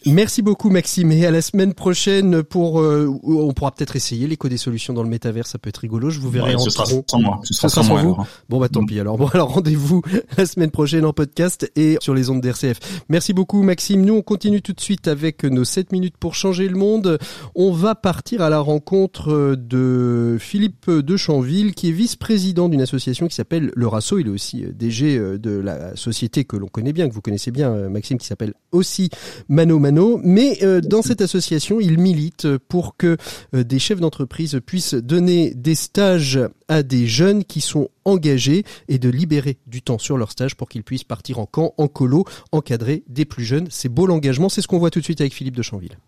Merci 0.07 0.41
beaucoup 0.41 0.71
Maxime. 0.71 1.13
Et 1.13 1.27
à 1.27 1.31
la 1.31 1.43
semaine 1.43 1.75
prochaine 1.75 2.43
pour 2.43 2.81
euh, 2.81 3.07
on 3.23 3.53
pourra 3.53 3.71
peut-être 3.71 3.97
essayer 3.97 4.27
l'écho 4.27 4.49
des 4.49 4.57
solutions 4.57 4.95
dans 4.95 5.03
le 5.03 5.11
métavers. 5.11 5.47
Ça 5.47 5.59
peut 5.59 5.69
être 5.69 5.79
rigolo. 5.79 6.09
Je 6.09 6.21
vous 6.21 6.31
verrai 6.31 6.55
en 6.55 6.59
ce 6.59 6.71
sera 6.71 6.87
sans 6.87 7.21
moi. 7.21 7.41
Ce 7.45 7.53
sera, 7.53 7.69
sans, 7.69 7.83
vous 7.83 8.17
bon 8.49 8.59
bah 8.59 8.71
tant 8.71 8.85
pis. 8.85 8.99
Alors 8.99 9.19
bon 9.19 9.27
alors 9.29 9.53
rendez-vous 9.53 10.01
la 10.39 10.47
semaine 10.47 10.71
prochaine 10.71 11.05
en 11.05 11.13
podcast 11.13 11.71
et 11.77 11.99
sur 12.01 12.15
les 12.15 12.31
ondes 12.31 12.41
d'RCF 12.41 13.03
merci 13.11 13.35
beaucoup 13.35 13.63
Maxime. 13.63 14.03
Nous 14.03 14.15
on 14.15 14.23
continue 14.23 14.63
tout 14.63 14.73
de 14.73 14.81
suite 14.81 15.07
avec 15.07 15.45
nos 15.45 15.65
7 15.65 15.93
minutes 15.93 16.17
pour 16.19 16.35
changer 16.35 16.67
le 16.67 16.79
monde. 16.79 17.19
On 17.55 17.71
va 17.71 17.95
partir 17.95 18.41
à 18.41 18.49
la 18.49 18.61
rencontre 18.61 19.55
de 19.55 20.39
Philippe 20.41 20.91
de 20.91 21.17
Chanville 21.19 21.75
qui 21.75 21.91
est 21.91 21.93
vice-président 21.93 22.71
d'une 22.71 22.81
association 22.81 23.29
qui 23.29 23.35
s'appelle 23.35 23.71
le 23.75 23.87
RASO 23.87 24.19
il 24.19 24.29
est 24.29 24.31
aussi 24.31 24.65
DG 24.73 25.19
de 25.19 25.51
la 25.59 25.95
société 25.95 26.45
que 26.45 26.57
l'on 26.57 26.69
connaît 26.69 26.95
bien 26.95 27.07
que 27.07 27.13
vous 27.13 27.21
connaissez 27.21 27.51
bien 27.51 27.91
Maxime 27.91 28.17
qui 28.17 28.27
s'appelle 28.27 28.55
aussi 28.73 29.11
Mano 29.51 29.79
Mais 30.23 30.59
euh, 30.63 30.81
dans 30.81 31.03
cette 31.03 31.21
association, 31.21 31.81
il 31.81 31.99
milite 31.99 32.57
pour 32.69 32.97
que 32.97 33.17
euh, 33.55 33.65
des 33.65 33.79
chefs 33.79 34.01
d'entreprise 34.01 34.61
puissent 34.65 34.95
donner 34.95 35.53
des 35.55 35.75
stages 35.75 36.39
à 36.69 36.83
des 36.83 37.07
jeunes 37.07 37.45
qui 37.45 37.61
sont 37.61 37.89
engagés 38.05 38.65
et 38.89 38.99
de 38.99 39.09
libérer 39.09 39.59
du 39.67 39.83
temps 39.83 39.99
sur 39.99 40.17
leur 40.17 40.31
stage 40.31 40.55
pour 40.55 40.69
qu'ils 40.69 40.85
puissent 40.85 41.05
partir 41.05 41.39
en 41.39 41.47
camp, 41.47 41.75
en 41.79 41.89
colo, 41.89 42.25
encadrer 42.53 43.03
des 43.09 43.25
plus 43.25 43.45
jeunes. 43.45 43.67
C'est 43.71 43.89
beau 43.89 44.07
l'engagement, 44.07 44.49
c'est 44.49 44.63
ce 44.63 44.69
qu'on 44.69 44.79
voit 44.79 44.91
tout 44.91 45.01
de 45.01 45.05
suite 45.05 45.21
avec 45.21 45.35
Philippe 45.35 45.57
de 45.57 45.63
Chanville. 45.63 45.99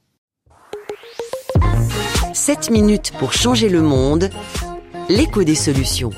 7 2.35 2.71
minutes 2.71 3.13
pour 3.19 3.33
changer 3.33 3.69
le 3.69 3.83
monde, 3.83 4.31
l'écho 5.09 5.45
des 5.45 5.55
solutions. 5.55 6.11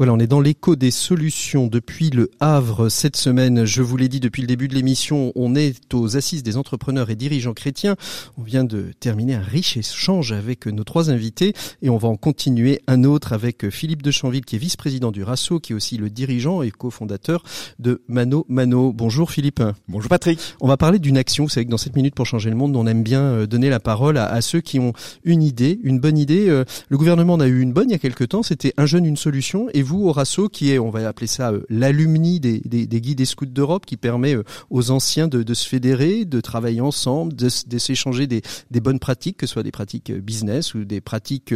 Voilà, 0.00 0.14
on 0.14 0.18
est 0.18 0.26
dans 0.26 0.40
l'écho 0.40 0.76
des 0.76 0.90
solutions 0.90 1.66
depuis 1.66 2.08
le 2.08 2.30
Havre 2.40 2.88
cette 2.88 3.18
semaine. 3.18 3.66
Je 3.66 3.82
vous 3.82 3.98
l'ai 3.98 4.08
dit 4.08 4.18
depuis 4.18 4.40
le 4.40 4.48
début 4.48 4.66
de 4.66 4.74
l'émission, 4.74 5.30
on 5.34 5.54
est 5.54 5.92
aux 5.92 6.16
assises 6.16 6.42
des 6.42 6.56
entrepreneurs 6.56 7.10
et 7.10 7.16
dirigeants 7.16 7.52
chrétiens. 7.52 7.96
On 8.38 8.42
vient 8.42 8.64
de 8.64 8.92
terminer 8.98 9.34
un 9.34 9.42
riche 9.42 9.76
échange 9.76 10.32
avec 10.32 10.64
nos 10.64 10.84
trois 10.84 11.10
invités 11.10 11.52
et 11.82 11.90
on 11.90 11.98
va 11.98 12.08
en 12.08 12.16
continuer 12.16 12.80
un 12.86 13.04
autre 13.04 13.34
avec 13.34 13.68
Philippe 13.68 14.00
de 14.00 14.10
Chanville 14.10 14.46
qui 14.46 14.56
est 14.56 14.58
vice-président 14.58 15.12
du 15.12 15.22
RASO, 15.22 15.60
qui 15.60 15.74
est 15.74 15.76
aussi 15.76 15.98
le 15.98 16.08
dirigeant 16.08 16.62
et 16.62 16.70
cofondateur 16.70 17.42
de 17.78 18.00
Mano 18.08 18.46
Mano. 18.48 18.94
Bonjour 18.94 19.30
Philippe. 19.30 19.62
Bonjour 19.86 20.08
Patrick. 20.08 20.40
On 20.62 20.66
va 20.66 20.78
parler 20.78 20.98
d'une 20.98 21.18
action. 21.18 21.44
Vous 21.44 21.50
savez 21.50 21.66
que 21.66 21.70
dans 21.70 21.76
cette 21.76 21.94
minute 21.94 22.14
pour 22.14 22.24
changer 22.24 22.48
le 22.48 22.56
monde, 22.56 22.74
on 22.74 22.86
aime 22.86 23.02
bien 23.02 23.20
euh, 23.20 23.46
donner 23.46 23.68
la 23.68 23.80
parole 23.80 24.16
à, 24.16 24.24
à 24.32 24.40
ceux 24.40 24.62
qui 24.62 24.78
ont 24.78 24.94
une 25.24 25.42
idée, 25.42 25.78
une 25.82 26.00
bonne 26.00 26.16
idée. 26.16 26.48
Euh, 26.48 26.64
le 26.88 26.96
gouvernement 26.96 27.34
en 27.34 27.40
a 27.40 27.46
eu 27.46 27.60
une 27.60 27.74
bonne 27.74 27.90
il 27.90 27.92
y 27.92 27.96
a 27.96 27.98
quelques 27.98 28.30
temps. 28.30 28.42
C'était 28.42 28.72
un 28.78 28.86
jeune, 28.86 29.04
une 29.04 29.18
solution. 29.18 29.68
Et 29.74 29.82
vous, 29.89 29.89
au 29.98 30.12
RASO, 30.12 30.48
qui 30.48 30.72
est, 30.72 30.78
on 30.78 30.90
va 30.90 31.06
appeler 31.08 31.26
ça 31.26 31.52
euh, 31.52 31.60
l'alumni 31.68 32.40
des, 32.40 32.60
des, 32.60 32.86
des, 32.86 33.00
guides 33.00 33.20
et 33.20 33.24
scouts 33.24 33.46
d'Europe, 33.46 33.86
qui 33.86 33.96
permet 33.96 34.34
euh, 34.34 34.44
aux 34.70 34.90
anciens 34.90 35.28
de, 35.28 35.54
se 35.54 35.68
fédérer, 35.68 36.24
de 36.24 36.40
travailler 36.40 36.80
ensemble, 36.80 37.34
de, 37.34 37.48
s'échanger 37.48 38.26
des, 38.26 38.42
bonnes 38.80 38.98
pratiques, 38.98 39.38
que 39.38 39.46
ce 39.46 39.54
soit 39.54 39.62
des 39.62 39.70
pratiques 39.70 40.10
euh, 40.10 40.20
business 40.20 40.74
ou 40.74 40.84
des 40.84 41.00
pratiques 41.00 41.54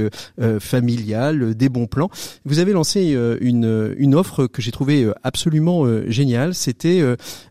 familiales, 0.58 1.54
des 1.54 1.68
bons 1.68 1.86
plans. 1.86 2.10
Vous 2.44 2.58
avez 2.58 2.72
lancé 2.72 3.16
une, 3.40 3.94
une 3.96 4.14
offre 4.14 4.46
que 4.46 4.62
j'ai 4.62 4.70
trouvée 4.70 5.10
absolument 5.22 5.84
géniale. 6.08 6.54
C'était 6.54 7.02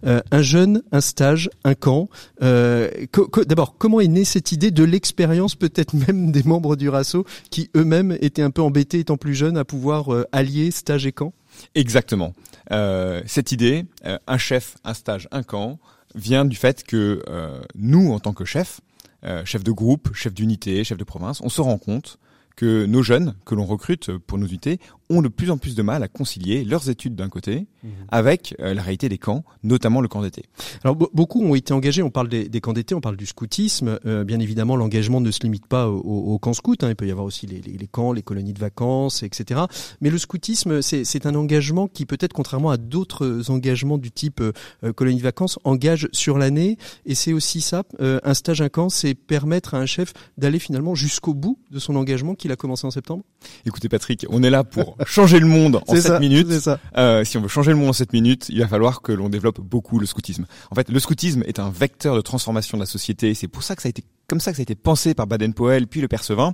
un 0.03 0.41
jeune, 0.41 0.81
un 0.91 1.01
stage, 1.01 1.49
un 1.63 1.75
camp. 1.75 2.09
D'abord, 2.41 3.77
comment 3.77 3.99
est 3.99 4.07
née 4.07 4.25
cette 4.25 4.51
idée 4.51 4.71
de 4.71 4.83
l'expérience 4.83 5.55
peut-être 5.55 5.93
même 5.93 6.31
des 6.31 6.43
membres 6.43 6.75
du 6.75 6.89
RASO 6.89 7.25
qui 7.49 7.69
eux-mêmes 7.75 8.17
étaient 8.21 8.41
un 8.41 8.51
peu 8.51 8.61
embêtés 8.61 8.99
étant 8.99 9.17
plus 9.17 9.35
jeunes 9.35 9.57
à 9.57 9.65
pouvoir 9.65 10.09
allier 10.31 10.71
stage 10.73 11.05
et 11.05 11.11
camp 11.11 11.33
Exactement. 11.75 12.33
Euh, 12.71 13.21
cette 13.25 13.51
idée, 13.51 13.85
euh, 14.05 14.17
un 14.27 14.37
chef, 14.37 14.75
un 14.83 14.93
stage, 14.93 15.27
un 15.31 15.43
camp, 15.43 15.79
vient 16.15 16.45
du 16.45 16.55
fait 16.55 16.83
que 16.83 17.23
euh, 17.27 17.61
nous, 17.75 18.11
en 18.11 18.19
tant 18.19 18.33
que 18.33 18.45
chef, 18.45 18.81
euh, 19.23 19.43
chef 19.45 19.63
de 19.63 19.71
groupe, 19.71 20.13
chef 20.13 20.33
d'unité, 20.33 20.83
chef 20.83 20.97
de 20.97 21.03
province, 21.03 21.41
on 21.41 21.49
se 21.49 21.61
rend 21.61 21.77
compte 21.77 22.19
que 22.55 22.85
nos 22.85 23.01
jeunes 23.01 23.35
que 23.45 23.55
l'on 23.55 23.65
recrute 23.65 24.15
pour 24.17 24.37
nos 24.37 24.45
unités 24.45 24.79
ont 25.13 25.21
de 25.21 25.27
plus 25.27 25.51
en 25.51 25.57
plus 25.57 25.75
de 25.75 25.81
mal 25.81 26.03
à 26.03 26.07
concilier 26.07 26.63
leurs 26.63 26.89
études 26.89 27.15
d'un 27.15 27.29
côté 27.29 27.67
mmh. 27.83 27.87
avec 28.09 28.55
euh, 28.59 28.73
la 28.73 28.81
réalité 28.81 29.09
des 29.09 29.17
camps, 29.17 29.43
notamment 29.63 30.01
le 30.01 30.07
camp 30.07 30.21
d'été. 30.21 30.43
Alors 30.83 30.95
beaucoup 30.95 31.43
ont 31.43 31.55
été 31.55 31.73
engagés, 31.73 32.03
on 32.03 32.09
parle 32.09 32.29
des, 32.29 32.49
des 32.49 32.61
camps 32.61 32.73
d'été, 32.73 32.95
on 32.95 33.01
parle 33.01 33.17
du 33.17 33.25
scoutisme. 33.25 33.99
Euh, 34.05 34.23
bien 34.23 34.39
évidemment, 34.39 34.75
l'engagement 34.75 35.21
ne 35.21 35.31
se 35.31 35.39
limite 35.41 35.67
pas 35.67 35.89
au, 35.89 35.99
au 35.99 36.39
camp 36.39 36.53
scout, 36.53 36.83
hein. 36.83 36.89
il 36.89 36.95
peut 36.95 37.07
y 37.07 37.11
avoir 37.11 37.25
aussi 37.25 37.47
les, 37.47 37.61
les, 37.61 37.73
les, 37.73 37.87
camps, 37.87 38.13
les 38.13 38.21
colonies 38.21 38.53
de 38.53 38.59
vacances, 38.59 39.23
etc. 39.23 39.61
Mais 40.01 40.09
le 40.09 40.17
scoutisme, 40.17 40.81
c'est 40.81 41.25
un 41.25 41.35
engagement 41.35 41.87
qui 41.87 42.05
peut-être, 42.05 42.33
contrairement 42.33 42.69
à 42.69 42.77
d'autres 42.77 43.49
engagements 43.49 43.97
du 43.97 44.11
type 44.11 44.41
euh, 44.41 44.93
colonie 44.93 45.17
de 45.17 45.23
vacances, 45.23 45.59
engage 45.63 46.07
sur 46.11 46.37
l'année. 46.37 46.77
Et 47.05 47.15
c'est 47.15 47.33
aussi 47.33 47.61
ça, 47.61 47.83
euh, 48.01 48.19
un 48.23 48.33
stage, 48.33 48.61
un 48.61 48.69
camp, 48.69 48.89
c'est 48.89 49.13
permettre 49.13 49.73
à 49.73 49.77
un 49.77 49.85
chef 49.85 50.13
d'aller 50.37 50.59
finalement 50.59 50.95
jusqu'au 50.95 51.33
bout 51.33 51.59
de 51.71 51.79
son 51.79 51.95
engagement 51.95 52.35
qu'il 52.35 52.51
a 52.51 52.55
commencé 52.55 52.85
en 52.85 52.91
septembre 52.91 53.23
Écoutez 53.65 53.89
Patrick, 53.89 54.25
on 54.29 54.43
est 54.43 54.49
là 54.49 54.63
pour 54.63 54.97
changer 55.05 55.39
le 55.39 55.45
monde 55.45 55.81
en 55.87 55.95
7 55.95 56.19
minutes. 56.19 56.51
Ça. 56.59 56.79
Euh, 56.97 57.23
si 57.23 57.37
on 57.37 57.41
veut 57.41 57.47
changer 57.47 57.71
le 57.71 57.77
monde 57.77 57.89
en 57.89 57.93
7 57.93 58.13
minutes, 58.13 58.47
il 58.49 58.59
va 58.59 58.67
falloir 58.67 59.01
que 59.01 59.11
l'on 59.11 59.29
développe 59.29 59.59
beaucoup 59.59 59.99
le 59.99 60.05
scoutisme. 60.05 60.45
En 60.71 60.75
fait, 60.75 60.89
le 60.89 60.99
scoutisme 60.99 61.43
est 61.45 61.59
un 61.59 61.69
vecteur 61.69 62.15
de 62.15 62.21
transformation 62.21 62.77
de 62.77 62.83
la 62.83 62.87
société. 62.87 63.33
C'est 63.33 63.47
pour 63.47 63.63
ça 63.63 63.75
que 63.75 63.81
ça 63.81 63.87
a 63.87 63.91
été 63.91 64.03
comme 64.27 64.39
ça 64.39 64.51
que 64.51 64.57
ça 64.57 64.61
a 64.61 64.63
été 64.63 64.75
pensé 64.75 65.13
par 65.13 65.27
Baden-Powell 65.27 65.85
puis 65.87 66.01
le 66.01 66.07
Percevin, 66.07 66.53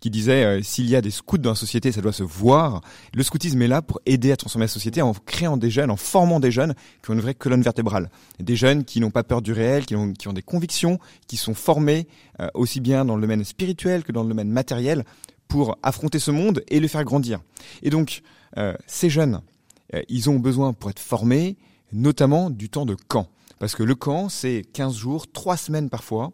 qui 0.00 0.10
disait 0.10 0.44
euh, 0.44 0.62
s'il 0.62 0.88
y 0.88 0.96
a 0.96 1.00
des 1.00 1.10
scouts 1.10 1.38
dans 1.38 1.50
la 1.50 1.56
société, 1.56 1.92
ça 1.92 2.00
doit 2.00 2.12
se 2.12 2.22
voir. 2.22 2.80
Le 3.14 3.22
scoutisme 3.22 3.60
est 3.62 3.68
là 3.68 3.82
pour 3.82 4.00
aider 4.06 4.32
à 4.32 4.36
transformer 4.36 4.64
la 4.64 4.68
société 4.68 5.02
en 5.02 5.12
créant 5.12 5.56
des 5.56 5.70
jeunes, 5.70 5.90
en 5.90 5.96
formant 5.96 6.40
des 6.40 6.50
jeunes 6.50 6.74
qui 7.02 7.10
ont 7.10 7.14
une 7.14 7.20
vraie 7.20 7.34
colonne 7.34 7.62
vertébrale, 7.62 8.10
des 8.38 8.56
jeunes 8.56 8.84
qui 8.84 9.00
n'ont 9.00 9.10
pas 9.10 9.22
peur 9.22 9.42
du 9.42 9.52
réel, 9.52 9.86
qui 9.86 9.96
ont, 9.96 10.12
qui 10.12 10.28
ont 10.28 10.32
des 10.32 10.42
convictions, 10.42 10.98
qui 11.26 11.36
sont 11.36 11.54
formés 11.54 12.08
euh, 12.40 12.48
aussi 12.54 12.80
bien 12.80 13.04
dans 13.04 13.16
le 13.16 13.22
domaine 13.22 13.44
spirituel 13.44 14.02
que 14.02 14.12
dans 14.12 14.22
le 14.22 14.28
domaine 14.28 14.50
matériel 14.50 15.04
pour 15.50 15.76
affronter 15.82 16.18
ce 16.18 16.30
monde 16.30 16.62
et 16.68 16.80
le 16.80 16.88
faire 16.88 17.04
grandir. 17.04 17.40
Et 17.82 17.90
donc, 17.90 18.22
euh, 18.56 18.74
ces 18.86 19.10
jeunes, 19.10 19.42
euh, 19.94 20.00
ils 20.08 20.30
ont 20.30 20.38
besoin 20.38 20.72
pour 20.72 20.88
être 20.88 21.00
formés, 21.00 21.58
notamment 21.92 22.48
du 22.48 22.70
temps 22.70 22.86
de 22.86 22.94
camp. 22.94 23.26
Parce 23.58 23.74
que 23.74 23.82
le 23.82 23.94
camp, 23.94 24.30
c'est 24.30 24.62
15 24.72 24.96
jours, 24.96 25.30
3 25.30 25.56
semaines 25.56 25.90
parfois, 25.90 26.32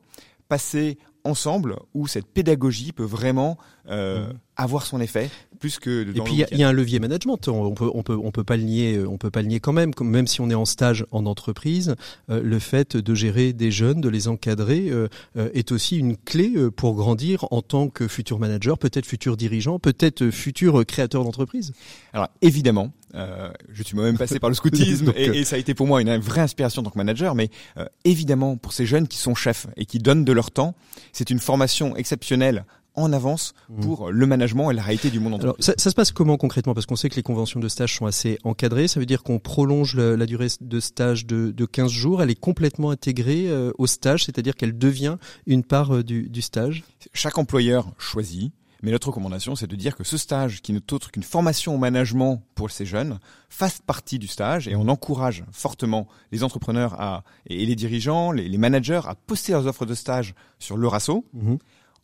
passés 0.48 0.98
ensemble 1.24 1.76
où 1.94 2.06
cette 2.06 2.26
pédagogie 2.26 2.92
peut 2.92 3.04
vraiment 3.04 3.56
euh, 3.88 4.28
mmh. 4.28 4.38
Avoir 4.56 4.86
son 4.86 5.00
effet 5.00 5.30
plus 5.58 5.78
que 5.78 6.02
et 6.02 6.20
puis 6.20 6.34
il 6.34 6.46
y, 6.56 6.58
y, 6.60 6.64
a 6.64 6.68
un 6.68 6.72
levier 6.72 6.98
management. 6.98 7.48
On 7.48 7.72
peut 7.72 7.90
on 7.92 8.02
peut 8.02 8.16
on 8.22 8.30
peut 8.30 8.44
pas 8.44 8.56
le 8.56 8.62
nier 8.62 9.00
on 9.06 9.16
peut 9.16 9.30
pas 9.30 9.42
le 9.42 9.48
nier 9.48 9.60
quand 9.60 9.72
même. 9.72 9.92
Même 10.00 10.26
si 10.26 10.40
on 10.40 10.50
est 10.50 10.54
en 10.54 10.64
stage 10.64 11.06
en 11.10 11.26
entreprise 11.26 11.94
euh, 12.30 12.42
le 12.42 12.58
fait 12.58 12.96
de 12.96 13.14
gérer 13.14 13.52
des 13.52 13.70
jeunes 13.70 14.00
de 14.00 14.08
les 14.08 14.28
encadrer 14.28 14.88
euh, 14.90 15.08
euh 15.36 15.48
est 15.54 15.72
aussi 15.72 15.96
une 15.96 16.16
clé 16.16 16.52
euh, 16.56 16.70
pour 16.70 16.94
grandir 16.94 17.46
en 17.50 17.62
tant 17.62 17.88
que 17.88 18.08
futur 18.08 18.38
manager 18.38 18.78
peut-être 18.78 19.06
futur 19.06 19.36
dirigeant 19.36 19.78
peut-être 19.78 20.30
futur 20.30 20.84
créateur 20.84 21.24
d'entreprise. 21.24 21.72
Alors 22.12 22.28
évidemment 22.42 22.92
euh, 23.14 23.50
je 23.72 23.82
suis 23.82 23.94
moi-même 23.94 24.18
passé 24.18 24.38
par 24.38 24.50
le 24.50 24.54
scoutisme 24.54 25.12
et, 25.16 25.26
et, 25.26 25.44
ça 25.44 25.56
a 25.56 25.58
été 25.58 25.74
pour 25.74 25.86
moi 25.86 26.02
une 26.02 26.16
vraie 26.18 26.40
inspiration 26.40 26.80
en 26.80 26.84
tant 26.84 26.90
que 26.90 26.98
manager. 26.98 27.34
Mais 27.34 27.50
euh, 27.78 27.86
évidemment, 28.04 28.56
pour 28.56 28.72
ces 28.72 28.84
jeunes 28.84 29.08
qui 29.08 29.18
sont 29.18 29.34
chefs 29.34 29.66
et 29.76 29.86
qui 29.86 29.98
donnent 29.98 30.24
de 30.24 30.32
leur 30.32 30.50
temps, 30.50 30.74
c'est 31.12 31.30
une 31.30 31.38
formation 31.38 31.96
exceptionnelle 31.96 32.64
en 32.96 33.12
avance 33.12 33.52
Mmh. 33.68 33.80
pour 33.80 34.10
le 34.10 34.26
management 34.26 34.70
et 34.70 34.74
la 34.74 34.82
réalité 34.82 35.10
du 35.10 35.20
monde 35.20 35.34
Alors, 35.34 35.50
entreprise. 35.54 35.66
ça, 35.66 35.74
ça 35.76 35.90
se 35.90 35.94
passe 35.94 36.12
comment 36.12 36.36
concrètement? 36.36 36.74
Parce 36.74 36.86
qu'on 36.86 36.96
sait 36.96 37.08
que 37.08 37.16
les 37.16 37.22
conventions 37.22 37.60
de 37.60 37.68
stage 37.68 37.94
sont 37.96 38.06
assez 38.06 38.38
encadrées. 38.44 38.88
Ça 38.88 39.00
veut 39.00 39.06
dire 39.06 39.22
qu'on 39.22 39.38
prolonge 39.38 39.94
le- 39.94 40.16
la 40.16 40.26
durée 40.26 40.48
de 40.60 40.80
stage 40.80 41.26
de, 41.26 41.50
de 41.50 41.66
15 41.66 41.90
jours. 41.90 42.22
Elle 42.22 42.30
est 42.30 42.38
complètement 42.40 42.90
intégrée 42.90 43.48
euh, 43.48 43.72
au 43.78 43.86
stage, 43.86 44.24
c'est-à-dire 44.24 44.54
qu'elle 44.54 44.76
devient 44.78 45.16
une 45.46 45.62
part 45.64 45.94
euh, 45.96 46.02
du, 46.02 46.28
du 46.28 46.42
stage. 46.42 46.84
Chaque 47.12 47.38
employeur 47.38 47.92
choisit. 47.98 48.52
Mais 48.82 48.90
notre 48.92 49.08
recommandation, 49.08 49.56
c'est 49.56 49.66
de 49.66 49.74
dire 49.74 49.96
que 49.96 50.04
ce 50.04 50.18
stage, 50.18 50.60
qui 50.60 50.72
n'est 50.74 50.92
autre 50.92 51.10
qu'une 51.10 51.22
formation 51.22 51.74
au 51.74 51.78
management 51.78 52.42
pour 52.54 52.70
ces 52.70 52.84
jeunes, 52.84 53.18
fasse 53.48 53.80
partie 53.84 54.18
du 54.18 54.26
stage 54.26 54.68
et 54.68 54.76
on 54.76 54.86
encourage 54.88 55.44
fortement 55.50 56.06
les 56.30 56.44
entrepreneurs 56.44 56.94
à, 57.00 57.24
et 57.46 57.64
les 57.64 57.74
dirigeants, 57.74 58.32
les, 58.32 58.46
les 58.50 58.58
managers 58.58 59.00
à 59.06 59.14
poster 59.14 59.52
leurs 59.52 59.66
offres 59.66 59.86
de 59.86 59.94
stage 59.94 60.34
sur 60.58 60.76
le 60.76 60.86
RASSO 60.86 61.24
Mhm. 61.32 61.56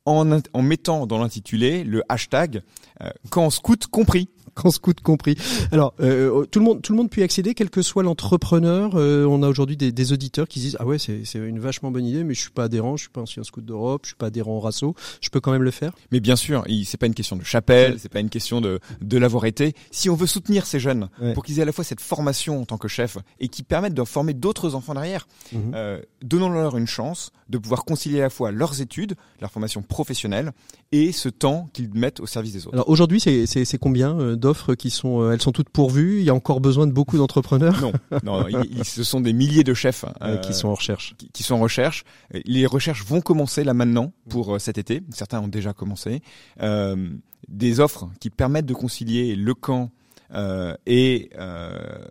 En, 0.05 0.63
mettant 0.63 1.07
dans 1.07 1.19
l'intitulé 1.19 1.85
le 1.85 2.03
hashtag 2.09 2.63
euh, 3.03 3.11
quand 3.31 3.51
scout 3.51 3.87
compris. 3.87 4.29
Quand 4.63 4.71
scout 4.71 5.01
compris. 5.01 5.37
Alors, 5.73 5.95
euh, 6.01 6.45
tout 6.47 6.59
le 6.59 6.65
monde, 6.65 6.83
tout 6.83 6.93
le 6.93 6.99
monde 6.99 7.11
peut 7.11 7.21
y 7.21 7.25
accéder, 7.25 7.55
quel 7.55 7.71
que 7.71 7.81
soit 7.83 8.03
l'entrepreneur. 8.03 8.93
Euh, 8.97 9.25
on 9.27 9.43
a 9.43 9.49
aujourd'hui 9.49 9.77
des, 9.77 9.93
des 9.93 10.13
auditeurs 10.13 10.47
qui 10.49 10.61
disent 10.61 10.77
ah 10.79 10.87
ouais 10.87 10.99
c'est 10.99 11.25
c'est 11.25 11.39
une 11.39 11.59
vachement 11.59 11.91
bonne 11.91 12.05
idée, 12.05 12.23
mais 12.25 12.35
je 12.35 12.41
suis 12.41 12.51
pas 12.51 12.65
adhérent, 12.65 12.97
je 12.97 13.03
suis 13.05 13.11
pas 13.11 13.21
ancien 13.23 13.43
scout 13.45 13.65
d'Europe, 13.65 14.03
je 14.05 14.09
suis 14.09 14.17
pas 14.17 14.27
adhérent 14.27 14.53
au 14.53 14.61
RASSO. 14.61 14.95
Je 15.21 15.29
peux 15.31 15.41
quand 15.41 15.53
même 15.53 15.63
le 15.63 15.71
faire? 15.71 15.93
Mais 16.11 16.21
bien 16.21 16.37
sûr, 16.37 16.65
c'est 16.85 16.97
pas 16.99 17.07
une 17.07 17.15
question 17.15 17.37
de 17.37 17.45
chapelle, 17.45 17.99
c'est 17.99 18.11
pas 18.11 18.21
une 18.21 18.29
question 18.31 18.61
de, 18.61 18.79
de 19.01 19.19
l'avoir 19.19 19.47
été. 19.47 19.75
Si 19.91 20.11
on 20.11 20.15
veut 20.15 20.27
soutenir 20.27 20.67
ces 20.67 20.81
jeunes 20.81 21.09
Ouais. 21.21 21.33
pour 21.35 21.45
qu'ils 21.45 21.59
aient 21.59 21.63
à 21.63 21.67
la 21.67 21.73
fois 21.73 21.85
cette 21.85 22.01
formation 22.01 22.61
en 22.61 22.65
tant 22.65 22.79
que 22.79 22.89
chef 22.89 23.17
et 23.41 23.49
qui 23.49 23.63
permettent 23.63 23.95
de 23.95 24.05
former 24.05 24.35
d'autres 24.35 24.75
enfants 24.75 24.95
derrière, 24.95 25.27
euh, 25.75 26.01
donnons-leur 26.23 26.77
une 26.77 26.87
chance 26.87 27.31
de 27.49 27.59
pouvoir 27.59 27.85
concilier 27.85 28.21
à 28.21 28.25
la 28.25 28.31
fois 28.31 28.51
leurs 28.51 28.81
études, 28.81 29.15
leur 29.41 29.51
formation 29.51 29.83
professionnelle 29.83 30.53
et 30.91 31.13
ce 31.13 31.29
temps 31.29 31.69
qu'ils 31.73 31.93
mettent 31.95 32.21
au 32.21 32.27
service 32.27 32.53
des 32.53 32.67
autres. 32.67 32.75
Alors 32.75 32.89
aujourd'hui, 32.89 33.21
c'est 33.21 33.47
c'est- 33.47 33.65
c'est 33.65 33.79
combien 33.79 34.19
euh, 34.19 34.37
d'offres 34.43 34.75
qui 34.75 34.91
sont, 34.91 35.23
euh, 35.23 35.33
elles 35.33 35.41
sont 35.41 35.53
toutes 35.53 35.71
pourvues. 35.71 36.19
Il 36.19 36.25
y 36.25 36.29
a 36.31 36.35
encore 36.35 36.61
besoin 36.61 36.87
de 36.87 36.93
beaucoup 36.93 37.17
d'entrepreneurs 37.17 37.81
non, 37.81 37.93
non, 38.23 38.47
il- 38.71 38.85
ce 38.85 39.03
sont 39.05 39.23
des 39.23 39.33
milliers 39.33 39.65
de 39.65 39.73
chefs 39.73 40.05
euh, 40.05 40.09
euh, 40.23 40.37
qui 40.39 40.53
sont 40.53 40.69
en 40.69 40.75
recherche. 40.75 41.15
qui, 41.17 41.31
qui 41.33 41.43
sont 41.43 41.55
en 41.55 41.61
recherche. 41.61 42.05
Les 42.45 42.67
recherches 42.67 43.05
vont 43.07 43.21
commencer 43.23 43.65
là 43.65 43.73
maintenant 43.73 44.13
pour 44.29 44.55
euh, 44.55 44.59
cet 44.59 44.77
été. 44.77 45.01
Certains 45.11 45.41
ont 45.41 45.49
déjà 45.49 45.73
commencé. 45.73 46.21
Euh, 46.61 47.09
des 47.49 47.81
offres 47.81 48.09
qui 48.21 48.29
permettent 48.29 48.67
de 48.67 48.75
concilier 48.75 49.35
le 49.35 49.55
camp 49.55 49.91
euh, 50.35 50.75
et 50.87 51.31
euh, 51.39 52.05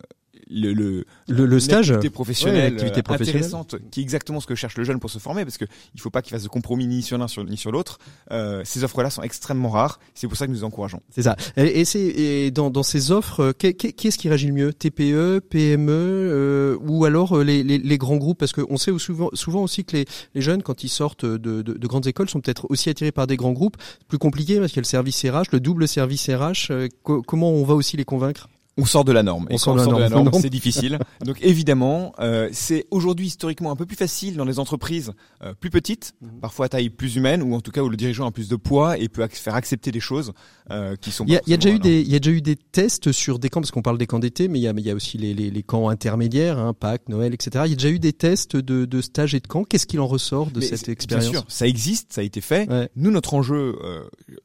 le, 0.51 0.73
le, 0.73 1.05
Le, 1.27 1.45
le 1.45 1.59
stage, 1.59 1.89
l'activité 1.91 2.07
Ouais, 2.07 2.11
professionnelle, 2.11 2.73
l'activité 2.73 2.99
euh, 2.99 3.03
professionnelle. 3.03 3.43
intéressante, 3.43 3.75
qui 3.91 3.99
est 3.99 4.03
exactement 4.03 4.39
ce 4.39 4.47
que 4.47 4.55
cherche 4.55 4.77
le 4.77 4.83
jeune 4.83 4.99
pour 4.99 5.09
se 5.09 5.19
former, 5.19 5.45
parce 5.45 5.57
que 5.57 5.65
il 5.95 6.01
faut 6.01 6.09
pas 6.09 6.21
qu'il 6.21 6.31
fasse 6.31 6.43
de 6.43 6.47
compromis 6.49 6.87
ni 6.87 7.01
sur 7.01 7.17
l'un 7.17 7.27
ni 7.47 7.57
sur 7.57 7.71
l'autre. 7.71 7.99
Euh, 8.31 8.61
ces 8.65 8.83
offres-là 8.83 9.09
sont 9.09 9.21
extrêmement 9.23 9.69
rares. 9.69 9.99
C'est 10.13 10.27
pour 10.27 10.37
ça 10.37 10.45
que 10.47 10.51
nous 10.51 10.63
encourageons. 10.63 11.01
C'est 11.09 11.21
ça. 11.23 11.35
Et, 11.57 11.79
et 11.81 11.85
c'est 11.85 12.01
et 12.01 12.51
dans, 12.51 12.69
dans 12.69 12.83
ces 12.83 13.11
offres, 13.11 13.39
euh, 13.39 13.51
qu'est- 13.53 13.73
qu'est- 13.73 13.93
qui 13.93 14.07
est-ce 14.07 14.17
qui 14.17 14.27
réagit 14.29 14.47
le 14.47 14.53
mieux? 14.53 14.73
TPE, 14.73 15.39
PME 15.49 15.91
euh, 15.91 16.77
ou 16.81 17.05
alors 17.05 17.37
euh, 17.37 17.43
les, 17.43 17.63
les, 17.63 17.77
les 17.77 17.97
grands 17.97 18.17
groupes? 18.17 18.37
Parce 18.39 18.51
qu'on 18.53 18.77
sait 18.77 18.91
souvent, 18.99 19.29
souvent 19.33 19.63
aussi 19.63 19.85
que 19.85 19.95
les, 19.97 20.05
les 20.35 20.41
jeunes, 20.41 20.63
quand 20.63 20.83
ils 20.83 20.89
sortent 20.89 21.25
de, 21.25 21.37
de, 21.61 21.73
de 21.73 21.87
grandes 21.87 22.07
écoles, 22.07 22.29
sont 22.29 22.41
peut-être 22.41 22.65
aussi 22.69 22.89
attirés 22.89 23.11
par 23.11 23.27
des 23.27 23.37
grands 23.37 23.53
groupes. 23.53 23.77
Plus 24.07 24.17
compliqué 24.17 24.59
parce 24.59 24.71
qu'il 24.71 24.77
y 24.77 24.79
a 24.79 24.81
le 24.81 24.85
service 24.87 25.23
RH, 25.25 25.51
le 25.53 25.59
double 25.59 25.87
service 25.87 26.29
RH. 26.29 26.71
euh, 26.71 26.87
co- 27.03 27.21
comment 27.21 27.51
on 27.51 27.63
va 27.63 27.73
aussi 27.75 27.97
les 27.97 28.05
convaincre? 28.05 28.47
On 28.81 28.85
sort 28.85 29.05
de 29.05 29.11
la 29.11 29.23
norme. 29.23 29.47
On 29.49 29.53
et 29.53 29.57
sort 29.57 29.75
quand 29.75 29.81
de 29.81 29.81
la 29.81 29.87
on 29.87 29.89
sort 29.91 29.97
de 29.99 30.03
la 30.03 30.09
norme. 30.09 30.25
norme, 30.29 30.41
c'est 30.41 30.49
difficile. 30.49 30.99
Donc 31.25 31.37
évidemment, 31.41 32.13
euh, 32.19 32.49
c'est 32.51 32.85
aujourd'hui 32.91 33.27
historiquement 33.27 33.71
un 33.71 33.75
peu 33.75 33.85
plus 33.85 33.95
facile 33.95 34.35
dans 34.35 34.45
les 34.45 34.59
entreprises 34.59 35.11
euh, 35.43 35.53
plus 35.53 35.69
petites, 35.69 36.13
Mhm. 36.21 36.39
parfois 36.41 36.65
à 36.65 36.69
taille 36.69 36.89
plus 36.89 37.15
humaine, 37.15 37.41
ou 37.43 37.53
en 37.55 37.61
tout 37.61 37.71
cas 37.71 37.81
où 37.81 37.89
le 37.89 37.97
dirigeant 37.97 38.25
a 38.27 38.31
plus 38.31 38.47
de 38.49 38.55
poids 38.55 38.97
et 38.97 39.07
peut 39.09 39.21
ac- 39.23 39.35
faire 39.35 39.55
accepter 39.55 39.91
des 39.91 39.99
choses 39.99 40.33
euh, 40.71 40.95
qui 40.95 41.11
sont. 41.11 41.25
Il 41.25 41.33
y 41.33 41.37
a, 41.37 41.41
y 41.47 41.57
déjà 41.57 41.69
eu 41.73 41.79
des, 41.79 42.01
il 42.01 42.09
y 42.11 42.15
a 42.15 42.19
déjà 42.19 42.35
eu 42.35 42.41
des 42.41 42.55
tests 42.55 43.11
sur 43.11 43.39
des 43.39 43.49
camps 43.49 43.61
parce 43.61 43.71
qu'on 43.71 43.81
parle 43.81 43.97
des 43.97 44.07
camps 44.07 44.19
d'été, 44.19 44.47
mais 44.47 44.59
il 44.59 44.63
y 44.63 44.67
a, 44.67 44.73
y 44.75 44.91
aussi 44.93 45.17
les, 45.17 45.33
les, 45.33 45.49
les 45.51 45.63
camps 45.63 45.89
intermédiaires, 45.89 46.57
hein, 46.59 46.73
Pâques, 46.73 47.07
Noël, 47.09 47.33
etc. 47.33 47.63
Il 47.65 47.69
y 47.69 47.73
a 47.73 47.75
déjà 47.75 47.89
eu 47.89 47.99
des 47.99 48.13
tests 48.13 48.55
de, 48.55 48.85
de 48.85 49.01
stages 49.01 49.35
et 49.35 49.39
de 49.39 49.47
camps. 49.47 49.63
Qu'est-ce 49.63 49.85
qu'il 49.87 49.99
en 49.99 50.07
ressort 50.07 50.47
de 50.51 50.59
Mais 50.59 50.65
cette 50.65 50.89
expérience 50.89 51.29
Bien 51.29 51.39
sûr, 51.41 51.45
ça 51.49 51.67
existe, 51.67 52.13
ça 52.13 52.21
a 52.21 52.23
été 52.23 52.41
fait. 52.41 52.69
Ouais. 52.69 52.89
Nous, 52.95 53.11
notre 53.11 53.33
enjeu 53.35 53.77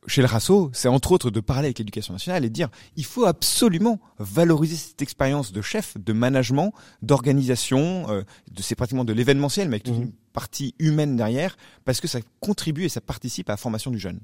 chez 0.07 0.21
le 0.21 0.27
RASSO, 0.27 0.71
c'est 0.73 0.89
entre 0.89 1.13
autres 1.13 1.31
de 1.31 1.41
parler 1.41 1.67
avec 1.67 1.79
l'éducation 1.79 2.13
nationale 2.13 2.45
et 2.45 2.49
de 2.49 2.55
dire 2.55 2.69
il 2.97 3.05
faut 3.05 3.25
absolument 3.25 3.99
valoriser 4.33 4.77
cette 4.77 5.03
expérience 5.03 5.53
de 5.53 5.63
chef, 5.63 5.97
de 5.99 6.13
management, 6.13 6.73
d'organisation, 7.03 8.07
euh, 8.11 8.23
de 8.51 8.63
c'est 8.63 8.75
pratiquement 8.75 9.05
de 9.05 9.13
l'événementiel, 9.13 9.69
mais 9.69 9.77
avec 9.77 9.89
Mhm. 9.89 10.13
Partie 10.37 10.75
humaine 10.79 11.17
derrière, 11.17 11.57
parce 11.87 12.03
que 12.03 12.07
ça 12.09 12.19
contribue 12.41 12.85
et 12.85 12.89
ça 12.91 13.01
participe 13.01 13.49
à 13.49 13.55
la 13.55 13.57
formation 13.57 13.91
du 13.91 13.99
jeune. 13.99 14.21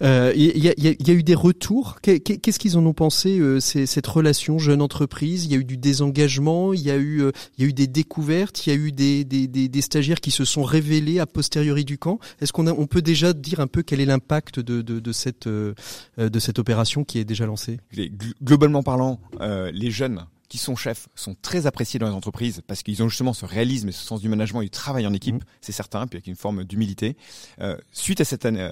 Euh, 0.00 0.32
Il 0.34 0.64
y, 0.64 0.68
a, 0.70 0.74
il 0.78 0.84
y 0.84 0.88
a- 0.88 0.94
il 0.98 1.06
y 1.06 1.10
a 1.10 1.14
eu 1.14 1.22
des 1.22 1.34
retours? 1.34 2.00
Qu'est- 2.00 2.20
qu'est- 2.20 2.38
Qu'est-ce 2.38 2.58
qu'ils 2.58 2.78
en 2.78 2.86
ont 2.86 2.94
pensé 2.94 3.38
euh, 3.38 3.60
ces- 3.60 3.84
cette 3.86 4.06
relation 4.06 4.58
jeune 4.58 4.80
entreprise? 4.80 5.44
Il 5.44 5.52
y 5.52 5.54
a 5.54 5.58
eu 5.58 5.64
du 5.64 5.76
désengagement, 5.76 6.72
il 6.72 6.80
y 6.80 6.90
a 6.90 6.96
eu, 6.96 7.20
euh, 7.20 7.30
il 7.58 7.62
y 7.62 7.66
a 7.66 7.68
eu 7.68 7.72
des 7.74 7.86
découvertes, 7.86 8.66
il 8.66 8.70
y 8.70 8.72
a 8.72 8.76
eu 8.76 8.90
des, 8.90 9.24
des, 9.24 9.46
des, 9.46 9.68
des 9.68 9.80
stagiaires 9.82 10.20
qui 10.22 10.30
se 10.30 10.44
sont 10.46 10.62
révélés 10.62 11.20
a 11.20 11.26
posteriori 11.26 11.84
du 11.84 11.98
camp? 11.98 12.18
Est-ce 12.40 12.52
qu'on 12.54 12.66
on 12.66 12.86
peut 12.86 13.02
déjà 13.02 13.34
dire 13.34 13.60
un 13.60 13.66
peu 13.66 13.82
quel 13.82 14.00
est 14.00 14.06
l'impact 14.06 14.60
de, 14.60 14.80
de, 14.80 14.98
de 14.98 15.12
cette 15.12 15.46
euh, 15.46 15.74
euh, 16.18 16.30
de 16.30 16.38
cette 16.38 16.58
opération 16.58 17.04
qui 17.04 17.18
est 17.18 17.24
déjà 17.26 17.44
lancée? 17.44 17.78
Globalement 18.42 18.82
parlant, 18.82 19.20
euh, 19.40 19.70
les 19.72 19.90
jeunes 19.90 20.24
qui 20.48 20.58
sont 20.58 20.76
chefs 20.76 21.08
sont 21.14 21.34
très 21.40 21.66
appréciés 21.66 21.98
dans 21.98 22.06
les 22.08 22.14
entreprises 22.14 22.62
parce 22.66 22.82
qu'ils 22.82 23.02
ont 23.02 23.08
justement 23.08 23.32
ce 23.32 23.44
réalisme 23.44 23.88
et 23.88 23.92
ce 23.92 24.04
sens 24.04 24.20
du 24.20 24.28
management 24.28 24.60
et 24.60 24.64
du 24.64 24.70
travail 24.70 25.06
en 25.06 25.12
équipe, 25.12 25.34
Mhm. 25.36 25.40
c'est 25.60 25.72
certain, 25.72 26.06
puis 26.06 26.16
avec 26.18 26.26
une 26.26 26.36
forme 26.36 26.64
d'humilité. 26.64 27.16
Euh, 27.60 27.76
suite 27.92 28.20
à 28.20 28.24
cette 28.24 28.44
euh, 28.44 28.70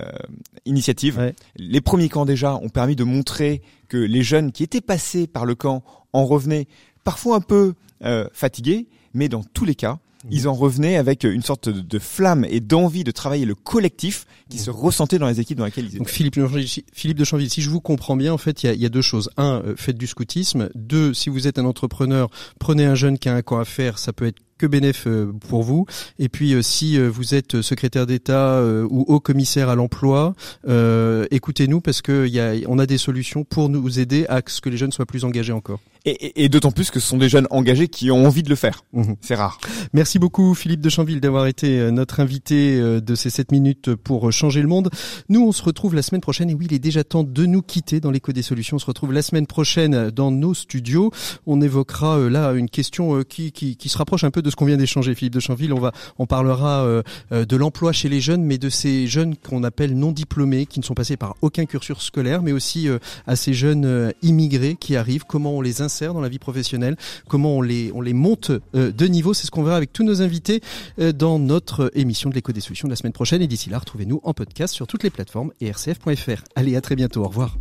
initiative, 0.64 1.18
Ouais. 1.18 1.34
les 1.56 1.80
premiers 1.80 2.08
camps 2.08 2.24
déjà 2.26 2.54
ont 2.56 2.68
permis 2.68 2.96
de 2.96 3.04
montrer 3.04 3.62
que 3.88 3.96
les 3.96 4.22
jeunes 4.22 4.52
qui 4.52 4.62
étaient 4.62 4.80
passés 4.80 5.26
par 5.26 5.44
le 5.46 5.54
camp 5.54 5.82
en 6.12 6.24
revenaient 6.26 6.66
parfois 7.04 7.36
un 7.36 7.40
peu 7.40 7.74
euh, 8.04 8.28
fatigués, 8.32 8.88
mais 9.14 9.28
dans 9.28 9.42
tous 9.42 9.64
les 9.64 9.74
cas, 9.74 9.98
ils 10.30 10.48
en 10.48 10.54
revenaient 10.54 10.96
avec 10.96 11.24
une 11.24 11.42
sorte 11.42 11.68
de, 11.68 11.98
flamme 11.98 12.46
et 12.48 12.60
d'envie 12.60 13.04
de 13.04 13.10
travailler 13.10 13.44
le 13.44 13.54
collectif 13.54 14.26
qui 14.48 14.58
se 14.58 14.70
ressentait 14.70 15.18
dans 15.18 15.28
les 15.28 15.40
équipes 15.40 15.58
dans 15.58 15.64
lesquelles 15.64 15.84
ils 15.84 15.88
étaient. 15.90 15.98
Donc 15.98 16.08
Philippe, 16.08 16.36
de 16.36 16.46
Chanville, 16.46 16.68
si- 16.68 16.84
Philippe 16.92 17.18
de 17.18 17.24
Chanville, 17.24 17.50
si 17.50 17.62
je 17.62 17.70
vous 17.70 17.80
comprends 17.80 18.16
bien, 18.16 18.32
en 18.32 18.38
fait, 18.38 18.62
il 18.62 18.66
y 18.66 18.68
a, 18.68 18.72
il 18.74 18.80
y 18.80 18.86
a 18.86 18.88
deux 18.88 19.02
choses. 19.02 19.30
Un, 19.36 19.62
euh, 19.64 19.74
faites 19.76 19.98
du 19.98 20.06
scoutisme. 20.06 20.68
Deux, 20.74 21.14
si 21.14 21.30
vous 21.30 21.46
êtes 21.48 21.58
un 21.58 21.64
entrepreneur, 21.64 22.28
prenez 22.58 22.84
un 22.84 22.94
jeune 22.94 23.18
qui 23.18 23.28
a 23.28 23.34
un 23.34 23.42
camp 23.42 23.58
à 23.58 23.64
faire. 23.64 23.98
Ça 23.98 24.12
peut 24.12 24.26
être 24.26 24.38
que 24.58 24.66
bénéf 24.66 25.06
euh, 25.06 25.32
pour 25.48 25.62
vous. 25.64 25.86
Et 26.18 26.28
puis, 26.28 26.54
euh, 26.54 26.62
si 26.62 26.98
vous 26.98 27.34
êtes 27.34 27.62
secrétaire 27.62 28.06
d'État 28.06 28.62
ou 28.88 29.04
haut 29.08 29.20
commissaire 29.20 29.68
à 29.68 29.74
l'emploi, 29.74 30.34
euh, 30.68 31.26
écoutez-nous 31.30 31.80
parce 31.80 32.00
que 32.02 32.26
y 32.28 32.38
a, 32.38 32.52
on 32.68 32.78
a 32.78 32.86
des 32.86 32.98
solutions 32.98 33.44
pour 33.44 33.68
nous 33.68 33.98
aider 33.98 34.26
à 34.28 34.40
ce 34.46 34.60
que 34.60 34.68
les 34.68 34.76
jeunes 34.76 34.92
soient 34.92 35.06
plus 35.06 35.24
engagés 35.24 35.52
encore. 35.52 35.80
Et, 36.04 36.10
et- 36.10 36.44
et 36.44 36.48
d'autant 36.48 36.72
plus 36.72 36.90
que 36.90 36.98
ce 36.98 37.06
sont 37.06 37.16
des 37.16 37.28
jeunes 37.28 37.46
engagés 37.50 37.86
qui 37.86 38.10
ont 38.10 38.26
envie 38.26 38.42
de 38.42 38.48
le 38.48 38.56
faire. 38.56 38.82
Mhm. 38.92 39.14
C'est 39.20 39.36
rare. 39.36 39.58
Merci 39.92 40.18
beaucoup 40.18 40.52
Philippe 40.54 40.80
de 40.80 40.88
Chanville 40.88 41.20
d'avoir 41.20 41.46
été 41.46 41.78
euh, 41.78 41.90
notre 41.92 42.18
invité 42.18 42.76
euh, 42.80 43.00
de 43.00 43.14
ces 43.14 43.30
7 43.30 43.52
minutes 43.52 43.94
pour 43.94 44.26
euh, 44.26 44.30
changer 44.32 44.62
le 44.62 44.66
monde. 44.68 44.90
Nous, 45.28 45.40
on 45.46 45.52
se 45.52 45.62
retrouve 45.62 45.94
la 45.94 46.02
semaine 46.02 46.20
prochaine 46.20 46.50
et 46.50 46.54
oui, 46.54 46.66
il 46.68 46.74
est 46.74 46.80
déjà 46.80 47.04
temps 47.04 47.22
de 47.22 47.46
nous 47.46 47.62
quitter 47.62 48.00
dans 48.00 48.10
l'écho 48.10 48.32
des 48.32 48.42
solutions. 48.42 48.76
On 48.76 48.80
se 48.80 48.86
retrouve 48.86 49.12
la 49.12 49.22
semaine 49.22 49.46
prochaine 49.46 50.10
dans 50.10 50.32
nos 50.32 50.54
studios. 50.54 51.12
On 51.46 51.60
évoquera 51.60 52.18
là 52.28 52.50
une 52.52 52.68
question 52.68 53.22
qui, 53.22 53.52
qui, 53.52 53.76
qui 53.76 53.88
se 53.88 53.96
rapproche 53.96 54.24
un 54.24 54.32
peu 54.32 54.42
de 54.42 54.50
ce 54.50 54.56
qu'on 54.56 54.66
vient 54.66 54.76
d'échanger 54.76 55.14
Philippe 55.14 55.34
de 55.34 55.40
Chanville. 55.40 55.72
On 55.72 55.78
va 55.80 55.92
on 56.18 56.26
parlera 56.26 56.84
de 57.30 57.56
l'emploi 57.56 57.92
chez 57.92 58.08
les 58.08 58.20
jeunes 58.20 58.42
mais 58.42 58.58
de 58.58 58.68
ces 58.70 59.06
jeunes 59.06 59.36
qu'on 59.36 59.62
appelle 59.62 59.94
non 59.96 60.10
diplômés 60.10 60.66
qui 60.66 60.80
ne 60.80 60.84
sont 60.84 60.94
passés 60.94 61.16
par 61.16 61.36
aucun 61.42 61.64
cursus 61.64 61.98
scolaire 61.98 62.42
mais 62.42 62.52
aussi 62.52 62.88
à 63.26 63.36
ces 63.36 63.54
jeunes 63.54 64.12
immigrés 64.22 64.76
qui 64.78 64.96
arrivent, 64.96 65.24
comment 65.28 65.52
on 65.52 65.60
les 65.60 65.80
insère 65.80 65.91
dans 66.00 66.20
la 66.20 66.28
vie 66.28 66.38
professionnelle, 66.38 66.96
comment 67.28 67.56
on 67.56 67.62
les, 67.62 67.92
on 67.94 68.00
les 68.00 68.12
monte 68.12 68.50
euh, 68.74 68.90
de 68.92 69.06
niveau. 69.06 69.34
C'est 69.34 69.46
ce 69.46 69.50
qu'on 69.50 69.62
verra 69.62 69.76
avec 69.76 69.92
tous 69.92 70.04
nos 70.04 70.22
invités 70.22 70.60
euh, 70.98 71.12
dans 71.12 71.38
notre 71.38 71.90
émission 71.94 72.30
de 72.30 72.34
l'écho 72.34 72.52
des 72.52 72.60
solutions 72.60 72.88
de 72.88 72.92
la 72.92 72.96
semaine 72.96 73.12
prochaine. 73.12 73.42
Et 73.42 73.46
d'ici 73.46 73.70
là, 73.70 73.78
retrouvez-nous 73.78 74.20
en 74.24 74.34
podcast 74.34 74.74
sur 74.74 74.86
toutes 74.86 75.02
les 75.02 75.10
plateformes 75.10 75.52
et 75.60 75.70
rcf.fr. 75.70 76.44
Allez, 76.54 76.76
à 76.76 76.80
très 76.80 76.96
bientôt. 76.96 77.24
Au 77.24 77.28
revoir. 77.28 77.56